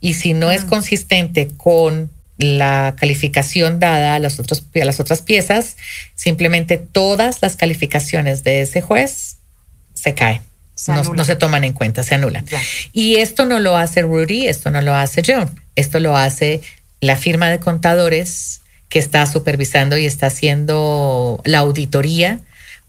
Y 0.00 0.14
si 0.14 0.34
no 0.34 0.50
es 0.50 0.64
mm. 0.64 0.68
consistente 0.68 1.48
con 1.56 2.10
la 2.38 2.94
calificación 2.96 3.80
dada 3.80 4.14
a, 4.14 4.18
los 4.20 4.38
otros, 4.38 4.64
a 4.80 4.84
las 4.84 5.00
otras 5.00 5.22
piezas, 5.22 5.76
simplemente 6.14 6.78
todas 6.78 7.42
las 7.42 7.56
calificaciones 7.56 8.44
de 8.44 8.62
ese 8.62 8.80
juez 8.80 9.38
se 9.94 10.14
caen. 10.14 10.42
no, 10.86 11.24
se 11.24 11.34
toman 11.34 11.64
en 11.64 11.72
cuenta, 11.72 12.04
se 12.04 12.14
anulan. 12.14 12.44
Y 12.92 13.16
esto 13.16 13.44
no 13.44 13.58
lo 13.58 13.76
hace 13.76 14.02
Rudy, 14.02 14.46
esto 14.46 14.70
no 14.70 14.80
lo 14.80 14.94
hace 14.94 15.22
John, 15.26 15.60
esto 15.74 15.98
lo 15.98 16.16
hace 16.16 16.60
la 17.00 17.16
firma 17.16 17.50
de 17.50 17.58
contadores 17.58 18.60
que 18.88 18.98
está 18.98 19.26
supervisando 19.26 19.96
y 19.96 20.06
está 20.06 20.26
haciendo 20.26 21.40
la 21.44 21.58
auditoría 21.58 22.40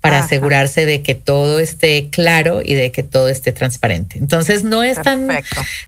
para 0.01 0.19
asegurarse 0.19 0.85
de 0.85 1.01
que 1.01 1.13
todo 1.13 1.59
esté 1.59 2.09
claro 2.09 2.61
y 2.63 2.73
de 2.73 2.91
que 2.91 3.03
todo 3.03 3.27
esté 3.27 3.51
transparente. 3.51 4.17
Entonces 4.17 4.63
no 4.63 4.81
es 4.81 5.01
tan 5.01 5.27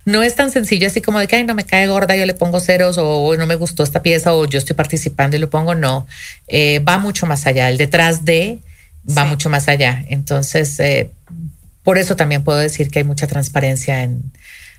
no 0.03 0.21
es 0.21 0.35
tan 0.35 0.51
sencillo 0.51 0.87
así 0.87 1.01
como 1.01 1.19
de 1.19 1.27
que 1.27 1.37
ay 1.37 1.45
no 1.45 1.55
me 1.55 1.63
cae 1.63 1.87
gorda, 1.87 2.15
yo 2.17 2.25
le 2.25 2.33
pongo 2.33 2.59
ceros 2.59 2.97
o 2.99 3.35
no 3.37 3.47
me 3.47 3.55
gustó 3.55 3.83
esta 3.83 4.01
pieza 4.01 4.33
o 4.33 4.45
yo 4.45 4.59
estoy 4.59 4.75
participando 4.75 5.37
y 5.37 5.39
lo 5.39 5.49
pongo. 5.49 5.75
No, 5.75 6.07
eh, 6.47 6.79
va 6.79 6.97
mucho 6.97 7.25
más 7.25 7.47
allá. 7.47 7.69
El 7.69 7.77
detrás 7.77 8.25
de 8.25 8.59
va 9.07 9.23
mucho 9.23 9.49
más 9.49 9.69
allá. 9.69 10.03
Entonces 10.09 10.77
eh, 10.81 11.09
por 11.83 11.97
eso 11.97 12.17
también 12.17 12.43
puedo 12.43 12.59
decir 12.59 12.89
que 12.89 12.99
hay 12.99 13.05
mucha 13.05 13.27
transparencia 13.27 14.03
en, 14.03 14.23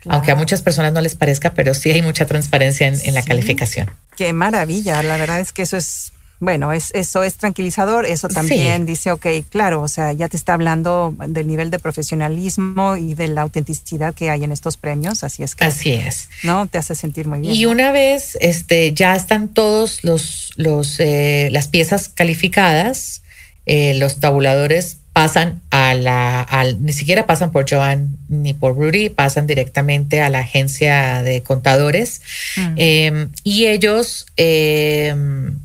aunque 0.08 0.30
a 0.30 0.36
muchas 0.36 0.62
personas 0.62 0.92
no 0.92 1.00
les 1.00 1.14
parezca, 1.14 1.54
pero 1.54 1.74
sí 1.74 1.90
hay 1.90 2.02
mucha 2.02 2.26
transparencia 2.26 2.86
en, 2.86 3.14
la 3.14 3.22
calificación. 3.22 3.90
Qué 4.16 4.32
maravilla, 4.32 5.02
la 5.02 5.16
verdad 5.16 5.40
es 5.40 5.52
que 5.52 5.62
eso 5.62 5.76
es 5.76 6.12
bueno, 6.42 6.72
es, 6.72 6.90
eso 6.92 7.22
es 7.22 7.36
tranquilizador, 7.36 8.04
eso 8.04 8.26
también 8.26 8.84
dice, 8.84 9.12
ok, 9.12 9.26
claro, 9.48 9.80
o 9.80 9.86
sea, 9.86 10.12
ya 10.12 10.28
te 10.28 10.36
está 10.36 10.54
hablando 10.54 11.14
del 11.28 11.46
nivel 11.46 11.70
de 11.70 11.78
profesionalismo 11.78 12.96
y 12.96 13.14
de 13.14 13.28
la 13.28 13.42
autenticidad 13.42 14.12
que 14.12 14.28
hay 14.28 14.42
en 14.42 14.50
estos 14.50 14.76
premios, 14.76 15.22
así 15.22 15.44
es 15.44 15.54
que... 15.54 15.64
Así 15.64 15.92
es. 15.92 16.30
¿No? 16.42 16.66
Te 16.66 16.78
hace 16.78 16.96
sentir 16.96 17.28
muy 17.28 17.38
bien. 17.38 17.54
Y 17.54 17.66
una 17.66 17.92
vez 17.92 18.36
este, 18.40 18.92
ya 18.92 19.14
están 19.14 19.50
todos 19.50 20.02
los, 20.02 20.50
los 20.56 20.98
eh, 20.98 21.48
las 21.52 21.68
piezas 21.68 22.08
calificadas, 22.08 23.22
eh, 23.64 23.94
los 23.94 24.18
tabuladores 24.18 24.98
pasan 25.12 25.60
a 25.70 25.94
la, 25.94 26.46
ni 26.78 26.92
siquiera 26.92 27.26
pasan 27.26 27.52
por 27.52 27.68
Joan 27.68 28.16
ni 28.28 28.54
por 28.54 28.74
Rudy, 28.76 29.10
pasan 29.10 29.46
directamente 29.46 30.22
a 30.22 30.30
la 30.30 30.40
agencia 30.40 31.22
de 31.22 31.42
contadores 31.42 32.22
mm. 32.56 32.74
em, 32.76 33.28
y 33.44 33.66
ellos 33.66 34.26
em, 34.36 35.58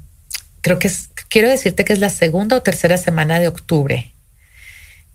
creo 0.62 0.80
que 0.80 0.88
es, 0.88 1.10
quiero 1.30 1.50
decirte 1.50 1.86
que 1.86 1.94
es 1.94 2.00
la 2.00 2.10
segunda 2.10 2.58
o 2.58 2.62
tercera 2.62 2.98
semana 2.98 3.40
de 3.40 3.48
octubre 3.48 4.12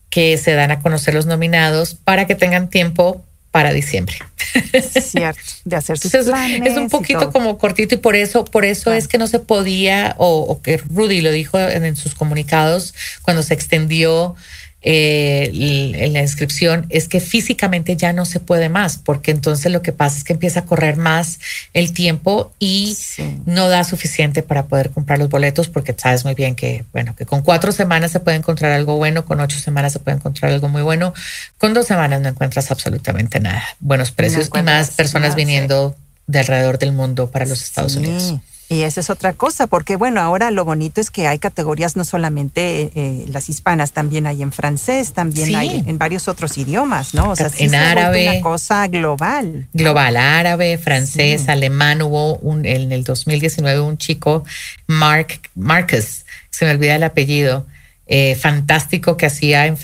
que 0.08 0.38
se 0.38 0.52
dan 0.52 0.70
a 0.70 0.80
conocer 0.80 1.14
los 1.14 1.26
nominados 1.26 1.94
para 1.94 2.26
que 2.26 2.34
tengan 2.34 2.68
tiempo 2.68 3.24
para 3.52 3.72
diciembre. 3.72 4.16
Cierto, 5.00 5.40
de 5.64 5.76
hacer 5.76 5.98
sus 5.98 6.10
planes 6.10 6.72
Es 6.72 6.76
un 6.76 6.88
poquito 6.88 7.30
como 7.30 7.58
cortito 7.58 7.94
y 7.94 7.98
por 7.98 8.16
eso, 8.16 8.44
por 8.44 8.64
eso 8.64 8.92
es 8.92 9.06
que 9.06 9.18
no 9.18 9.26
se 9.26 9.38
podía, 9.38 10.16
o, 10.18 10.60
que 10.62 10.78
Rudy 10.78 11.20
lo 11.20 11.30
dijo 11.30 11.58
en, 11.60 11.94
sus 11.94 12.14
comunicados 12.14 12.94
cuando 13.22 13.42
se 13.42 13.54
extendió 13.54 14.34
eh, 14.84 15.50
en 15.52 16.12
la 16.12 16.20
inscripción 16.20 16.86
es 16.88 17.06
que 17.06 17.20
físicamente 17.20 17.96
ya 17.96 18.12
no 18.12 18.24
se 18.24 18.40
puede 18.40 18.68
más, 18.68 18.98
porque 18.98 19.30
entonces 19.30 19.70
lo 19.70 19.80
que 19.80 19.92
pasa 19.92 20.18
es 20.18 20.24
que 20.24 20.32
empieza 20.32 20.60
a 20.60 20.64
correr 20.64 20.96
más 20.96 21.38
el 21.72 21.92
tiempo 21.92 22.52
y 22.58 22.96
no 23.46 23.68
da 23.68 23.84
suficiente 23.84 24.42
para 24.42 24.64
poder 24.66 24.90
comprar 24.90 25.20
los 25.20 25.28
boletos, 25.28 25.68
porque 25.68 25.94
sabes 25.96 26.24
muy 26.24 26.34
bien 26.34 26.56
que, 26.56 26.84
bueno, 26.92 27.14
que 27.14 27.26
con 27.26 27.42
cuatro 27.42 27.70
semanas 27.70 28.10
se 28.10 28.20
puede 28.20 28.36
encontrar 28.36 28.72
algo 28.72 28.96
bueno, 28.96 29.24
con 29.24 29.40
ocho 29.40 29.58
semanas 29.58 29.92
se 29.92 30.00
puede 30.00 30.16
encontrar 30.16 30.52
algo 30.52 30.68
muy 30.68 30.82
bueno, 30.82 31.14
con 31.58 31.74
dos 31.74 31.86
semanas 31.86 32.20
no 32.20 32.28
encuentras 32.28 32.70
absolutamente 32.70 33.38
nada, 33.38 33.62
buenos 33.78 34.10
precios 34.10 34.50
y 34.52 34.62
más 34.62 34.90
personas 34.90 35.36
viniendo 35.36 35.96
de 36.26 36.40
alrededor 36.40 36.78
del 36.78 36.92
mundo 36.92 37.30
para 37.30 37.46
los 37.46 37.62
Estados 37.62 37.94
Unidos. 37.96 38.34
Y 38.72 38.84
esa 38.84 39.00
es 39.00 39.10
otra 39.10 39.34
cosa, 39.34 39.66
porque 39.66 39.96
bueno, 39.96 40.22
ahora 40.22 40.50
lo 40.50 40.64
bonito 40.64 41.02
es 41.02 41.10
que 41.10 41.26
hay 41.26 41.38
categorías 41.38 41.94
no 41.94 42.04
solamente 42.04 42.90
eh, 42.94 43.26
las 43.28 43.50
hispanas, 43.50 43.92
también 43.92 44.26
hay 44.26 44.40
en 44.40 44.50
francés, 44.50 45.12
también 45.12 45.54
hay 45.54 45.84
en 45.86 45.98
varios 45.98 46.26
otros 46.26 46.56
idiomas, 46.56 47.12
¿no? 47.12 47.32
O 47.32 47.36
sea, 47.36 47.50
en 47.58 47.74
árabe. 47.74 48.30
Una 48.30 48.40
cosa 48.40 48.88
global. 48.88 49.68
Global, 49.74 50.16
árabe, 50.16 50.78
francés, 50.78 51.50
alemán. 51.50 52.00
Hubo 52.00 52.36
un, 52.38 52.64
en 52.64 52.92
el 52.92 53.04
2019 53.04 53.80
un 53.80 53.98
chico, 53.98 54.44
Mark, 54.86 55.38
Marcus, 55.54 56.24
se 56.48 56.64
me 56.64 56.70
olvida 56.70 56.96
el 56.96 57.02
apellido, 57.02 57.66
eh, 58.06 58.36
fantástico 58.36 59.18
que 59.18 59.26
hacía 59.26 59.66
en 59.66 59.76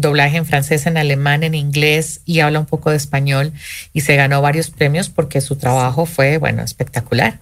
doblaje 0.00 0.38
en 0.38 0.46
francés, 0.46 0.86
en 0.86 0.96
alemán, 0.96 1.42
en 1.42 1.54
inglés 1.54 2.22
y 2.24 2.40
habla 2.40 2.58
un 2.58 2.66
poco 2.66 2.90
de 2.90 2.96
español 2.96 3.52
y 3.92 4.00
se 4.00 4.16
ganó 4.16 4.40
varios 4.40 4.70
premios 4.70 5.10
porque 5.10 5.42
su 5.42 5.56
trabajo 5.56 6.06
fue, 6.06 6.38
bueno, 6.38 6.62
espectacular. 6.62 7.38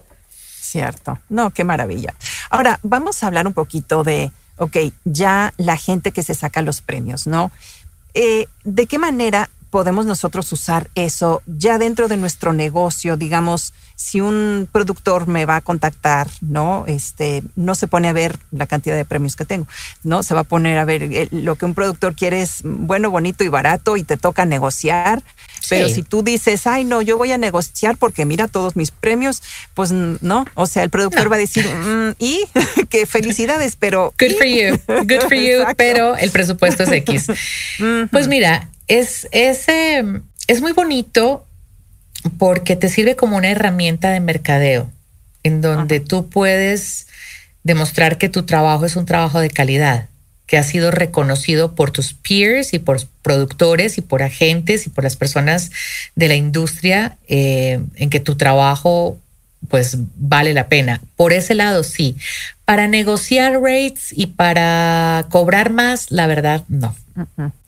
Cierto. 0.59 1.19
No, 1.29 1.51
qué 1.51 1.63
maravilla. 1.63 2.13
Ahora, 2.49 2.79
vamos 2.83 3.23
a 3.23 3.27
hablar 3.27 3.47
un 3.47 3.53
poquito 3.53 4.03
de, 4.03 4.31
ok, 4.57 4.77
ya 5.05 5.53
la 5.57 5.77
gente 5.77 6.11
que 6.11 6.23
se 6.23 6.35
saca 6.35 6.61
los 6.61 6.81
premios, 6.81 7.27
¿no? 7.27 7.51
Eh, 8.13 8.47
¿De 8.63 8.85
qué 8.85 8.99
manera 8.99 9.49
podemos 9.69 10.05
nosotros 10.05 10.51
usar 10.51 10.89
eso 10.95 11.41
ya 11.45 11.77
dentro 11.77 12.07
de 12.07 12.17
nuestro 12.17 12.53
negocio? 12.53 13.17
Digamos, 13.17 13.73
si 13.95 14.21
un 14.21 14.67
productor 14.71 15.27
me 15.27 15.45
va 15.45 15.57
a 15.57 15.61
contactar, 15.61 16.27
¿no? 16.41 16.85
Este, 16.87 17.43
no 17.55 17.75
se 17.75 17.87
pone 17.87 18.07
a 18.07 18.13
ver 18.13 18.39
la 18.51 18.67
cantidad 18.67 18.95
de 18.95 19.05
premios 19.05 19.35
que 19.35 19.45
tengo, 19.45 19.67
¿no? 20.03 20.23
Se 20.23 20.33
va 20.33 20.41
a 20.41 20.45
poner 20.45 20.77
a 20.77 20.85
ver 20.85 21.03
eh, 21.03 21.27
lo 21.31 21.55
que 21.55 21.65
un 21.65 21.73
productor 21.73 22.15
quiere 22.15 22.41
es 22.41 22.61
bueno, 22.63 23.11
bonito 23.11 23.43
y 23.43 23.49
barato 23.49 23.97
y 23.97 24.03
te 24.03 24.17
toca 24.17 24.45
negociar 24.45 25.23
pero 25.67 25.89
si 25.89 26.03
tú 26.03 26.23
dices, 26.23 26.67
ay, 26.67 26.83
no, 26.83 27.01
yo 27.01 27.17
voy 27.17 27.31
a 27.31 27.37
negociar 27.37 27.97
porque 27.97 28.25
mira 28.25 28.47
todos 28.47 28.75
mis 28.75 28.91
premios, 28.91 29.41
pues 29.73 29.91
no. 29.91 30.45
O 30.55 30.65
sea, 30.65 30.83
el 30.83 30.89
productor 30.89 31.31
va 31.31 31.35
a 31.35 31.39
decir, 31.39 31.65
mm, 31.67 32.15
y 32.19 32.45
qué 32.89 33.05
felicidades, 33.05 33.75
pero. 33.75 34.13
Good 34.19 34.37
for 34.37 34.47
you, 34.47 34.79
good 35.05 35.21
for 35.21 35.33
you, 35.35 35.63
pero 35.77 36.15
el 36.15 36.31
presupuesto 36.31 36.83
es 36.83 36.91
X. 36.91 37.27
Pues 38.11 38.27
mira, 38.27 38.69
es, 38.89 39.29
es, 39.31 39.69
em, 39.69 40.23
es 40.47 40.61
muy 40.61 40.73
bonito 40.73 41.45
porque 42.37 42.75
te 42.75 42.89
sirve 42.89 43.15
como 43.15 43.37
una 43.37 43.49
herramienta 43.49 44.09
de 44.09 44.19
mercadeo 44.19 44.91
en 45.43 45.61
donde 45.61 46.01
tú 46.01 46.27
puedes 46.27 47.07
demostrar 47.63 48.17
que 48.17 48.27
tu 48.27 48.43
trabajo 48.43 48.85
es 48.85 48.97
un 48.97 49.05
trabajo 49.05 49.39
de 49.39 49.49
calidad 49.49 50.09
que 50.45 50.57
ha 50.57 50.63
sido 50.63 50.89
reconocido 50.89 51.75
por 51.75 51.91
tus 51.91 52.13
peers 52.15 52.73
y 52.73 52.79
por 52.79 52.99
productores 53.21 53.99
y 53.99 54.01
por 54.01 54.23
agentes 54.23 54.87
y 54.87 54.89
por 54.89 55.03
las 55.03 55.15
personas 55.15 55.69
de 56.15 56.27
la 56.27 56.35
industria 56.35 57.17
eh, 57.27 57.79
en 57.95 58.09
que 58.09 58.19
tu 58.19 58.35
trabajo 58.35 59.19
pues 59.69 59.97
vale 60.15 60.53
la 60.53 60.67
pena. 60.67 61.01
Por 61.15 61.33
ese 61.33 61.55
lado, 61.55 61.83
sí. 61.83 62.17
Para 62.65 62.87
negociar 62.87 63.61
rates 63.61 64.09
y 64.11 64.27
para 64.27 65.25
cobrar 65.29 65.69
más, 65.71 66.11
la 66.11 66.27
verdad, 66.27 66.63
no. 66.67 66.95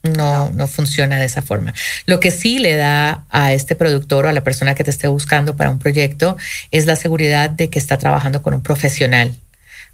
No, 0.03 0.49
no 0.51 0.67
funciona 0.67 1.19
de 1.19 1.25
esa 1.25 1.41
forma. 1.41 1.73
Lo 2.05 2.19
que 2.19 2.31
sí 2.31 2.59
le 2.59 2.75
da 2.75 3.25
a 3.29 3.53
este 3.53 3.75
productor 3.75 4.25
o 4.25 4.29
a 4.29 4.33
la 4.33 4.43
persona 4.43 4.75
que 4.75 4.83
te 4.83 4.91
esté 4.91 5.07
buscando 5.07 5.55
para 5.55 5.69
un 5.69 5.79
proyecto 5.79 6.37
es 6.71 6.85
la 6.85 6.95
seguridad 6.95 7.49
de 7.49 7.69
que 7.69 7.79
está 7.79 7.97
trabajando 7.97 8.41
con 8.41 8.53
un 8.53 8.63
profesional 8.63 9.35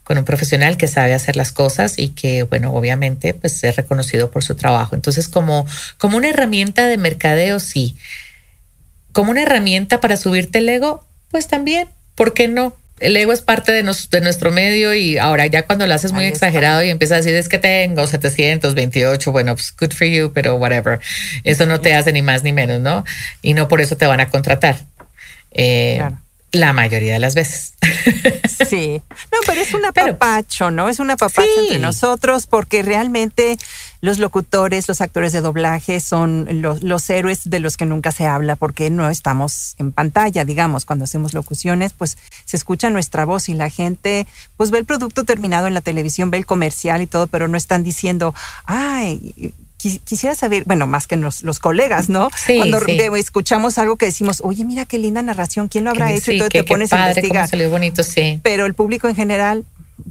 con 0.07 0.17
un 0.17 0.23
profesional 0.23 0.77
que 0.77 0.87
sabe 0.87 1.13
hacer 1.13 1.35
las 1.35 1.51
cosas 1.51 1.99
y 1.99 2.11
que, 2.11 2.43
bueno, 2.43 2.71
obviamente, 2.71 3.33
pues 3.33 3.61
es 3.65 3.75
reconocido 3.75 4.31
por 4.31 4.41
su 4.41 4.55
trabajo. 4.55 4.95
Entonces, 4.95 5.27
como, 5.27 5.67
como 5.97 6.15
una 6.15 6.29
herramienta 6.29 6.87
de 6.87 6.97
mercadeo, 6.97 7.59
sí. 7.59 7.97
Como 9.11 9.31
una 9.31 9.41
herramienta 9.41 9.99
para 9.99 10.15
subirte 10.15 10.59
el 10.59 10.69
ego, 10.69 11.05
pues 11.29 11.49
también, 11.49 11.89
¿por 12.17 12.33
qué 12.33 12.49
no? 12.49 12.75
El 12.99 13.15
ego 13.15 13.31
es 13.31 13.41
parte 13.41 13.71
de, 13.71 13.83
de 13.83 14.21
nuestro 14.21 14.51
medio 14.51 14.95
y 14.95 15.19
ahora 15.19 15.45
ya 15.45 15.67
cuando 15.67 15.85
lo 15.85 15.93
haces 15.93 16.13
muy 16.13 16.25
exagerado 16.25 16.83
y 16.83 16.89
empiezas 16.89 17.17
a 17.17 17.17
decir 17.19 17.35
es 17.35 17.47
que 17.47 17.59
tengo 17.59 18.07
728, 18.07 19.31
bueno, 19.31 19.53
pues 19.55 19.73
good 19.79 19.91
for 19.93 20.07
you, 20.07 20.31
pero 20.33 20.55
whatever. 20.55 20.99
Eso 21.43 21.67
no 21.67 21.79
te 21.79 21.93
hace 21.93 22.11
ni 22.11 22.23
más 22.23 22.41
ni 22.41 22.53
menos, 22.53 22.81
¿no? 22.81 23.05
Y 23.43 23.53
no 23.53 23.67
por 23.67 23.81
eso 23.81 23.95
te 23.97 24.07
van 24.07 24.19
a 24.19 24.29
contratar. 24.29 24.79
Eh, 25.51 26.01
La 26.51 26.73
mayoría 26.73 27.13
de 27.13 27.19
las 27.19 27.35
veces. 27.35 27.73
Sí. 28.67 29.01
No, 29.31 29.37
pero 29.45 29.61
es 29.61 29.73
un 29.75 29.85
apapacho, 29.85 30.71
¿no? 30.71 30.89
Es 30.89 30.99
un 30.99 31.11
apapacho 31.11 31.47
entre 31.61 31.77
nosotros 31.77 32.47
porque 32.47 32.81
realmente 32.81 33.57
los 34.01 34.19
locutores, 34.19 34.87
los 34.87 35.01
actores 35.01 35.33
de 35.33 35.41
doblaje 35.41 35.99
son 35.99 36.47
los, 36.61 36.83
los, 36.83 37.09
héroes 37.09 37.49
de 37.49 37.59
los 37.59 37.77
que 37.77 37.85
nunca 37.85 38.11
se 38.11 38.27
habla 38.27 38.55
porque 38.55 38.89
no 38.89 39.09
estamos 39.09 39.75
en 39.77 39.91
pantalla, 39.91 40.45
digamos, 40.45 40.85
cuando 40.85 41.05
hacemos 41.05 41.33
locuciones, 41.33 41.93
pues 41.93 42.17
se 42.45 42.57
escucha 42.57 42.89
nuestra 42.89 43.25
voz 43.25 43.49
y 43.49 43.53
la 43.53 43.69
gente 43.69 44.27
pues 44.55 44.71
ve 44.71 44.79
el 44.79 44.85
producto 44.85 45.23
terminado 45.23 45.67
en 45.67 45.73
la 45.73 45.81
televisión, 45.81 46.29
ve 46.29 46.37
el 46.37 46.45
comercial 46.45 47.01
y 47.01 47.07
todo, 47.07 47.27
pero 47.27 47.47
no 47.47 47.57
están 47.57 47.83
diciendo, 47.83 48.35
ay, 48.65 49.53
quisiera 49.77 50.35
saber, 50.35 50.63
bueno, 50.65 50.87
más 50.87 51.07
que 51.07 51.15
los, 51.15 51.43
los 51.43 51.59
colegas, 51.59 52.09
¿no? 52.09 52.29
Sí, 52.35 52.57
Cuando 52.57 52.79
sí. 52.81 52.99
escuchamos 53.17 53.77
algo 53.77 53.95
que 53.95 54.07
decimos, 54.07 54.41
oye, 54.43 54.65
mira 54.65 54.85
qué 54.85 54.97
linda 54.97 55.21
narración, 55.21 55.67
¿quién 55.67 55.83
lo 55.83 55.91
habrá 55.91 56.11
hecho? 56.11 56.31
y 56.31 56.39
todo 56.39 56.49
te 56.49 56.63
pones 56.63 56.91
a 56.93 57.09
investigar. 57.09 57.49
Bonito, 57.69 58.03
sí. 58.03 58.39
Pero 58.43 58.65
el 58.65 58.73
público 58.73 59.07
en 59.07 59.15
general, 59.15 59.65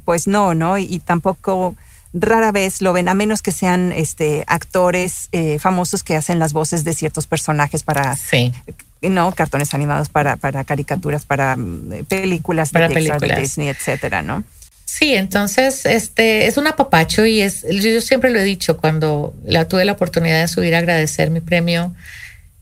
pues 0.05 0.27
no, 0.27 0.53
¿no? 0.53 0.77
Y, 0.77 0.83
y, 0.83 0.99
tampoco 0.99 1.75
rara 2.19 2.51
vez 2.51 2.81
lo 2.81 2.93
ven, 2.93 3.09
a 3.09 3.13
menos 3.13 3.41
que 3.41 3.51
sean 3.51 3.91
este 3.91 4.43
actores 4.47 5.29
eh, 5.31 5.59
famosos 5.59 6.03
que 6.03 6.15
hacen 6.15 6.39
las 6.39 6.53
voces 6.53 6.83
de 6.83 6.93
ciertos 6.93 7.27
personajes 7.27 7.83
para 7.83 8.15
sí. 8.15 8.53
no 9.01 9.31
cartones 9.33 9.73
animados 9.73 10.09
para, 10.09 10.37
para 10.37 10.63
caricaturas, 10.63 11.25
para 11.25 11.55
mm, 11.55 12.05
películas 12.07 12.71
para 12.71 12.87
de 12.87 12.95
Pixar, 12.95 13.17
películas. 13.19 13.37
de 13.37 13.41
Disney, 13.41 13.69
etcétera, 13.69 14.21
¿no? 14.21 14.43
Sí, 14.85 15.13
entonces 15.13 15.85
este 15.85 16.47
es 16.47 16.57
un 16.57 16.65
apapacho 16.65 17.25
y 17.25 17.41
es, 17.41 17.65
yo 17.69 17.99
siempre 17.99 18.31
lo 18.31 18.39
he 18.39 18.43
dicho 18.43 18.77
cuando 18.77 19.35
la 19.45 19.67
tuve 19.67 19.83
la 19.83 19.91
oportunidad 19.91 20.39
de 20.39 20.47
subir 20.47 20.75
a 20.75 20.79
agradecer 20.79 21.29
mi 21.29 21.41
premio, 21.41 21.93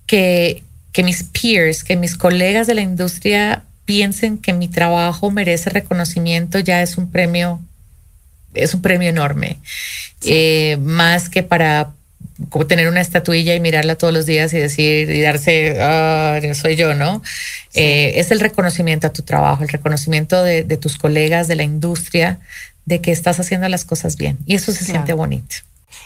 que, 0.08 0.64
que 0.92 1.04
mis 1.04 1.24
peers, 1.24 1.84
que 1.84 1.96
mis 1.96 2.18
colegas 2.18 2.66
de 2.66 2.74
la 2.74 2.82
industria 2.82 3.64
piensen 3.86 4.40
que 4.40 4.54
mi 4.54 4.68
trabajo 4.68 5.30
merece 5.30 5.70
reconocimiento, 5.70 6.60
ya 6.60 6.82
es 6.82 6.98
un 6.98 7.12
premio, 7.12 7.62
es 8.56 8.74
un 8.74 8.82
premio 8.82 9.10
enorme. 9.10 9.58
Sí. 10.20 10.32
Eh, 10.32 10.78
más 10.82 11.30
que 11.30 11.44
para 11.44 11.92
como 12.50 12.68
tener 12.68 12.90
una 12.90 13.02
estatuilla 13.02 13.56
y 13.56 13.60
mirarla 13.60 13.96
todos 13.96 14.14
los 14.14 14.26
días 14.26 14.54
y 14.54 14.58
decir 14.58 15.10
y 15.10 15.22
darse, 15.22 15.78
oh, 15.80 16.54
soy 16.54 16.76
yo, 16.76 16.94
¿no? 16.94 17.22
Sí. 17.70 17.82
Eh, 17.82 18.20
es 18.20 18.32
el 18.32 18.40
reconocimiento 18.40 19.08
a 19.08 19.14
tu 19.14 19.22
trabajo, 19.22 19.64
el 19.64 19.70
reconocimiento 19.70 20.44
de, 20.44 20.64
de, 20.64 20.78
tus 20.78 20.98
colegas 20.98 21.48
de 21.48 21.56
la 21.56 21.64
industria 21.64 22.40
de 22.86 23.00
que 23.00 23.12
estás 23.12 23.40
haciendo 23.40 23.70
las 23.70 23.86
cosas 23.86 24.18
bien 24.18 24.38
y 24.46 24.56
eso 24.56 24.72
se 24.72 24.80
claro. 24.80 24.92
siente 24.92 25.14
bonito. 25.14 25.56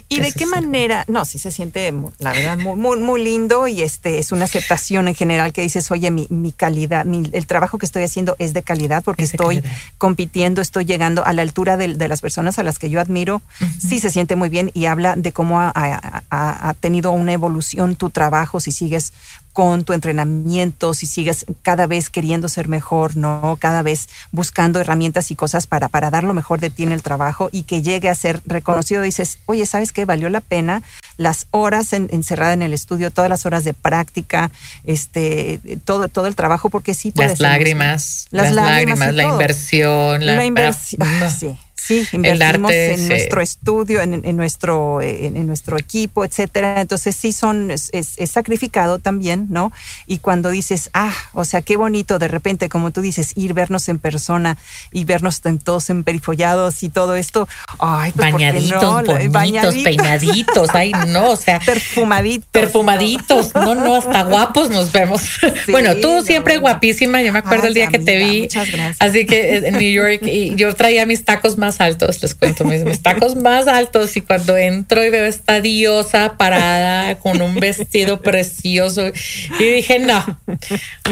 ¿Y 0.07 0.19
de 0.19 0.31
qué 0.31 0.45
manera? 0.45 1.05
No, 1.07 1.25
sí 1.25 1.39
se 1.39 1.51
siente, 1.51 1.93
la 2.19 2.31
verdad, 2.33 2.57
muy, 2.57 2.75
muy, 2.75 2.99
muy, 2.99 3.23
lindo 3.23 3.67
y 3.67 3.81
este 3.81 4.19
es 4.19 4.31
una 4.31 4.45
aceptación 4.45 5.07
en 5.07 5.15
general 5.15 5.53
que 5.53 5.61
dices, 5.61 5.91
oye, 5.91 6.09
mi, 6.09 6.27
mi 6.29 6.51
calidad, 6.51 7.05
mi, 7.05 7.29
el 7.31 7.47
trabajo 7.47 7.77
que 7.77 7.85
estoy 7.85 8.03
haciendo 8.03 8.35
es 8.39 8.53
de 8.53 8.63
calidad 8.63 9.03
porque 9.03 9.23
Es 9.23 9.33
estoy 9.33 9.61
calidad. 9.61 9.77
compitiendo, 9.97 10.61
estoy 10.61 10.85
llegando 10.85 11.25
a 11.25 11.33
la 11.33 11.41
altura 11.41 11.77
de, 11.77 11.95
de, 11.95 12.07
las 12.07 12.21
personas 12.21 12.57
a 12.59 12.63
las 12.63 12.79
que 12.79 12.89
yo 12.89 12.99
admiro. 13.01 13.41
Sí 13.79 13.99
se 13.99 14.09
siente 14.09 14.35
muy 14.35 14.49
bien 14.49 14.71
y 14.73 14.85
habla 14.85 15.15
de 15.15 15.31
cómo 15.31 15.59
ha, 15.59 15.71
ha, 15.75 16.23
ha 16.69 16.73
tenido 16.75 17.11
una 17.11 17.33
evolución 17.33 17.95
tu 17.95 18.09
trabajo 18.09 18.59
si 18.59 18.71
sigues 18.71 19.13
con 19.53 19.83
tu 19.83 19.93
entrenamiento, 19.93 20.93
si 20.93 21.05
sigues 21.05 21.45
cada 21.61 21.87
vez 21.87 22.09
queriendo 22.09 22.49
ser 22.49 22.67
mejor, 22.67 23.17
¿no? 23.17 23.57
Cada 23.59 23.81
vez 23.81 24.09
buscando 24.31 24.79
herramientas 24.79 25.31
y 25.31 25.35
cosas 25.35 25.67
para, 25.67 25.89
para 25.89 26.09
dar 26.11 26.23
lo 26.23 26.33
mejor 26.33 26.59
de 26.59 26.69
ti 26.69 26.83
en 26.83 26.91
el 26.91 27.01
trabajo 27.01 27.49
y 27.51 27.63
que 27.63 27.81
llegue 27.81 28.09
a 28.09 28.15
ser 28.15 28.41
reconocido. 28.45 29.01
Dices, 29.01 29.39
oye, 29.45 29.65
¿sabes 29.65 29.91
qué? 29.91 30.05
Valió 30.05 30.29
la 30.29 30.41
pena 30.41 30.83
las 31.17 31.47
horas 31.51 31.91
en, 31.91 32.07
encerrada 32.11 32.53
en 32.53 32.61
el 32.61 32.73
estudio, 32.73 33.11
todas 33.11 33.29
las 33.29 33.45
horas 33.45 33.65
de 33.65 33.73
práctica, 33.73 34.51
este, 34.85 35.59
todo, 35.83 36.07
todo 36.07 36.27
el 36.27 36.35
trabajo, 36.35 36.69
porque 36.69 36.93
sí 36.93 37.11
Las 37.15 37.41
lágrimas, 37.41 38.27
Las 38.31 38.53
las, 38.53 38.65
lágrimas 38.65 39.13
la 39.13 39.23
inversión, 39.23 40.25
la, 40.25 40.35
la 40.35 40.45
inversión. 40.45 41.07
sí. 41.39 41.57
Sí, 41.89 42.07
invertimos 42.13 42.69
arte, 42.71 42.93
en 42.93 42.99
sí. 42.99 43.07
nuestro 43.07 43.41
estudio, 43.41 44.01
en, 44.01 44.21
en 44.23 44.37
nuestro, 44.37 45.01
en, 45.01 45.35
en 45.35 45.47
nuestro 45.47 45.77
equipo, 45.77 46.23
etcétera. 46.23 46.81
Entonces 46.81 47.15
sí 47.15 47.33
son, 47.33 47.71
es, 47.71 47.89
es- 47.91 48.13
es 48.17 48.31
sacrificado 48.31 48.99
también, 48.99 49.47
¿no? 49.49 49.71
Y 50.07 50.19
cuando 50.19 50.49
dices, 50.49 50.89
ah, 50.93 51.13
o 51.33 51.43
sea, 51.45 51.61
qué 51.61 51.75
bonito 51.77 52.19
de 52.19 52.27
repente, 52.27 52.69
como 52.69 52.91
tú 52.91 53.01
dices, 53.01 53.33
ir 53.35 53.53
vernos 53.53 53.89
en 53.89 53.99
persona 53.99 54.57
y 54.91 55.03
vernos 55.03 55.41
todos 55.63 55.89
emperifollados 55.89 56.83
y 56.83 56.89
todo 56.89 57.15
esto, 57.15 57.47
ay, 57.79 58.11
pues, 58.15 58.29
¿por 58.31 58.39
qué 58.39 58.45
bañaditos, 58.51 58.81
no? 58.83 59.03
bonitos, 59.03 59.31
Bañaditos, 59.33 59.83
peinaditos, 59.83 60.69
ay, 60.73 60.91
no, 61.07 61.31
o 61.31 61.35
sea, 61.35 61.59
perfumaditos. 61.59 62.47
perfumaditos, 62.51 63.55
no, 63.55 63.75
no, 63.75 63.95
hasta 63.95 64.23
guapos 64.29 64.69
nos 64.69 64.91
vemos. 64.91 65.21
Sí, 65.65 65.71
bueno, 65.71 65.95
tú 65.95 66.21
siempre 66.23 66.55
no. 66.55 66.61
guapísima, 66.61 67.21
yo 67.21 67.33
me 67.33 67.39
acuerdo 67.39 67.63
Ay, 67.63 67.67
el 67.69 67.73
día 67.73 67.87
que 67.87 67.99
te 67.99 68.17
vi, 68.17 68.41
muchas 68.41 68.71
gracias. 68.71 68.97
así 68.99 69.25
que 69.25 69.55
eh, 69.57 69.61
en 69.67 69.77
New 69.77 69.91
York, 69.91 70.21
y 70.23 70.55
yo 70.55 70.73
traía 70.75 71.05
mis 71.05 71.23
tacos 71.25 71.57
más 71.57 71.78
altos, 71.79 72.21
les 72.21 72.35
cuento, 72.35 72.63
mis, 72.65 72.83
mis 72.83 73.01
tacos 73.01 73.35
más 73.35 73.67
altos, 73.67 74.15
y 74.17 74.21
cuando 74.21 74.57
entro 74.57 75.03
y 75.03 75.09
veo 75.09 75.25
esta 75.25 75.61
diosa 75.61 76.35
parada 76.37 77.15
con 77.19 77.41
un 77.41 77.55
vestido 77.59 78.21
precioso, 78.21 79.11
y 79.59 79.63
dije, 79.63 79.99
no, 79.99 80.39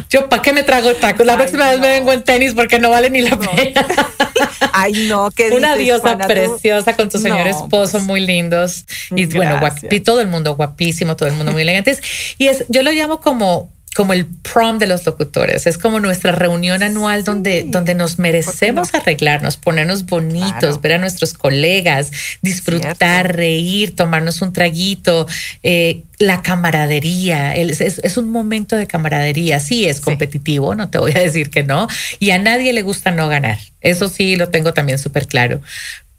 yo 0.09 0.30
para 0.30 0.41
qué 0.41 0.53
me 0.53 0.63
trago 0.63 0.93
tacos, 0.95 1.26
la 1.26 1.34
Ay, 1.34 1.38
próxima 1.39 1.70
vez 1.72 1.80
me 1.80 1.88
vengo 1.89 2.11
en 2.13 2.24
tenis 2.24 2.53
porque 2.53 2.80
no 2.80 2.89
vale 2.89 3.09
ni 3.09 3.22
la 3.22 3.38
pena. 3.38 3.86
Ay, 4.74 5.07
no, 5.07 5.30
qué 5.32 5.49
Una 5.51 5.74
dices, 5.74 5.86
diosa 5.86 6.01
Juana, 6.01 6.28
preciosa 6.28 6.95
con 6.95 7.09
tu 7.09 7.18
señor 7.20 7.45
No, 7.45 7.49
esposo, 7.49 7.93
pues, 7.93 8.03
muy 8.03 8.20
lindos. 8.26 8.86
Y 9.15 9.26
bueno, 9.26 9.55
guap- 9.57 9.72
Gracias. 9.82 9.93
y 9.93 9.99
todo 10.01 10.22
el 10.22 10.28
mundo 10.28 10.55
guapísimo, 10.55 11.15
todo 11.15 11.30
el 11.30 11.36
mundo 11.36 11.51
muy 11.51 11.61
elegantes. 11.63 12.01
Y 12.38 12.47
es, 12.47 12.65
yo 12.70 12.84
lo 12.84 12.91
llamo 12.91 13.20
como, 13.20 13.72
como 13.98 14.14
el 14.14 14.28
prom 14.28 14.78
de 14.78 14.86
los 14.86 15.06
locutores. 15.08 15.66
Es 15.66 15.80
como 15.80 16.00
nuestra 16.00 16.32
reunión 16.32 16.84
anual 16.84 17.24
donde, 17.24 17.64
Sí. 17.64 17.68
donde 17.72 17.95
nos 17.95 18.20
merecemos 18.20 18.93
arreglarnos, 18.93 19.58
ponernos 19.58 20.06
bonitos, 20.06 20.52
Claro. 20.60 20.80
ver 20.82 20.93
a 20.93 20.98
nuestros 21.00 21.34
colegas, 21.34 22.12
disfrutar, 22.43 22.95
Cierto. 22.98 23.34
reír, 23.38 23.95
tomarnos 23.95 24.41
un 24.43 24.54
traguito, 24.54 25.28
eh, 25.64 26.04
la 26.20 26.43
camaradería. 26.43 27.56
Es, 27.56 27.82
es 27.82 28.18
un 28.18 28.30
momento 28.30 28.76
de 28.76 28.86
camaradería. 28.88 29.60
Sí, 29.60 29.88
es 29.88 29.98
Sí. 29.98 30.04
competitivo, 30.04 30.76
no 30.76 30.89
te 30.89 31.00
voy 31.00 31.12
a 31.16 31.20
decir 31.20 31.50
que 31.50 31.64
no. 31.64 31.88
Y 32.20 32.30
a 32.32 32.38
nadie 32.38 32.74
le 32.74 32.84
gusta 32.84 33.10
no 33.12 33.28
ganar. 33.28 33.58
Eso 33.82 34.08
sí, 34.10 34.36
lo 34.36 34.50
tengo 34.50 34.74
también 34.74 35.00
súper 35.00 35.26
claro. 35.28 35.60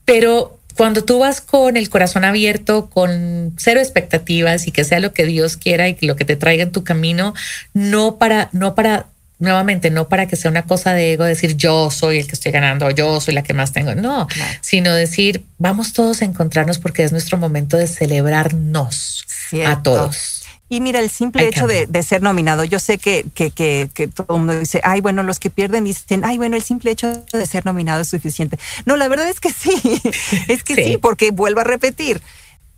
Pero 0.05 0.57
cuando 0.79 1.03
tú 1.03 1.18
vas 1.18 1.41
con 1.41 1.76
el 1.76 1.91
corazón 1.91 2.24
abierto, 2.24 2.89
con 2.89 3.53
cero 3.59 3.81
expectativas 3.81 4.68
y 4.68 4.70
que 4.70 4.85
sea 4.85 5.01
lo 5.01 5.12
que 5.12 5.26
Dios 5.26 5.57
quiera 5.57 5.89
y 5.89 5.95
que 5.95 6.07
lo 6.07 6.14
que 6.14 6.24
te 6.24 6.37
traiga 6.37 6.62
en 6.62 6.70
tu 6.70 6.85
camino, 6.85 7.35
no 7.74 8.16
para, 8.16 8.49
no 8.53 8.76
para, 8.76 9.07
nuevamente, 9.41 9.91
no 9.91 10.09
para 10.09 10.29
que 10.29 10.37
sea 10.37 10.53
una 10.53 10.62
cosa 10.62 10.95
de 10.95 11.14
ego, 11.14 11.24
decir 11.24 11.57
yo 11.57 11.91
soy 11.91 12.18
el 12.18 12.29
que 12.29 12.35
estoy 12.35 12.53
ganando, 12.53 12.89
yo 12.93 13.20
soy 13.20 13.35
la 13.35 13.43
que 13.43 13.55
más 13.55 13.72
tengo, 13.72 13.97
no, 13.97 14.29
sino 14.61 14.95
decir 14.95 15.45
vamos 15.59 15.93
todos 15.93 16.22
a 16.22 16.26
encontrarnos 16.26 16.79
porque 16.79 17.03
es 17.03 17.11
nuestro 17.11 17.39
momento 17.39 17.76
de 17.76 17.89
celebrarnos 17.89 19.26
a 19.66 19.83
todos. 19.83 20.38
Y 20.71 20.81
mira, 20.83 21.01
el 21.01 21.09
simple 21.09 21.49
hecho 21.49 21.66
de, 21.66 21.87
de 21.87 22.03
ser 22.03 22.21
nominado, 22.23 22.62
yo 22.64 22.79
sé 22.79 22.99
que, 22.99 23.25
que, 23.35 23.51
que, 23.51 23.89
que 23.95 24.07
todo 24.09 24.35
el 24.37 24.39
mundo 24.41 24.59
dice, 24.59 24.81
ay, 24.85 25.01
bueno, 25.01 25.23
los 25.23 25.39
que 25.39 25.49
pierden 25.49 25.85
dicen, 25.85 26.25
ay, 26.25 26.37
bueno, 26.37 26.57
el 26.57 26.62
simple 26.62 26.91
hecho 26.91 27.25
de 27.33 27.47
ser 27.47 27.64
nominado 27.64 28.03
es 28.03 28.09
suficiente. 28.09 28.59
No, 28.85 28.97
la 28.97 29.09
verdad 29.09 29.29
es 29.29 29.41
que 29.41 29.51
sí, 29.51 29.73
es 30.49 30.62
que 30.64 30.75
sí, 30.75 30.85
Sí. 30.85 30.99
porque 30.99 31.31
vuelvo 31.31 31.61
a 31.61 31.64
repetir, 31.64 32.21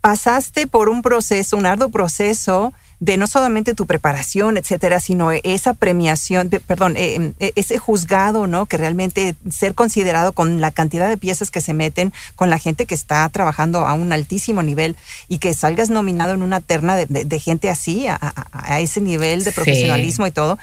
pasaste 0.00 0.66
por 0.66 0.88
un 0.88 1.02
proceso, 1.02 1.56
un 1.56 1.66
arduo 1.66 1.88
proceso 1.90 2.72
de 3.00 3.16
no 3.16 3.26
solamente 3.26 3.74
tu 3.74 3.86
preparación, 3.86 4.58
etcétera, 4.58 5.00
sino 5.00 5.32
esa 5.32 5.72
premiación, 5.72 6.50
de- 6.50 6.60
perdón, 6.60 6.96
eh, 6.98 7.32
eh, 7.40 7.52
ese 7.56 7.78
juzgado, 7.78 8.46
¿no? 8.46 8.66
Que 8.66 8.76
realmente 8.76 9.34
ser 9.50 9.74
considerado 9.74 10.32
con 10.32 10.60
la 10.60 10.70
cantidad 10.70 11.08
de 11.08 11.16
piezas 11.16 11.50
que 11.50 11.62
se 11.62 11.72
meten, 11.72 12.12
con 12.36 12.50
la 12.50 12.58
gente 12.58 12.84
que 12.84 12.94
está 12.94 13.26
trabajando 13.30 13.86
a 13.86 13.94
un 13.94 14.12
altísimo 14.12 14.62
nivel 14.62 14.96
y 15.28 15.38
que 15.38 15.54
salgas 15.54 15.88
nominado 15.88 16.34
en 16.34 16.42
una 16.42 16.60
terna 16.60 16.94
de, 16.94 17.06
de- 17.06 17.24
de 17.24 17.40
gente 17.40 17.70
así, 17.70 18.06
a, 18.06 18.18
a- 18.20 18.74
a 18.74 18.80
ese 18.80 19.00
nivel 19.00 19.44
de 19.44 19.50
Sí. 19.50 19.54
profesionalismo 19.54 20.26
y 20.26 20.30
todo, 20.30 20.58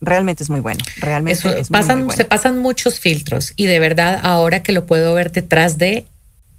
realmente 0.00 0.44
es 0.44 0.48
muy 0.50 0.60
bueno. 0.60 0.82
Realmente 0.98 1.40
Eso, 1.40 1.48
es 1.56 1.70
muy, 1.70 1.78
pasan, 1.80 1.98
muy 1.98 2.06
bueno. 2.06 2.16
Se 2.16 2.24
pasan 2.24 2.58
muchos 2.60 3.00
filtros 3.00 3.52
y 3.56 3.66
de 3.66 3.80
verdad 3.80 4.20
ahora 4.22 4.62
que 4.62 4.70
lo 4.72 4.86
puedo 4.86 5.12
ver 5.14 5.32
detrás 5.32 5.76
de, 5.76 6.06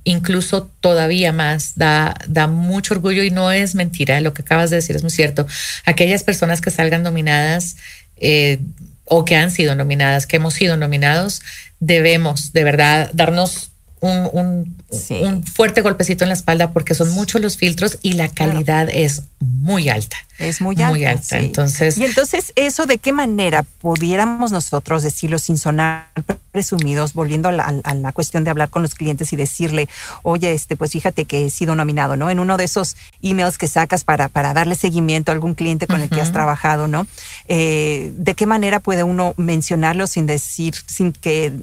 incluso 0.03 0.71
todavía 0.79 1.31
más, 1.31 1.73
da, 1.75 2.15
da 2.27 2.47
mucho 2.47 2.93
orgullo 2.93 3.23
y 3.23 3.31
no 3.31 3.51
es 3.51 3.75
mentira, 3.75 4.21
lo 4.21 4.33
que 4.33 4.41
acabas 4.41 4.69
de 4.69 4.77
decir 4.77 4.95
es 4.95 5.03
muy 5.03 5.11
cierto. 5.11 5.47
Aquellas 5.85 6.23
personas 6.23 6.61
que 6.61 6.71
salgan 6.71 7.03
nominadas 7.03 7.77
eh, 8.17 8.59
o 9.05 9.25
que 9.25 9.35
han 9.35 9.51
sido 9.51 9.75
nominadas, 9.75 10.25
que 10.25 10.37
hemos 10.37 10.53
sido 10.53 10.77
nominados, 10.77 11.41
debemos 11.79 12.53
de 12.53 12.63
verdad 12.63 13.09
darnos 13.13 13.70
un, 14.01 14.75
un, 14.89 15.43
fuerte 15.45 15.81
golpecito 15.81 16.23
en 16.23 16.29
la 16.29 16.33
espalda 16.33 16.71
porque 16.71 16.95
son 16.95 17.11
muchos 17.11 17.39
los 17.39 17.55
filtros 17.55 17.99
y 18.01 18.13
la 18.13 18.29
calidad 18.29 18.89
es 18.91 19.23
muy 19.39 19.89
alta. 19.89 20.17
Es 20.39 20.59
muy 20.59 20.75
alta. 20.75 20.89
Muy 20.89 21.05
alta. 21.05 21.37
Entonces, 21.37 21.99
y 21.99 22.05
entonces, 22.05 22.51
¿eso 22.55 22.87
de 22.87 22.97
qué 22.97 23.13
manera 23.13 23.63
pudiéramos 23.79 24.51
nosotros 24.51 25.03
decirlo 25.03 25.37
sin 25.37 25.59
sonar 25.59 26.07
presumidos, 26.51 27.13
volviendo 27.13 27.49
a 27.49 27.51
la, 27.51 28.11
cuestión 28.11 28.43
de 28.43 28.49
hablar 28.49 28.71
con 28.71 28.81
los 28.81 28.95
clientes 28.95 29.31
y 29.33 29.35
decirle, 29.35 29.87
oye, 30.23 30.51
este, 30.51 30.75
pues 30.75 30.91
fíjate 30.91 31.25
que 31.25 31.45
he 31.45 31.49
sido 31.51 31.75
nominado, 31.75 32.15
¿no? 32.17 32.31
En 32.31 32.39
uno 32.39 32.57
de 32.57 32.63
esos 32.63 32.97
emails 33.21 33.59
que 33.59 33.67
sacas 33.67 34.03
para, 34.03 34.29
para 34.29 34.55
darle 34.55 34.73
seguimiento 34.73 35.31
a 35.31 35.35
algún 35.35 35.53
cliente 35.53 35.85
con 35.85 36.01
el 36.01 36.09
que 36.09 36.21
has 36.21 36.31
trabajado, 36.31 36.87
¿no? 36.87 37.05
Eh, 37.47 38.11
¿De 38.17 38.33
qué 38.33 38.47
manera 38.47 38.79
puede 38.79 39.03
uno 39.03 39.35
mencionarlo 39.37 40.07
sin 40.07 40.25
decir, 40.25 40.73
sin 40.87 41.13
que 41.13 41.53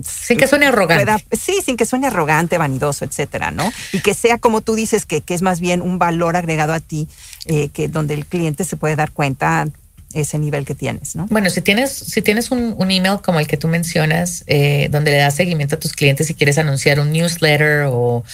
sin 0.00 0.38
que 0.38 0.46
suene 0.46 0.66
arrogante. 0.66 1.24
sí, 1.36 1.60
sin 1.64 1.76
que 1.76 1.84
suene 1.84 2.06
arrogante, 2.06 2.58
vanidoso, 2.58 3.04
etcétera, 3.04 3.50
¿no? 3.50 3.70
Y 3.92 4.00
que 4.00 4.14
sea 4.14 4.38
como 4.38 4.60
tú 4.60 4.74
dices, 4.74 5.04
que, 5.04 5.20
que 5.20 5.34
es 5.34 5.42
más 5.42 5.60
bien 5.60 5.82
un 5.82 5.98
valor 5.98 6.36
agregado 6.36 6.72
a 6.72 6.80
ti, 6.80 7.08
eh, 7.46 7.68
que 7.68 7.88
donde 7.88 8.14
el 8.14 8.26
cliente 8.26 8.64
se 8.64 8.76
puede 8.76 8.96
dar 8.96 9.12
cuenta 9.12 9.66
ese 10.14 10.38
nivel 10.38 10.64
que 10.64 10.74
tienes, 10.74 11.16
¿no? 11.16 11.26
Bueno, 11.30 11.50
si 11.50 11.60
tienes, 11.60 11.92
si 11.92 12.22
tienes 12.22 12.50
un, 12.50 12.76
email 12.90 13.20
como 13.22 13.40
el 13.40 13.46
que 13.46 13.56
tú 13.56 13.68
mencionas, 13.68 14.44
eh, 14.46 14.88
donde 14.90 15.10
le 15.10 15.18
das 15.18 15.34
seguimiento 15.34 15.76
a 15.76 15.78
tus 15.78 15.92
clientes 15.92 16.28
y 16.30 16.34
quieres 16.34 16.58
anunciar 16.58 17.00
un 17.00 17.12
newsletter 17.12 17.86
o 17.88 18.24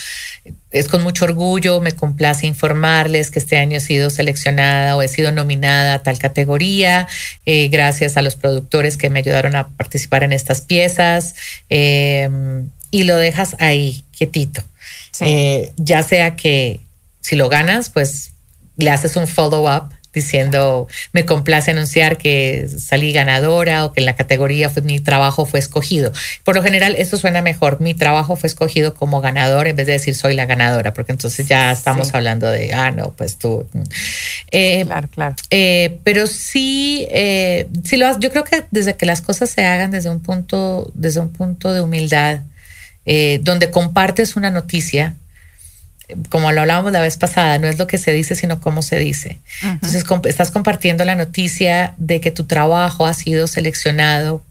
es 0.70 0.88
con 0.88 1.02
mucho 1.02 1.24
orgullo, 1.24 1.80
me 1.80 1.92
complace 1.92 2.46
informarles 2.46 3.30
que 3.30 3.38
este 3.38 3.56
año 3.56 3.76
he 3.76 3.80
sido 3.80 4.10
seleccionada 4.10 4.96
o 4.96 5.02
he 5.02 5.08
sido 5.08 5.32
nominada 5.32 5.94
a 5.94 6.02
tal 6.02 6.18
categoría, 6.18 7.08
eh, 7.46 7.68
gracias 7.68 8.16
a 8.16 8.22
los 8.22 8.36
productores 8.36 8.96
que 8.96 9.10
me 9.10 9.20
ayudaron 9.20 9.56
a 9.56 9.68
participar 9.68 10.24
en 10.24 10.32
estas 10.32 10.60
piezas, 10.60 11.34
em, 11.68 12.70
y 12.90 13.04
lo 13.04 13.16
dejas 13.16 13.56
ahí, 13.58 14.04
quietito. 14.16 14.62
Eh, 15.20 15.72
ya 15.76 16.02
sea 16.02 16.36
que 16.36 16.80
si 17.20 17.36
lo 17.36 17.48
ganas, 17.48 17.90
pues 17.90 18.32
le 18.76 18.90
haces 18.90 19.16
un 19.16 19.26
follow-up 19.26 19.92
diciendo, 20.18 20.88
me 21.12 21.24
complace 21.24 21.70
anunciar 21.70 22.18
que 22.18 22.68
salí 22.68 23.12
ganadora 23.12 23.84
o 23.84 23.92
que 23.92 24.00
en 24.00 24.06
la 24.06 24.16
categoría 24.16 24.70
fue, 24.70 24.82
mi 24.82 25.00
trabajo 25.00 25.46
fue 25.46 25.60
escogido. 25.60 26.12
Por 26.44 26.54
lo 26.56 26.62
general, 26.62 26.94
esto 26.96 27.16
suena 27.16 27.42
mejor, 27.42 27.80
mi 27.80 27.94
trabajo 27.94 28.36
fue 28.36 28.48
escogido 28.48 28.94
como 28.94 29.20
ganador 29.20 29.66
en 29.68 29.76
vez 29.76 29.86
de 29.86 29.94
decir 29.94 30.14
soy 30.14 30.34
la 30.34 30.46
ganadora, 30.46 30.92
porque 30.92 31.12
entonces 31.12 31.46
ya 31.48 31.72
estamos 31.72 32.14
hablando 32.14 32.50
de, 32.50 32.72
ah, 32.74 32.90
no, 32.90 33.12
pues 33.12 33.38
tú. 33.38 33.66
Eh, 34.50 34.84
claro, 34.86 35.08
claro. 35.08 35.36
Eh, 35.50 35.98
pero 36.04 36.26
sí, 36.26 37.06
eh, 37.10 37.68
sí 37.84 37.96
lo, 37.96 38.18
yo 38.18 38.30
creo 38.30 38.44
que 38.44 38.64
desde 38.70 38.96
que 38.96 39.06
las 39.06 39.20
cosas 39.20 39.50
se 39.50 39.64
hagan 39.64 39.90
desde 39.90 40.10
un 40.10 40.20
punto, 40.20 40.90
desde 40.94 41.20
un 41.20 41.30
punto 41.30 41.72
de 41.72 41.80
humildad, 41.80 42.40
donde 43.40 43.70
compartes 43.70 44.36
una 44.36 44.50
noticia, 44.50 45.14
como 46.30 46.52
lo 46.52 46.62
hablábamos 46.62 46.92
la 46.92 47.00
vez 47.00 47.16
pasada, 47.16 47.58
no 47.58 47.66
es 47.66 47.78
lo 47.78 47.86
que 47.86 47.98
se 47.98 48.12
dice, 48.12 48.34
sino 48.34 48.60
cómo 48.60 48.82
se 48.82 48.98
dice. 48.98 49.40
Entonces, 49.62 50.04
estás 50.24 50.50
compartiendo 50.50 51.04
la 51.04 51.14
noticia 51.14 51.94
de 51.98 52.20
que 52.20 52.30
tu 52.30 52.44
trabajo 52.44 53.06
ha 53.06 53.14
sido 53.14 53.46
seleccionado 53.46 54.42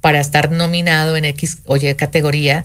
para 0.00 0.20
estar 0.20 0.50
nominado 0.50 1.16
en 1.16 1.24
X 1.24 1.58
o 1.64 1.76
Y 1.76 1.94
categoría. 1.94 2.64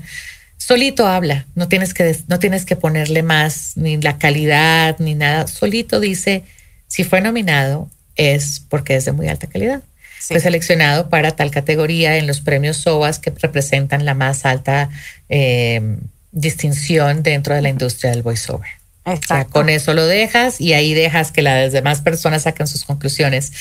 Solito 0.57 1.07
habla, 1.07 1.45
no 1.55 1.67
tienes 1.67 1.93
que, 1.93 2.17
no 2.27 2.39
tienes 2.39 2.65
que 2.65 2.75
ponerle 2.75 3.23
más, 3.23 3.73
ni 3.75 3.97
la 3.97 4.17
calidad, 4.17 4.97
ni 4.99 5.15
nada. 5.15 5.47
Solito 5.47 5.99
dice, 5.99 6.43
si 6.88 7.03
fue 7.03 7.21
nominado, 7.21 7.89
es 8.15 8.61
porque 8.69 8.95
es 8.95 9.05
de 9.05 9.11
muy 9.11 9.27
alta 9.27 9.47
calidad. 9.47 9.81
Fue 10.19 10.39
seleccionado 10.39 11.09
para 11.09 11.31
tal 11.31 11.51
categoría 11.51 12.17
en 12.17 12.25
los 12.25 12.41
premios 12.41 12.77
SOAS 12.77 13.19
que 13.19 13.31
representan 13.31 14.05
la 14.05 14.15
más 14.15 14.45
alta 14.45 14.89
eh, 15.29 15.97
distinción 16.36 17.23
dentro 17.23 17.55
de 17.55 17.63
la 17.63 17.69
industria 17.69 18.11
del 18.11 18.21
voiceover. 18.21 18.69
Exacto. 19.07 19.51
con 19.51 19.69
eso 19.69 19.93
lo 19.93 20.07
dejas 20.07 20.59
y 20.59 20.73
ahí 20.73 20.95
dejas 20.95 21.31
que 21.31 21.43
las 21.43 21.71
demás 21.71 22.01
personas 22.01 22.41
saquen 22.41 22.65
sus 22.65 22.83
conclusiones. 22.86 23.51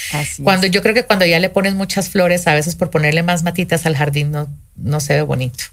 cuando 0.42 0.66
yo 0.66 0.82
creo 0.82 0.94
que 0.94 1.04
cuando 1.04 1.26
ya 1.26 1.38
le 1.38 1.50
pones 1.50 1.74
muchas 1.74 2.08
flores, 2.08 2.46
a 2.46 2.54
veces 2.54 2.76
por 2.76 2.88
ponerle 2.88 3.22
más 3.22 3.42
matitas 3.42 3.84
al 3.84 3.94
jardín 3.94 4.30
no, 4.30 4.48
no 4.74 5.00
se 5.00 5.14
ve 5.14 5.22
bonito. 5.22 5.64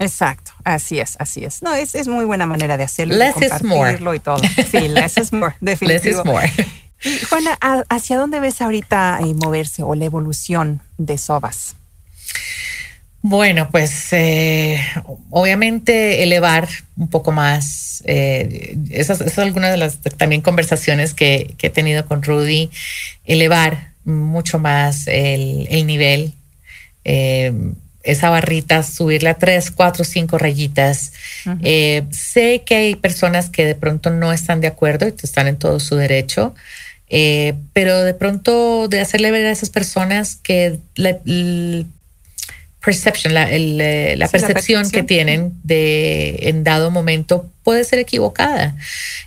Exacto, 0.00 0.50
así 0.64 0.98
es, 0.98 1.14
así 1.20 1.44
es. 1.44 1.62
No, 1.62 1.72
es, 1.74 1.94
es 1.94 2.08
muy 2.08 2.24
buena 2.24 2.46
manera 2.46 2.76
de 2.76 2.82
hacerlo. 2.82 3.14
Less 3.14 3.36
is 3.40 3.62
more. 3.62 3.96
Y 4.16 4.18
todo. 4.18 4.38
Sí, 4.68 4.88
less 4.88 5.16
is 5.16 5.32
more, 5.32 5.54
definitivo. 5.60 5.88
Less 5.88 6.06
is 6.06 6.24
more. 6.24 6.52
Y 7.04 7.18
Juana, 7.26 7.58
¿hacia 7.88 8.18
dónde 8.18 8.40
ves 8.40 8.60
ahorita 8.60 9.20
eh, 9.22 9.34
moverse 9.34 9.84
o 9.84 9.94
la 9.94 10.04
evolución 10.04 10.82
de 10.98 11.18
SOBAS? 11.18 11.76
Bueno, 13.24 13.68
pues 13.70 14.12
eh, 14.12 14.80
obviamente 15.30 16.24
elevar 16.24 16.68
un 16.96 17.08
poco 17.08 17.30
más, 17.30 18.02
eh, 18.04 18.76
esas, 18.90 19.18
son 19.32 19.44
algunas 19.44 19.70
de 19.70 19.76
las 19.76 20.00
también 20.16 20.42
conversaciones 20.42 21.14
que, 21.14 21.54
he 21.62 21.70
tenido 21.70 22.04
con 22.04 22.24
Rudy, 22.24 22.68
elevar 23.24 23.92
mucho 24.04 24.58
más 24.58 25.06
el, 25.06 25.86
nivel, 25.86 26.32
eh, 27.04 27.52
esa 28.02 28.28
barrita, 28.28 28.82
subirle 28.82 29.30
a 29.30 29.34
tres, 29.34 29.70
cuatro, 29.70 30.02
cinco 30.02 30.36
rayitas. 30.36 31.12
sé 32.10 32.62
que 32.66 32.74
hay 32.74 32.96
personas 32.96 33.50
que 33.50 33.64
de 33.64 33.76
pronto 33.76 34.10
no 34.10 34.32
están 34.32 34.60
de 34.60 34.66
acuerdo 34.66 35.06
y 35.06 35.14
están 35.22 35.46
en 35.46 35.58
todo 35.58 35.78
su 35.78 35.94
derecho. 35.94 36.56
pero 37.72 38.02
de 38.02 38.14
pronto 38.14 38.88
de 38.88 39.00
hacerle 39.00 39.30
ver 39.30 39.46
a 39.46 39.52
esas 39.52 39.70
personas 39.70 40.34
que 40.42 40.80
la, 40.96 41.20
perception, 42.82 43.32
la, 43.32 43.48
eh, 43.50 44.16
la, 44.16 44.28
percepción 44.28 44.90
que 44.90 45.02
tienen 45.02 45.52
de 45.62 46.48
en 46.48 46.64
dado 46.64 46.90
momento 46.90 47.48
puede 47.62 47.84
ser 47.84 48.00
equivocada. 48.00 48.74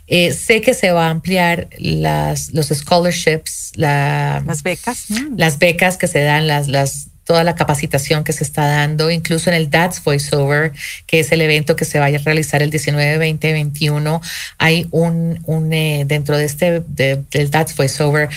Eh, 0.07 0.33
sé 0.33 0.61
que 0.61 0.73
se 0.73 0.91
va 0.91 1.07
a 1.07 1.09
ampliar 1.09 1.69
las, 1.77 2.53
los 2.53 2.67
scholarships, 2.67 3.71
las 3.75 4.61
becas, 4.61 5.05
las 5.35 5.57
becas 5.57 5.97
que 5.97 6.07
se 6.07 6.21
dan, 6.21 6.47
las, 6.47 6.67
las, 6.67 7.07
toda 7.23 7.45
la 7.45 7.55
capacitación 7.55 8.25
que 8.25 8.33
se 8.33 8.43
está 8.43 8.67
dando, 8.67 9.09
incluso 9.09 9.49
en 9.49 9.55
el 9.55 9.69
DATS 9.69 10.03
Voiceover, 10.03 10.73
que 11.07 11.21
es 11.21 11.31
el 11.31 11.41
evento 11.41 11.77
que 11.77 11.85
se 11.85 11.97
va 11.97 12.07
a 12.07 12.09
realizar 12.09 12.61
el 12.61 12.69
19, 12.69 13.17
20, 13.17 13.53
21, 13.53 14.21
hay 14.57 14.87
un, 14.91 15.39
un 15.45 15.71
eh, 15.71 16.03
dentro 16.05 16.37
de 16.37 16.45
este, 16.45 16.83
del 16.85 17.51
DATS 17.51 17.75
Voiceover, 17.77 18.27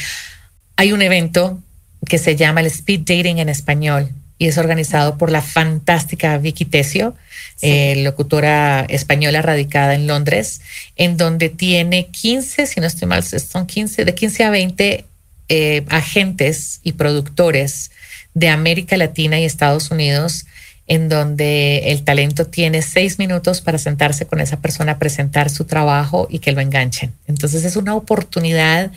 hay 0.76 0.92
un 0.92 1.02
evento 1.02 1.60
que 2.06 2.18
se 2.18 2.36
llama 2.36 2.60
el 2.60 2.66
Speed 2.66 3.00
Dating 3.00 3.38
en 3.38 3.48
español 3.48 4.12
y 4.38 4.46
es 4.46 4.56
organizado 4.56 5.18
por 5.18 5.30
la 5.30 5.42
fantástica 5.42 6.38
Vicky 6.38 6.64
Tesio, 6.64 7.14
eh, 7.60 8.02
locutora 8.04 8.86
española 8.88 9.42
radicada 9.42 9.94
en 9.94 10.06
Londres, 10.06 10.60
en 10.96 11.16
donde 11.16 11.48
tiene 11.48 12.06
15, 12.06 12.66
si 12.66 12.80
no 12.80 12.86
estoy 12.86 13.08
mal, 13.08 13.24
son 13.24 13.66
15, 13.66 14.04
de 14.04 14.14
15 14.14 14.44
a 14.44 14.50
20 14.50 15.04
eh, 15.48 15.84
agentes 15.88 16.80
y 16.84 16.92
productores 16.92 17.90
de 18.34 18.48
América 18.48 18.96
Latina 18.96 19.40
y 19.40 19.44
Estados 19.44 19.90
Unidos, 19.90 20.46
en 20.86 21.08
donde 21.08 21.90
el 21.90 22.04
talento 22.04 22.46
tiene 22.46 22.80
seis 22.82 23.18
minutos 23.18 23.60
para 23.60 23.78
sentarse 23.78 24.26
con 24.26 24.40
esa 24.40 24.60
persona 24.60 24.98
presentar 24.98 25.50
su 25.50 25.64
trabajo 25.64 26.28
y 26.30 26.38
que 26.38 26.52
lo 26.52 26.60
enganchen. 26.60 27.12
Entonces 27.26 27.64
es 27.64 27.76
una 27.76 27.94
oportunidad 27.94 28.90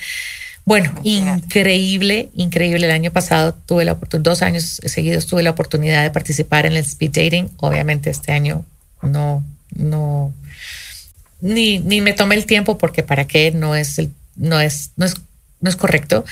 bueno, 0.65 0.93
increíble, 1.03 2.29
increíble. 2.35 2.85
El 2.85 2.91
año 2.91 3.11
pasado 3.11 3.53
tuve 3.53 3.85
la 3.85 3.93
oportunidad, 3.93 4.31
dos 4.31 4.41
años 4.41 4.81
seguidos 4.85 5.27
tuve 5.27 5.43
la 5.43 5.51
oportunidad 5.51 6.03
de 6.03 6.11
participar 6.11 6.65
en 6.65 6.73
el 6.73 6.85
speed 6.85 7.11
dating. 7.11 7.49
Obviamente 7.57 8.09
este 8.09 8.31
año 8.31 8.65
no, 9.01 9.43
no, 9.75 10.33
ni, 11.41 11.79
ni 11.79 12.01
me 12.01 12.13
tomé 12.13 12.35
el 12.35 12.45
tiempo 12.45 12.77
porque 12.77 13.03
para 13.03 13.25
qué 13.25 13.51
no 13.51 13.75
es 13.75 13.97
el, 13.97 14.11
no 14.35 14.59
es, 14.59 14.91
no 14.95 15.05
es 15.05 15.15
no 15.61 15.69
es 15.69 15.75
correcto, 15.75 16.25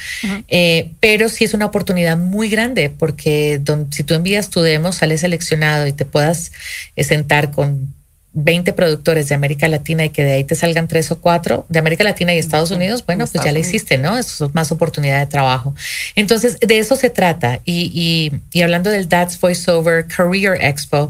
eh, 0.47 0.91
pero 0.99 1.29
sí 1.29 1.43
es 1.43 1.53
una 1.53 1.67
oportunidad 1.67 2.17
muy 2.17 2.49
grande 2.49 2.89
porque 2.89 3.61
si 3.91 4.03
tú 4.03 4.15
envías 4.15 4.49
tu 4.49 4.61
demo, 4.61 4.91
sales 4.91 5.21
seleccionado 5.21 5.85
y 5.85 5.93
te 5.93 6.03
puedas 6.03 6.51
sentar 6.97 7.51
con 7.51 7.93
20 8.33 8.73
productores 8.73 9.27
de 9.29 9.35
América 9.35 9.67
Latina 9.67 10.05
y 10.05 10.09
que 10.09 10.23
de 10.23 10.33
ahí 10.33 10.43
te 10.43 10.55
salgan 10.55 10.87
tres 10.87 11.09
o 11.11 11.19
cuatro 11.19 11.65
de 11.67 11.79
América 11.79 12.03
Latina 12.03 12.33
y 12.33 12.37
Estados 12.37 12.69
Unidos, 12.71 13.03
bueno, 13.05 13.25
pues 13.25 13.43
ya 13.43 13.51
le 13.51 13.59
hiciste, 13.59 13.97
¿no? 13.97 14.17
Eso 14.17 14.45
es 14.45 14.55
más 14.55 14.71
oportunidad 14.71 15.19
de 15.19 15.25
trabajo. 15.25 15.75
Entonces, 16.15 16.59
de 16.59 16.77
eso 16.77 16.95
se 16.95 17.09
trata. 17.09 17.59
Y, 17.65 18.41
y, 18.53 18.61
hablando 18.61 18.91
del 18.91 19.07
That's 19.07 19.39
Voiceover 19.39 20.05
Career 20.05 20.63
Expo, 20.63 21.09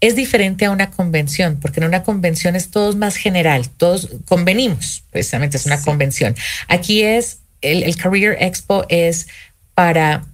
es 0.00 0.14
diferente 0.14 0.64
a 0.64 0.70
una 0.70 0.90
convención, 0.90 1.58
porque 1.60 1.80
en 1.80 1.86
una 1.86 2.02
convención 2.02 2.56
es 2.56 2.70
todo 2.70 2.92
más 2.96 3.16
general, 3.16 3.68
todos 3.68 4.08
convenimos, 4.26 5.04
precisamente 5.10 5.56
es 5.56 5.66
una 5.66 5.80
convención. 5.80 6.34
Aquí 6.68 7.02
es, 7.02 7.38
el, 7.60 7.82
el 7.82 7.96
Career 7.96 8.36
Expo 8.40 8.84
es 8.88 9.28
para 9.74 10.24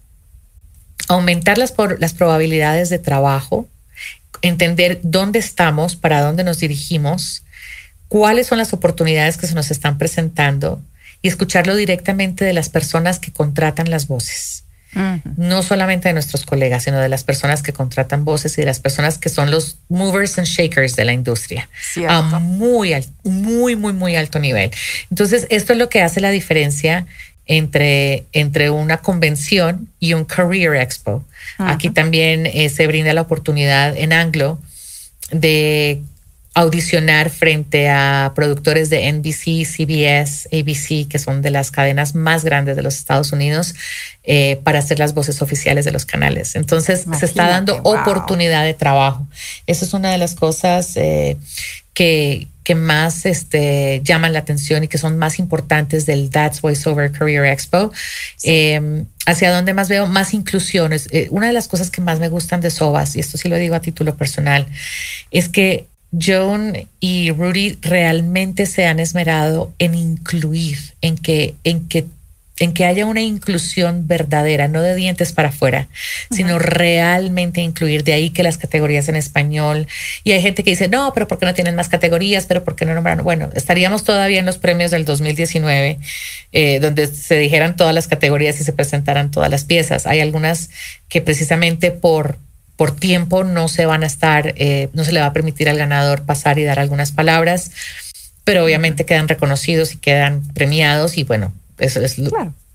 aumentar 1.09 1.59
las, 1.59 1.73
por, 1.73 2.01
las 2.01 2.13
probabilidades 2.13 2.91
de 2.91 2.99
trabajo, 2.99 3.67
entender 4.43 5.01
dónde 5.03 5.39
estamos, 5.39 5.97
para 5.97 6.21
dónde 6.23 6.45
nos 6.45 6.59
dirigimos, 6.59 7.43
cuáles 8.09 8.47
son 8.47 8.59
las 8.59 8.73
oportunidades 8.73 9.37
que 9.37 9.47
se 9.47 9.55
nos 9.55 9.71
están 9.71 9.99
presentando 9.99 10.83
y 11.23 11.29
escucharlo 11.29 11.77
directamente 11.77 12.45
de 12.45 12.53
las 12.53 12.69
personas 12.69 13.19
que 13.19 13.33
contratan 13.33 13.91
las 13.91 14.07
voces. 14.07 14.65
no 15.37 15.63
solamente 15.63 16.09
de 16.09 16.15
nuestros 16.15 16.47
colegas, 16.47 16.85
sino 16.85 16.99
de 16.99 17.11
las 17.11 17.23
personas 17.23 17.63
que 17.63 17.75
contratan 17.75 18.25
voces 18.25 18.57
y 18.57 18.63
de 18.63 18.67
las 18.67 18.81
personas 18.81 19.19
que 19.19 19.29
son 19.29 19.51
los 19.51 19.77
movers 19.89 20.39
and 20.39 20.47
shakers 20.47 20.97
de 20.97 21.05
la 21.05 21.13
industria 21.13 21.69
a 22.09 22.23
muy, 22.39 22.95
muy, 23.23 23.77
muy, 23.77 23.93
muy 23.93 24.17
alto 24.17 24.39
nivel. 24.39 24.71
Entonces, 25.11 25.47
esto 25.51 25.75
es 25.75 25.79
lo 25.79 25.91
que 25.91 26.01
hace 26.01 26.21
la 26.21 26.31
diferencia 26.31 27.07
entre, 27.49 28.27
entre 28.33 28.71
una 28.71 28.99
convención 28.99 29.89
y 29.99 30.13
un 30.13 30.25
Career 30.25 30.77
Expo. 30.77 31.25
Aquí 31.57 31.91
también 31.91 32.47
eh, 32.47 32.69
se 32.69 32.87
brinda 32.87 33.13
la 33.15 33.23
oportunidad 33.23 33.97
en 33.97 34.13
Anglo 34.13 34.61
de 35.33 36.01
audicionar 36.55 37.31
frente 37.31 37.89
a 37.89 38.33
productores 38.35 38.91
de 38.91 39.13
NBC, 39.13 39.65
CBS, 39.65 40.49
ABC, 40.53 41.09
que 41.09 41.19
son 41.19 41.41
de 41.41 41.51
las 41.51 41.71
cadenas 41.71 42.15
más 42.15 42.45
grandes 42.45 42.77
de 42.77 42.83
los 42.83 42.97
Estados 42.97 43.33
Unidos, 43.33 43.75
eh, 44.25 44.61
para 44.65 44.81
hacer 44.81 44.99
las 44.99 45.15
voces 45.15 45.41
oficiales 45.41 45.85
de 45.85 45.93
los 45.93 46.05
canales. 46.05 46.55
Entonces, 46.55 47.07
se 47.19 47.27
está 47.27 47.49
dando 47.49 47.77
oportunidad 47.83 48.65
de 48.65 48.75
trabajo. 48.75 49.27
Esa 49.67 49.85
es 49.85 49.95
una 49.95 50.11
de 50.11 50.19
las 50.19 50.35
cosas 50.35 50.97
eh, 50.97 51.37
que, 51.95 52.49
que 52.69 52.75
más 52.75 53.25
este, 53.25 54.03
llaman 54.05 54.35
la 54.35 54.41
atención 54.41 54.85
y 54.85 54.89
que 54.89 54.99
son 54.99 55.17
más 55.17 55.39
importantes 55.39 56.05
del 56.05 56.29
That's 56.29 56.61
Voiceover 56.61 57.11
Career 57.11 57.47
Expo. 57.47 57.91
Em, 58.43 59.07
hacia 59.25 59.51
donde 59.55 59.73
más 59.73 59.89
veo 59.89 60.07
más 60.07 60.35
inclusiones. 60.35 61.09
Eh, 61.11 61.29
una 61.31 61.47
de 61.47 61.55
las 61.55 61.67
cosas 61.67 61.91
que 61.91 62.03
más 62.03 62.21
me 62.21 62.29
gustan 62.29 62.61
de 62.61 62.71
Sobas, 62.71 63.17
y 63.17 63.21
esto 63.21 63.39
sí 63.39 63.49
lo 63.49 63.57
digo 63.57 63.75
a 63.75 63.81
título 63.81 64.19
personal, 64.19 64.67
es 65.31 65.49
que 65.49 65.87
Joan 66.13 66.87
y 67.01 67.31
Rudy 67.31 67.79
realmente 67.81 68.67
se 68.67 68.85
han 68.85 69.01
esmerado 69.01 69.73
en 69.79 69.95
incluir, 69.95 70.77
en 71.01 71.17
que, 71.17 71.55
en 71.65 71.89
que, 71.89 72.05
en 72.61 72.73
que 72.73 72.85
haya 72.85 73.07
una 73.07 73.21
inclusión 73.21 74.07
verdadera, 74.07 74.69
no 74.69 74.83
de 74.83 74.95
dientes 74.95 75.33
para 75.33 75.49
afuera, 75.49 75.89
sino 76.31 76.59
realmente 76.59 77.61
incluir. 77.61 78.05
De 78.05 78.13
ahí 78.13 78.31
que 78.31 78.43
las 78.43 78.59
categorías 78.59 79.09
en 79.09 79.17
español. 79.17 79.87
Y 80.25 80.33
hay 80.33 80.43
gente 80.43 80.65
que 80.65 80.71
dice, 80.71 80.89
no, 80.89 81.13
pero 81.15 81.29
¿por 81.29 81.39
qué 81.39 81.47
no 81.47 81.55
tienen 81.55 81.75
más 81.75 81.89
categorías? 81.89 82.47
Pero 82.47 82.65
¿por 82.65 82.77
qué 82.77 82.85
no 82.85 82.95
nombran? 82.95 83.23
Bueno, 83.23 83.51
estaríamos 83.55 84.05
todavía 84.05 84.39
en 84.39 84.47
los 84.47 84.59
premios 84.59 84.91
del 84.91 85.05
2019, 85.05 85.99
eh, 86.53 86.81
donde 86.81 87.07
se 87.07 87.37
dijeran 87.39 87.77
todas 87.77 87.95
las 87.95 88.09
categorías 88.09 88.61
y 88.61 88.65
se 88.65 88.73
presentaran 88.73 89.31
todas 89.31 89.51
las 89.51 89.65
piezas. 89.65 90.07
Hay 90.07 90.21
algunas 90.21 90.71
que 91.09 91.21
precisamente 91.21 91.91
por 91.91 92.39
por 92.79 92.95
tiempo 92.95 93.43
no 93.43 93.67
se 93.67 93.87
van 93.87 94.05
a 94.05 94.07
estar, 94.07 94.55
eh, 94.57 94.89
no 94.93 95.03
se 95.03 95.11
le 95.11 95.19
va 95.19 95.27
a 95.27 95.33
permitir 95.33 95.69
al 95.69 95.79
ganador 95.79 96.23
pasar 96.23 96.61
y 96.61 96.65
dar 96.65 96.79
algunas 96.79 97.11
palabras, 97.11 97.73
pero 98.45 98.65
obviamente 98.65 99.05
quedan 99.05 99.27
reconocidos 99.27 99.95
y 99.95 99.97
quedan 99.97 100.47
premiados 100.55 101.19
y 101.19 101.25
bueno, 101.25 101.53
eso 101.79 102.01
es 102.01 102.19
lo, 102.19 102.31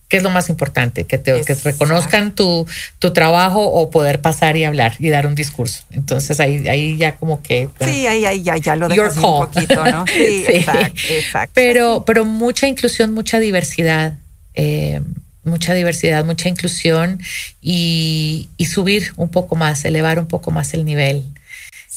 que 0.08 0.18
es 0.18 0.24
lo 0.24 0.30
más 0.30 0.50
importante, 0.50 1.06
que 1.06 1.18
te 1.18 1.42
que 1.44 1.54
reconozcan 1.56 2.36
tu, 2.36 2.68
tu 3.00 3.14
trabajo 3.14 3.66
o 3.66 3.90
poder 3.90 4.22
pasar 4.22 4.58
y 4.58 4.64
hablar 4.64 4.96
y 5.00 5.10
dar 5.10 5.28
un 5.28 5.36
discurso. 5.36 5.84
Entonces 5.92 6.40
ahí, 6.40 6.68
ahí 6.68 6.98
ya 6.98 7.16
como 7.16 7.42
que... 7.42 7.70
Sí, 7.82 8.08
ahí, 8.08 8.26
ahí 8.26 8.44
ya, 8.44 8.58
ya 8.58 8.76
lo 8.76 8.90
dejas 8.90 9.18
un 9.18 9.22
poquito, 9.22 9.84
¿no? 9.86 10.06
Sí, 10.14 10.46
Exacto, 10.48 11.02
exacto. 11.10 11.52
Pero, 11.54 12.04
pero 12.06 12.26
mucha 12.26 12.68
inclusión, 12.68 13.14
mucha 13.14 13.40
diversidad. 13.40 14.14
Eh, 14.54 15.02
mucha 15.44 15.74
diversidad, 15.74 16.26
mucha 16.26 16.50
inclusión 16.50 17.22
y, 17.62 18.50
subir 18.66 19.14
un 19.18 19.30
poco 19.30 19.56
más, 19.56 19.86
elevar 19.86 20.20
un 20.20 20.28
poco 20.28 20.52
más 20.52 20.74
el 20.74 20.86
nivel, 20.86 21.24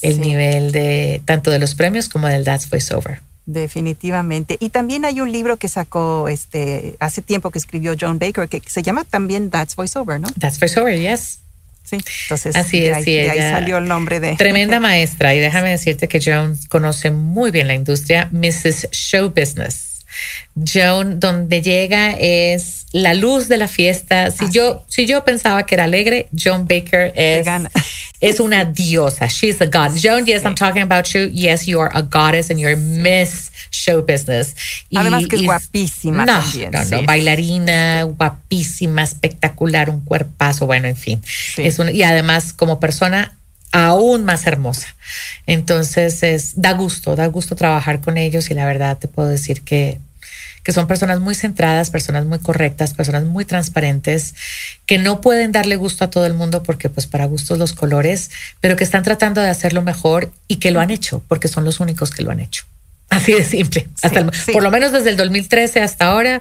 el 0.02 0.20
nivel 0.20 0.72
de 0.72 1.22
tanto 1.24 1.50
de 1.50 1.58
los 1.58 1.74
premios 1.74 2.08
como 2.08 2.28
del 2.28 2.44
That's 2.44 2.68
Voiceover. 2.68 3.20
Definitivamente. 3.46 4.56
Y 4.58 4.70
también 4.70 5.04
hay 5.04 5.20
un 5.20 5.30
libro 5.30 5.56
que 5.56 5.68
sacó 5.68 6.28
este 6.28 6.96
hace 6.98 7.22
tiempo 7.22 7.50
que 7.50 7.58
escribió 7.58 7.94
John 7.98 8.18
Baker 8.18 8.48
que 8.48 8.60
se 8.66 8.82
llama 8.82 9.04
también 9.04 9.50
That's 9.50 9.76
Voiceover, 9.76 10.20
¿no? 10.20 10.28
That's 10.38 10.58
Voiceover, 10.58 10.98
yes. 10.98 11.38
Sí, 11.84 11.98
entonces 12.24 12.56
así 12.56 12.84
es, 12.84 12.96
ahí, 12.96 13.16
ahí 13.16 13.38
salió 13.38 13.78
el 13.78 13.86
nombre 13.86 14.18
de... 14.18 14.34
Tremenda 14.34 14.80
maestra 14.80 15.36
y 15.36 15.38
déjame 15.38 15.70
decirte 15.70 16.08
que 16.08 16.20
John 16.20 16.58
conoce 16.68 17.12
muy 17.12 17.52
bien 17.52 17.68
la 17.68 17.74
industria, 17.74 18.28
Mrs. 18.32 18.90
Show 18.90 19.30
Business. 19.30 19.95
Joan, 20.54 21.20
donde 21.20 21.60
llega 21.60 22.12
es 22.12 22.86
la 22.92 23.14
luz 23.14 23.48
de 23.48 23.58
la 23.58 23.68
fiesta. 23.68 24.30
Si 24.30 24.50
yo, 24.50 24.84
si 24.88 25.06
yo 25.06 25.24
pensaba 25.24 25.66
que 25.66 25.74
era 25.74 25.84
alegre, 25.84 26.28
Joan 26.32 26.66
Baker 26.66 27.12
es, 27.14 27.46
es 28.20 28.40
una 28.40 28.64
diosa. 28.64 29.26
She's 29.26 29.60
a 29.60 29.66
god. 29.66 29.98
Joan, 30.02 30.24
yes, 30.24 30.44
I'm 30.44 30.54
talking 30.54 30.82
about 30.82 31.06
you. 31.08 31.28
Yes, 31.30 31.66
you 31.66 31.80
are 31.80 31.90
a 31.92 32.02
goddess 32.02 32.50
and 32.50 32.58
you're 32.58 32.76
Miss 32.76 33.50
Show 33.70 34.04
Business. 34.06 34.56
Además 34.94 35.26
que 35.26 35.36
es 35.36 35.42
guapísima 35.42 36.24
no, 36.24 36.40
también. 36.40 36.70
No, 36.70 36.84
no, 36.84 37.02
bailarina, 37.02 38.04
guapísima, 38.04 39.02
espectacular, 39.02 39.90
un 39.90 40.00
cuerpazo, 40.00 40.66
bueno, 40.66 40.88
en 40.88 40.96
fin. 40.96 41.22
Es 41.58 41.78
y 41.92 42.02
además 42.02 42.52
como 42.54 42.80
persona 42.80 43.36
aún 43.72 44.24
más 44.24 44.46
hermosa. 44.46 44.88
Entonces, 45.46 46.22
es, 46.22 46.60
da 46.60 46.72
gusto, 46.72 47.14
da 47.14 47.26
gusto 47.26 47.56
trabajar 47.56 48.00
con 48.00 48.16
ellos 48.16 48.50
y 48.50 48.54
la 48.54 48.64
verdad 48.64 48.96
te 48.98 49.08
puedo 49.08 49.28
decir 49.28 49.62
que 49.62 50.00
que 50.66 50.72
son 50.72 50.88
personas 50.88 51.20
muy 51.20 51.36
centradas, 51.36 51.90
personas 51.90 52.24
muy 52.24 52.40
correctas, 52.40 52.92
personas 52.92 53.22
muy 53.22 53.44
transparentes, 53.44 54.34
que 54.84 54.98
no 54.98 55.20
pueden 55.20 55.52
darle 55.52 55.76
gusto 55.76 56.04
a 56.04 56.10
todo 56.10 56.26
el 56.26 56.34
mundo 56.34 56.64
porque 56.64 56.90
pues 56.90 57.06
para 57.06 57.24
gustos 57.26 57.56
los 57.56 57.72
colores, 57.72 58.32
pero 58.60 58.74
que 58.74 58.82
están 58.82 59.04
tratando 59.04 59.40
de 59.40 59.48
hacerlo 59.48 59.82
mejor 59.82 60.32
y 60.48 60.56
que 60.56 60.72
lo 60.72 60.80
han 60.80 60.90
hecho 60.90 61.22
porque 61.28 61.46
son 61.46 61.64
los 61.64 61.78
únicos 61.78 62.10
que 62.10 62.24
lo 62.24 62.32
han 62.32 62.40
hecho. 62.40 62.64
Así 63.10 63.32
de 63.32 63.44
simple. 63.44 63.86
Por 64.52 64.64
lo 64.64 64.72
menos 64.72 64.90
desde 64.90 65.10
el 65.10 65.16
2013 65.16 65.82
hasta 65.82 66.06
ahora 66.06 66.40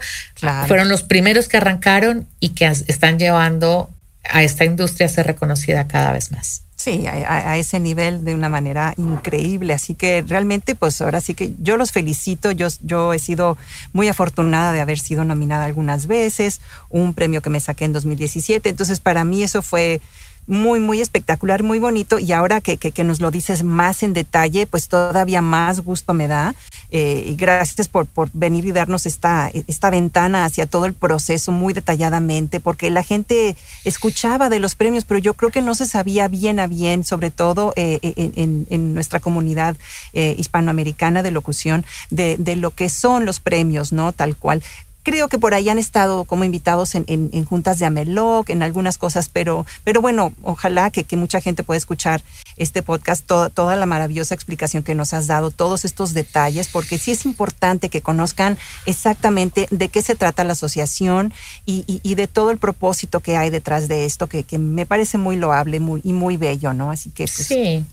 fueron 0.65 0.89
los 0.89 1.03
primeros 1.03 1.47
que 1.47 1.57
arrancaron 1.57 2.27
y 2.39 2.49
que 2.49 2.65
están 2.65 3.19
llevando 3.19 3.91
a 4.23 4.41
esta 4.41 4.65
industria 4.65 5.05
a 5.05 5.09
ser 5.09 5.27
reconocida 5.27 5.87
cada 5.87 6.11
vez 6.11 6.31
más. 6.31 6.63
Sí, 6.77 7.07
a, 7.07 7.57
ese 7.57 7.79
nivel 7.79 8.25
de 8.25 8.35
una 8.35 8.49
manera 8.49 8.93
increíble. 8.97 9.73
Así 9.73 9.95
que 9.95 10.23
realmente, 10.27 10.75
pues 10.75 11.01
ahora 11.01 11.21
sí 11.21 11.33
que 11.33 11.53
yo 11.59 11.77
los 11.77 11.93
felicito. 11.93 12.51
Yo, 12.51 12.67
yo 12.81 13.13
he 13.13 13.19
sido 13.19 13.57
muy 13.93 14.09
afortunada 14.09 14.73
de 14.73 14.81
haber 14.81 14.99
sido 14.99 15.23
nominada 15.23 15.65
algunas 15.65 16.05
veces, 16.07 16.59
un 16.89 17.13
premio 17.13 17.41
que 17.41 17.49
me 17.49 17.61
saqué 17.61 17.85
en 17.85 17.93
2017. 17.93 18.69
Entonces, 18.69 18.99
para 18.99 19.23
mí 19.23 19.41
eso 19.41 19.61
fue 19.61 20.01
muy, 20.47 20.79
muy 20.79 21.01
espectacular, 21.01 21.63
muy 21.63 21.79
bonito. 21.79 22.19
Y 22.19 22.31
ahora 22.31 22.61
que, 22.61 22.77
que, 22.77 23.03
nos 23.03 23.19
lo 23.19 23.31
dices 23.31 23.63
más 23.63 24.03
en 24.03 24.13
detalle, 24.13 24.67
pues 24.67 24.87
todavía 24.87 25.41
más 25.41 25.81
gusto 25.81 26.13
me 26.13 26.27
da. 26.27 26.55
Eh, 26.91 27.25
y 27.27 27.35
gracias 27.35 27.87
por, 27.87 28.05
por 28.05 28.29
venir 28.33 28.65
y 28.65 28.71
darnos 28.71 29.05
esta, 29.05 29.51
esta 29.67 29.89
ventana 29.89 30.45
hacia 30.45 30.65
todo 30.65 30.85
el 30.85 30.93
proceso 30.93 31.51
muy 31.51 31.73
detalladamente, 31.73 32.59
porque 32.59 32.89
la 32.89 33.03
gente 33.03 33.57
escuchaba 33.83 34.49
de 34.49 34.59
los 34.59 34.75
premios, 34.75 35.05
pero 35.05 35.19
yo 35.19 35.33
creo 35.33 35.51
que 35.51 35.61
no 35.61 35.75
se 35.75 35.87
sabía 35.87 36.27
bien 36.27 36.59
a 36.59 36.67
bien, 36.67 37.03
sobre 37.03 37.31
todo 37.31 37.73
eh, 37.75 37.99
en, 38.01 38.67
en, 38.69 38.93
nuestra 38.93 39.19
comunidad 39.19 39.75
eh, 40.13 40.35
hispanoamericana 40.37 41.23
de 41.23 41.31
locución, 41.31 41.85
de, 42.09 42.37
de 42.37 42.55
lo 42.55 42.71
que 42.71 42.89
son 42.89 43.25
los 43.25 43.39
premios, 43.39 43.91
¿no? 43.91 44.13
Tal 44.13 44.37
cual 44.37 44.63
creo 45.05 45.29
que 45.29 45.37
por 45.37 45.53
ahí 45.53 45.69
han 45.69 45.77
estado 45.77 46.25
como 46.25 46.43
invitados 46.43 46.95
en, 46.95 47.05
en, 47.07 47.45
juntas 47.45 47.77
de 47.77 47.85
Ameloc, 47.85 48.49
en 48.49 48.63
algunas 48.63 48.97
cosas, 48.97 49.29
pero, 49.29 49.65
pero 49.83 50.01
bueno, 50.01 50.33
ojalá 50.41 50.89
que, 50.89 51.03
que 51.03 51.15
mucha 51.15 51.39
gente 51.41 51.63
pueda 51.63 51.77
escuchar 51.77 52.23
este 52.57 52.81
podcast, 52.81 53.25
toda 53.25 53.75
la 53.75 53.85
maravillosa 53.85 54.33
explicación 54.33 54.81
que 54.81 54.95
nos 54.95 55.13
has 55.13 55.27
dado, 55.27 55.51
todos 55.51 55.85
estos 55.85 56.13
detalles, 56.13 56.67
porque 56.67 56.97
sí 56.97 57.11
es 57.11 57.25
importante 57.25 57.89
que 57.89 58.01
conozcan 58.01 58.57
exactamente 58.85 59.67
de 59.69 59.89
qué 59.89 60.01
se 60.01 60.15
trata 60.15 60.43
la 60.43 60.53
asociación 60.53 61.33
y, 61.65 61.83
y, 61.87 62.15
de 62.15 62.27
todo 62.27 62.49
el 62.51 62.57
propósito 62.57 63.19
que 63.19 63.37
hay 63.37 63.49
detrás 63.49 63.87
de 63.87 64.05
esto, 64.05 64.27
que, 64.27 64.43
que 64.43 64.57
me 64.57 64.85
parece 64.85 65.17
muy 65.17 65.35
loable 65.35 65.79
muy, 65.79 66.01
y 66.03 66.13
muy 66.13 66.37
bello, 66.37 66.73
¿no? 66.73 66.91
Así 66.91 67.11
que, 67.11 67.25
pues, 67.25 67.47
sí. 67.47 67.85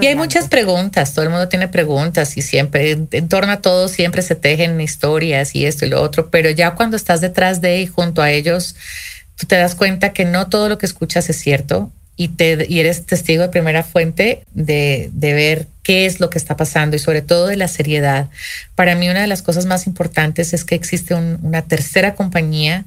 y 0.00 0.06
hay 0.06 0.14
muchas 0.14 0.48
preguntas, 0.48 1.12
todo 1.12 1.24
el 1.24 1.30
mundo 1.30 1.48
tiene 1.48 1.68
preguntas 1.68 2.36
y 2.36 2.42
siempre, 2.42 2.92
en, 2.92 3.08
en 3.10 3.28
torno 3.28 3.52
a 3.52 3.60
todo, 3.60 3.88
siempre 3.88 4.22
se 4.22 4.36
tejen 4.36 4.80
historias 4.80 5.54
y 5.54 5.66
esto 5.66 5.84
y 5.84 5.90
lo 5.90 6.00
otro, 6.00 6.30
pero 6.30 6.46
pero 6.46 6.54
ya 6.54 6.76
cuando 6.76 6.96
estás 6.96 7.20
detrás 7.20 7.60
de 7.60 7.80
y 7.80 7.88
junto 7.88 8.22
a 8.22 8.30
ellos, 8.30 8.76
tú 9.34 9.48
te 9.48 9.56
das 9.56 9.74
cuenta 9.74 10.12
que 10.12 10.24
no 10.24 10.48
todo 10.48 10.68
lo 10.68 10.78
que 10.78 10.86
escuchas 10.86 11.28
es 11.28 11.40
cierto 11.40 11.90
y, 12.16 12.28
te, 12.28 12.80
eres 12.80 13.04
testigo 13.04 13.42
de 13.42 13.48
primera 13.50 13.82
fuente 13.82 14.44
de, 14.54 15.10
de 15.12 15.34
ver 15.34 15.66
qué 15.82 16.06
es 16.06 16.18
lo 16.18 16.30
que 16.30 16.38
está 16.38 16.56
pasando 16.56 16.96
y 16.96 16.98
sobre 16.98 17.22
todo 17.22 17.46
de 17.46 17.56
la 17.56 17.68
seriedad. 17.68 18.28
Para 18.74 18.94
mí 18.94 19.08
una 19.08 19.20
de 19.20 19.26
las 19.26 19.42
cosas 19.42 19.66
más 19.66 19.86
importantes 19.86 20.52
es 20.52 20.64
que 20.64 20.74
existe 20.74 21.14
una 21.14 21.62
tercera 21.62 22.14
compañía 22.14 22.84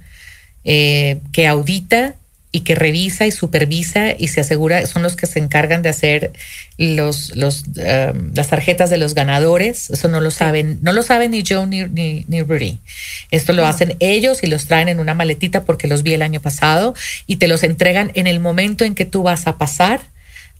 eh, 0.66 1.20
que 1.32 1.48
audita 1.48 2.16
y 2.52 2.62
que 2.62 2.74
revisa 2.74 3.28
y 3.28 3.32
supervisa 3.32 4.14
y 4.18 4.30
se 4.30 4.41
asegura, 4.41 4.86
son 4.88 5.04
los 5.04 5.16
que 5.16 5.28
se 5.28 5.39
encargan 5.39 5.84
de 5.84 5.89
hacer 5.89 6.32
los, 6.78 7.36
los, 7.36 7.66
um, 7.68 8.32
las 8.34 8.47
tarjetas 8.47 8.89
de 8.89 8.97
los 8.97 9.14
ganadores. 9.14 9.89
Eso 9.91 10.08
no 10.08 10.20
lo 10.20 10.32
saben, 10.32 10.80
no 10.82 10.91
lo 10.91 11.04
saben 11.04 11.32
ni 11.32 11.43
Joe 11.47 11.68
ni, 11.68 11.86
ni, 11.86 12.41
Rudy. 12.41 12.80
Esto 13.30 13.54
lo 13.54 13.68
hacen 13.68 13.95
ellos 14.00 14.43
y 14.43 14.47
los 14.47 14.66
traen 14.66 14.89
en 14.89 15.00
una 15.00 15.14
maletita 15.14 15.64
porque 15.64 15.88
los 15.88 16.02
vi 16.02 16.14
el 16.14 16.24
año 16.24 16.41
pasado 16.41 16.95
y 17.28 17.36
te 17.36 17.47
los 17.47 17.64
entregan 17.64 18.12
en 18.16 18.26
el 18.26 18.39
momento 18.39 18.84
en 18.84 18.95
que 18.95 19.06
tú 19.06 19.22
vas 19.22 19.45
a 19.45 19.58
pasar 19.58 20.02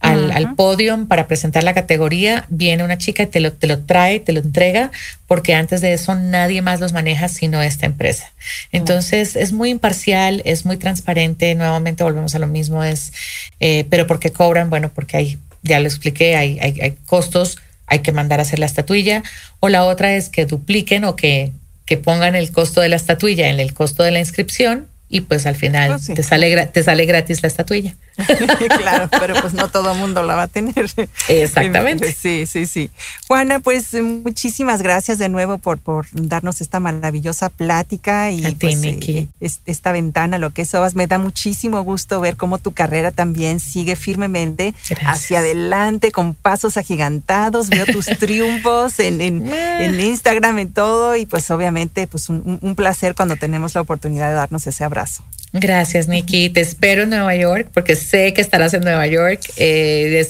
al, 0.00 0.32
al 0.32 0.54
podium 0.54 1.06
para 1.06 1.28
presentar 1.28 1.62
la 1.62 1.74
categoría, 1.74 2.46
viene 2.48 2.82
una 2.82 2.98
chica 2.98 3.22
y 3.22 3.26
te 3.26 3.38
lo, 3.40 3.52
te 3.52 3.66
lo 3.66 3.80
trae, 3.80 4.18
te 4.18 4.32
lo 4.32 4.40
entrega, 4.40 4.90
porque 5.26 5.54
antes 5.54 5.82
de 5.82 5.92
eso 5.92 6.14
nadie 6.14 6.62
más 6.62 6.80
los 6.80 6.92
maneja 6.92 7.28
sino 7.28 7.62
esta 7.62 7.86
empresa. 7.86 8.32
Entonces 8.72 9.36
es 9.36 9.52
muy 9.52 9.70
imparcial, 9.70 10.42
es 10.46 10.64
muy 10.64 10.78
transparente, 10.78 11.54
nuevamente 11.54 12.02
volvemos 12.02 12.34
a 12.34 12.38
lo 12.38 12.46
mismo, 12.46 12.82
es, 12.82 13.12
eh, 13.60 13.84
pero 13.90 14.06
porque 14.06 14.32
cobran, 14.32 14.70
bueno, 14.70 14.90
porque 14.94 15.16
hay, 15.18 15.38
ya 15.62 15.78
lo 15.80 15.86
expliqué, 15.86 16.34
hay, 16.34 16.58
hay, 16.60 16.80
hay 16.80 16.96
costos, 17.06 17.58
hay 17.86 17.98
que 17.98 18.12
mandar 18.12 18.38
a 18.38 18.42
hacer 18.42 18.58
la 18.58 18.66
estatuilla, 18.66 19.22
o 19.60 19.68
la 19.68 19.84
otra 19.84 20.14
es 20.14 20.30
que 20.30 20.46
dupliquen 20.46 21.04
o 21.04 21.14
que, 21.14 21.52
que 21.84 21.98
pongan 21.98 22.36
el 22.36 22.52
costo 22.52 22.80
de 22.80 22.88
la 22.88 22.96
estatuilla 22.96 23.48
en 23.48 23.60
el 23.60 23.74
costo 23.74 24.02
de 24.02 24.12
la 24.12 24.20
inscripción 24.20 24.86
y 25.10 25.22
pues 25.22 25.44
al 25.44 25.56
final 25.56 25.92
oh, 25.92 26.14
te, 26.14 26.22
sale, 26.22 26.66
te 26.68 26.82
sale 26.82 27.04
gratis 27.04 27.42
la 27.42 27.48
estatuilla. 27.48 27.96
claro, 28.78 29.08
pero 29.10 29.34
pues 29.40 29.54
no 29.54 29.68
todo 29.68 29.94
mundo 29.94 30.22
la 30.22 30.34
va 30.34 30.42
a 30.42 30.48
tener. 30.48 30.90
Exactamente. 31.28 32.10
Sí, 32.20 32.44
sí, 32.46 32.66
sí. 32.66 32.90
Juana, 33.28 33.60
pues 33.60 33.94
muchísimas 33.94 34.82
gracias 34.82 35.18
de 35.18 35.28
nuevo 35.28 35.58
por, 35.58 35.78
por 35.78 36.06
darnos 36.12 36.60
esta 36.60 36.80
maravillosa 36.80 37.48
plática 37.48 38.30
y 38.30 38.54
pues, 38.56 38.82
eh, 38.82 39.28
esta 39.40 39.92
ventana, 39.92 40.38
lo 40.38 40.50
que 40.50 40.62
eso 40.62 40.86
Me 40.94 41.06
da 41.06 41.18
muchísimo 41.18 41.82
gusto 41.82 42.20
ver 42.20 42.36
cómo 42.36 42.58
tu 42.58 42.72
carrera 42.72 43.10
también 43.10 43.60
sigue 43.60 43.96
firmemente 43.96 44.74
hacia 45.06 45.38
adelante 45.38 46.12
con 46.12 46.34
pasos 46.34 46.76
agigantados. 46.76 47.68
Veo 47.68 47.86
tus 47.86 48.06
triunfos 48.18 48.98
en, 48.98 49.20
en, 49.20 49.52
en, 49.52 50.00
Instagram, 50.00 50.58
en 50.58 50.72
todo 50.72 51.16
y 51.16 51.26
pues 51.26 51.50
obviamente 51.50 52.06
pues 52.06 52.28
un, 52.28 52.58
un 52.60 52.74
placer 52.74 53.14
cuando 53.14 53.36
tenemos 53.36 53.74
la 53.74 53.80
oportunidad 53.80 54.28
de 54.28 54.34
darnos 54.34 54.66
ese 54.66 54.84
abrazo. 54.84 55.22
Gracias, 55.52 56.06
Nikki. 56.06 56.48
Te 56.50 56.60
espero 56.60 57.02
en 57.02 57.10
Nueva 57.10 57.34
York 57.34 57.68
porque 57.74 57.96
sé 57.96 58.32
que 58.32 58.40
estarás 58.40 58.72
en 58.74 58.82
Nueva 58.82 59.06
York. 59.06 59.40
Eh, 59.56 60.26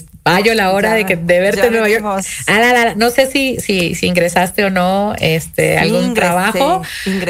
la 0.55 0.71
hora 0.73 0.95
de, 0.95 1.07
que, 1.07 1.17
de 1.17 1.41
verte 1.41 1.67
en 1.67 1.73
Nueva 1.73 1.89
York. 1.89 2.05
Ah, 2.47 2.95
no 2.97 3.11
sé 3.11 3.31
si, 3.31 3.59
si, 3.59 3.95
si, 3.95 4.07
ingresaste 4.07 4.65
o 4.65 4.71
no 4.71 5.15
este, 5.19 5.79
algún 5.79 6.15
trabajo, 6.15 6.83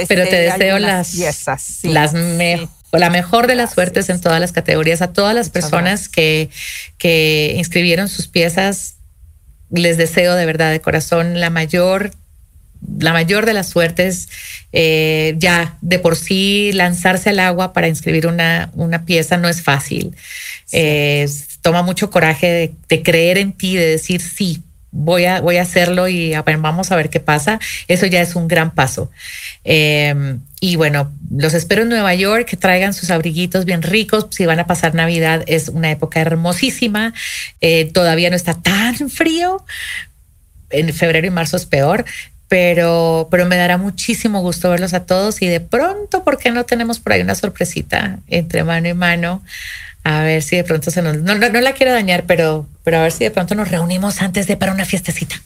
pero 0.09 0.24
te 0.28 0.36
deseo 0.36 0.78
las, 0.78 1.14
las 1.82 2.14
la 2.93 3.11
mejor 3.11 3.47
de 3.47 3.55
las 3.55 3.72
suertes 3.72 4.09
en 4.09 4.20
todas 4.20 4.41
las 4.41 4.53
categorías. 4.53 5.03
A 5.03 5.12
todas 5.12 5.34
las 5.34 5.51
personas 5.51 6.09
que, 6.09 6.51
que 6.99 7.55
inscribieron 7.57 8.09
sus 8.09 8.28
piezas, 8.28 8.97
les 9.70 9.97
deseo 9.97 10.34
de 10.34 10.47
verdad, 10.47 10.70
de 10.70 10.80
corazón, 10.80 11.41
la 11.41 11.51
mayor 11.51 12.11
la 12.99 13.12
mayor 13.12 13.47
de 13.47 13.55
las 13.55 13.68
suertes, 13.68 14.28
eh, 14.72 15.35
ya 15.39 15.76
de 15.81 15.99
por 15.99 16.16
sí 16.16 16.72
lanzarse 16.72 17.31
al 17.31 17.39
agua 17.41 17.72
para 17.72 17.89
inscribir 17.89 18.26
una, 18.26 18.70
una 18.74 19.05
pieza 19.05 19.37
no 19.37 19.49
es 19.49 19.62
fácil. 19.62 20.14
Eh, 20.72 21.28
toma 21.62 21.83
mucho 21.83 22.11
coraje 22.11 22.74
de, 22.89 23.03
creer 23.03 23.39
en 23.39 23.53
ti, 23.53 23.76
de 23.76 23.87
decir 23.87 24.20
sí. 24.20 24.62
Voy 24.93 25.24
a, 25.24 25.41
voy 25.41 25.57
a 25.57 25.62
hacerlo 25.62 26.09
y 26.09 26.35
vamos 26.35 26.91
a 26.91 26.97
ver 26.97 27.11
qué 27.11 27.20
pasa. 27.20 27.61
Eso 27.87 28.07
ya 28.07 28.20
es 28.22 28.35
un 28.35 28.49
gran 28.49 28.72
paso. 28.72 29.11
Eh, 29.64 30.39
y 30.61 30.74
bueno, 30.74 31.12
los 31.31 31.55
espero 31.55 31.83
en 31.83 31.91
Nueva 31.91 32.12
York, 32.14 32.47
que 32.47 32.57
traigan 32.57 32.93
sus 32.93 33.11
abriguitos 33.11 33.66
bien 33.66 33.83
ricos. 33.83 34.26
Si 34.31 34.47
van 34.47 34.59
a 34.59 34.66
pasar 34.66 34.95
Navidad, 34.95 35.45
es 35.47 35.68
una 35.68 35.93
época 35.93 36.20
hermosísima. 36.20 37.14
todavía 37.93 38.31
no 38.31 38.37
está 38.37 38.55
tan 38.55 39.11
frío. 39.11 39.64
En 40.70 40.93
febrero 40.93 41.26
y 41.26 41.31
marzo 41.31 41.57
es 41.57 41.66
peor, 41.66 42.05
pero, 42.51 43.29
pero 43.31 43.47
me 43.47 43.57
dará 43.57 43.79
muchísimo 43.79 44.41
gusto 44.41 44.71
verlos 44.71 44.93
a 44.93 45.05
todos 45.05 45.41
y 45.41 45.47
de 45.47 45.61
pronto, 45.61 46.25
¿por 46.25 46.37
qué 46.37 46.51
no 46.51 46.65
tenemos 46.65 46.99
por 46.99 47.13
ahí 47.13 47.21
una 47.21 47.37
sorpresita 47.37 48.19
entre 48.27 48.65
mano 48.65 48.89
y 48.89 48.95
mano? 48.95 49.41
A 50.03 50.23
ver 50.23 50.43
si 50.43 50.57
de 50.57 50.65
pronto 50.65 50.91
se 50.91 51.01
nos... 51.01 51.19
No, 51.19 51.37
la 51.37 51.73
quiero 51.75 51.93
dañar, 51.93 52.25
pero, 52.27 52.67
pero 52.83 52.99
a 52.99 53.03
ver 53.03 53.13
si 53.13 53.23
de 53.23 53.31
pronto 53.31 53.55
nos 53.55 53.71
reunimos 53.71 54.21
antes 54.21 54.49
de 54.49 54.57
para 54.57 54.73
una 54.73 54.85
fiestecita. 54.85 55.41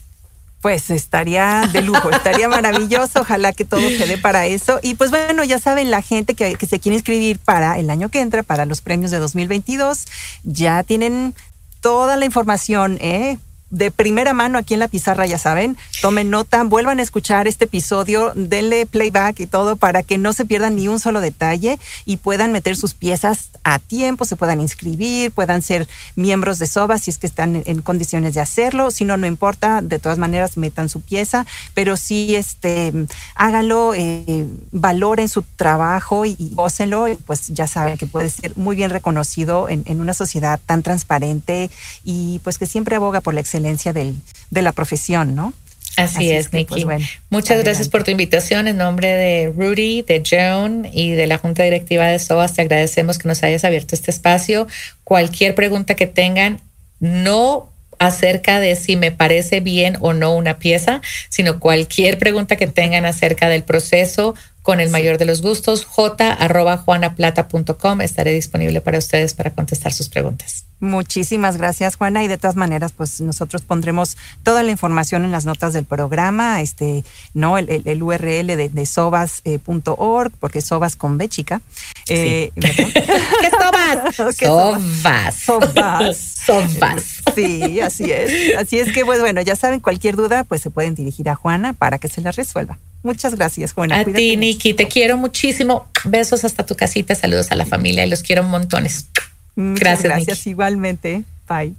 Pues 0.61 0.89
estaría 0.89 1.69
de 1.71 1.83
lujo, 1.83 2.09
estaría 2.09 2.49
maravilloso, 2.49 3.21
ojalá 3.21 3.53
que 3.53 3.65
todo 3.65 3.87
se 3.87 4.07
dé 4.07 4.17
para 4.17 4.47
eso. 4.47 4.79
Y 4.81 4.95
pues 4.95 5.11
bueno, 5.11 5.43
ya 5.43 5.59
saben, 5.59 5.91
la 5.91 6.01
gente 6.01 6.33
que, 6.33 6.55
que 6.55 6.65
se 6.65 6.79
quiere 6.79 6.95
inscribir 6.95 7.37
para 7.37 7.77
el 7.77 7.91
año 7.91 8.09
que 8.09 8.19
entra, 8.19 8.41
para 8.41 8.65
los 8.65 8.81
premios 8.81 9.11
de 9.11 9.19
2022, 9.19 10.05
ya 10.43 10.81
tienen 10.81 11.35
toda 11.81 12.17
la 12.17 12.25
información, 12.25 12.97
¿eh? 12.99 13.37
De 13.71 13.89
primera 13.89 14.33
mano 14.33 14.57
aquí 14.57 14.75
en 14.75 14.79
la 14.79 14.87
pizarra, 14.87 15.25
ya 15.25 15.37
saben. 15.37 15.75
Tomen 16.01 16.29
nota, 16.29 16.63
vuelvan 16.63 16.99
a 16.99 17.01
escuchar 17.01 17.47
este 17.47 17.65
episodio, 17.65 18.31
denle 18.35 18.85
playback 18.85 19.39
y 19.39 19.47
todo 19.47 19.75
para 19.75 20.03
que 20.03 20.17
no 20.17 20.33
se 20.33 20.45
pierdan 20.45 20.75
ni 20.75 20.87
un 20.87 20.99
solo 20.99 21.19
detalle 21.19 21.79
y 22.05 22.17
puedan 22.17 22.51
meter 22.51 22.77
sus 22.77 22.93
piezas 22.93 23.49
a 23.63 23.79
tiempo, 23.79 24.25
se 24.25 24.35
puedan 24.35 24.61
inscribir, 24.61 25.31
puedan 25.31 25.61
ser 25.61 25.87
miembros 26.15 26.59
de 26.59 26.67
SOBA 26.67 26.99
si 26.99 27.09
es 27.09 27.17
que 27.17 27.27
están 27.27 27.63
en 27.65 27.81
condiciones 27.81 28.35
de 28.35 28.41
hacerlo. 28.41 28.91
Si 28.91 29.03
no, 29.03 29.17
no 29.17 29.25
importa, 29.25 29.81
de 29.81 29.99
todas 29.99 30.19
maneras 30.19 30.57
metan 30.57 30.87
su 30.87 31.01
pieza, 31.01 31.45
pero 31.73 31.97
sí 31.97 32.35
este, 32.35 32.93
háganlo, 33.33 33.93
eh, 33.95 34.45
valoren 34.71 35.27
su 35.27 35.41
trabajo 35.41 36.25
y, 36.25 36.35
gócenlo, 36.53 37.07
pues 37.25 37.47
ya 37.47 37.67
saben 37.67 37.97
que 37.97 38.05
puede 38.05 38.29
ser 38.29 38.55
muy 38.55 38.75
bien 38.75 38.91
reconocido 38.91 39.69
en, 39.69 39.83
en 39.87 40.01
una 40.01 40.13
sociedad 40.13 40.59
tan 40.65 40.83
transparente 40.83 41.71
y 42.03 42.39
pues 42.43 42.59
que 42.59 42.67
siempre 42.67 42.95
aboga 42.95 43.21
por 43.21 43.33
la 43.33 43.41
excelencia 43.41 43.54
excelencia 43.55 43.93
del, 43.93 44.15
de 44.49 44.61
la 44.61 44.73
profesión, 44.73 45.35
¿no? 45.35 45.53
Así, 45.97 46.29
es, 46.29 46.49
pues, 46.49 46.69
Nikki. 46.69 46.85
Muchas 47.29 47.63
gracias 47.63 47.87
por 47.87 48.03
tu 48.03 48.11
invitación. 48.11 48.67
En 48.67 48.77
nombre 48.77 49.07
de 49.07 49.53
Rudy, 49.55 50.01
de 50.01 50.21
Joan 50.29 50.89
y 50.91 51.11
de 51.11 51.25
la 51.25 51.37
Junta 51.37 51.63
Directiva 51.63 52.07
de 52.07 52.19
SOAS, 52.19 52.53
te 52.53 52.63
agradecemos 52.63 53.17
que 53.17 53.29
nos 53.29 53.43
hayas 53.43 53.63
abierto 53.63 53.95
este 53.95 54.11
espacio. 54.11 54.67
Cualquier 55.05 55.55
pregunta 55.55 55.95
que 55.95 56.05
tengan, 56.05 56.59
no 56.99 57.69
acerca 57.97 58.59
de 58.59 58.75
si 58.75 58.97
me 58.97 59.11
parece 59.11 59.61
bien 59.61 59.95
o 60.01 60.11
no 60.11 60.35
una 60.35 60.59
pieza, 60.59 61.01
sino 61.29 61.61
cualquier 61.61 62.17
pregunta 62.17 62.57
que 62.57 62.67
tengan 62.67 63.05
acerca 63.05 63.47
del 63.47 63.63
proceso 63.63 64.35
con 64.65 64.79
el 64.79 64.89
mayor 64.89 65.19
de 65.19 65.25
los 65.25 65.43
gustos, 65.43 65.85
j.juanaplata.com. 65.85 68.01
Estaré 68.01 68.33
disponible 68.33 68.81
para 68.81 68.97
ustedes 68.97 69.35
para 69.35 69.51
contestar 69.51 69.93
sus 69.93 70.09
preguntas. 70.09 70.65
Muchísimas 70.79 71.57
gracias, 71.57 71.97
Juana. 71.97 72.23
Y 72.23 72.27
de 72.27 72.39
todas 72.39 72.55
maneras, 72.55 72.91
pues 72.91 73.21
nosotros 73.21 73.61
pondremos 73.61 74.17
toda 74.41 74.63
la 74.63 74.71
información 74.71 75.23
en 75.23 75.31
las 75.31 75.45
notas 75.45 75.73
del 75.73 75.85
programa, 75.85 76.61
este, 76.61 77.03
no, 77.35 77.59
el, 77.59 78.01
URL 78.01 78.47
de, 78.47 78.69
de 78.69 78.85
sobas.org, 78.87 80.31
eh, 80.31 80.35
porque 80.39 80.61
sobas 80.61 80.95
con 80.95 81.19
B 81.19 81.29
chica. 81.29 81.61
Eh, 82.09 82.49
¿Qué 82.55 82.71
sobas? 83.51 84.15
sobas. 84.15 85.35
Sobas. 85.35 86.17
Sobas. 86.45 87.03
Sí, 87.35 87.79
así 87.81 88.11
es. 88.11 88.57
Así 88.57 88.79
es 88.79 88.91
que, 88.91 89.05
pues 89.05 89.19
bueno, 89.19 89.41
ya 89.41 89.55
saben, 89.55 89.79
cualquier 89.79 90.15
duda, 90.15 90.43
pues 90.43 90.61
se 90.61 90.71
pueden 90.71 90.95
dirigir 90.95 91.29
a 91.29 91.35
Juana 91.35 91.73
para 91.73 91.99
que 91.99 92.07
se 92.07 92.21
la 92.21 92.31
resuelva. 92.31 92.79
Muchas 93.05 93.35
gracias, 93.35 93.73
Juana. 93.73 93.99
A 93.99 94.03
ti, 94.03 94.35
Niki, 94.35 94.73
te 94.73 94.87
quiero 94.87 95.15
muchísimo. 95.15 95.87
Besos 96.05 96.43
hasta 96.43 96.65
tu 96.65 96.75
casita, 96.75 97.13
saludos 97.13 97.51
a 97.51 97.55
la 97.55 97.67
familia 97.67 98.03
y 98.03 98.09
los 98.09 98.23
quiero 98.23 98.41
montones. 98.41 99.09
gracias. 99.55 100.03
Gracias 100.03 100.47
igualmente. 100.47 101.23
Bye. 101.47 101.75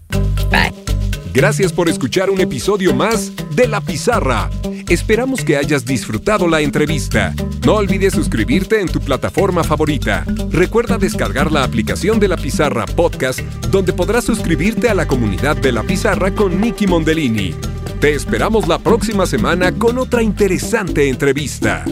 Bye. 0.53 0.72
Gracias 1.35 1.72
por 1.72 1.89
escuchar 1.89 2.31
un 2.31 2.41
episodio 2.41 2.95
más 2.95 3.33
de 3.57 3.66
La 3.66 3.81
Pizarra. 3.81 4.49
Esperamos 4.89 5.43
que 5.43 5.57
hayas 5.57 5.85
disfrutado 5.85 6.47
la 6.47 6.61
entrevista. 6.61 7.35
No 7.66 7.74
olvides 7.74 8.12
suscribirte 8.12 8.81
en 8.81 8.87
tu 8.87 9.01
plataforma 9.01 9.64
favorita. 9.64 10.24
Recuerda 10.51 10.97
descargar 10.97 11.51
la 11.51 11.64
aplicación 11.64 12.20
de 12.20 12.29
La 12.29 12.37
Pizarra 12.37 12.87
Podcast, 12.87 13.41
donde 13.72 13.93
podrás 13.93 14.24
suscribirte 14.24 14.89
a 14.89 14.95
la 14.95 15.09
comunidad 15.09 15.57
de 15.57 15.72
La 15.72 15.83
Pizarra 15.83 16.33
con 16.33 16.61
Nicky 16.61 16.87
Mondellini. 16.87 17.53
Te 18.01 18.12
esperamos 18.12 18.68
la 18.68 18.78
próxima 18.78 19.24
semana 19.24 19.72
con 19.72 19.97
otra 19.97 20.22
interesante 20.22 21.09
entrevista. 21.09 21.82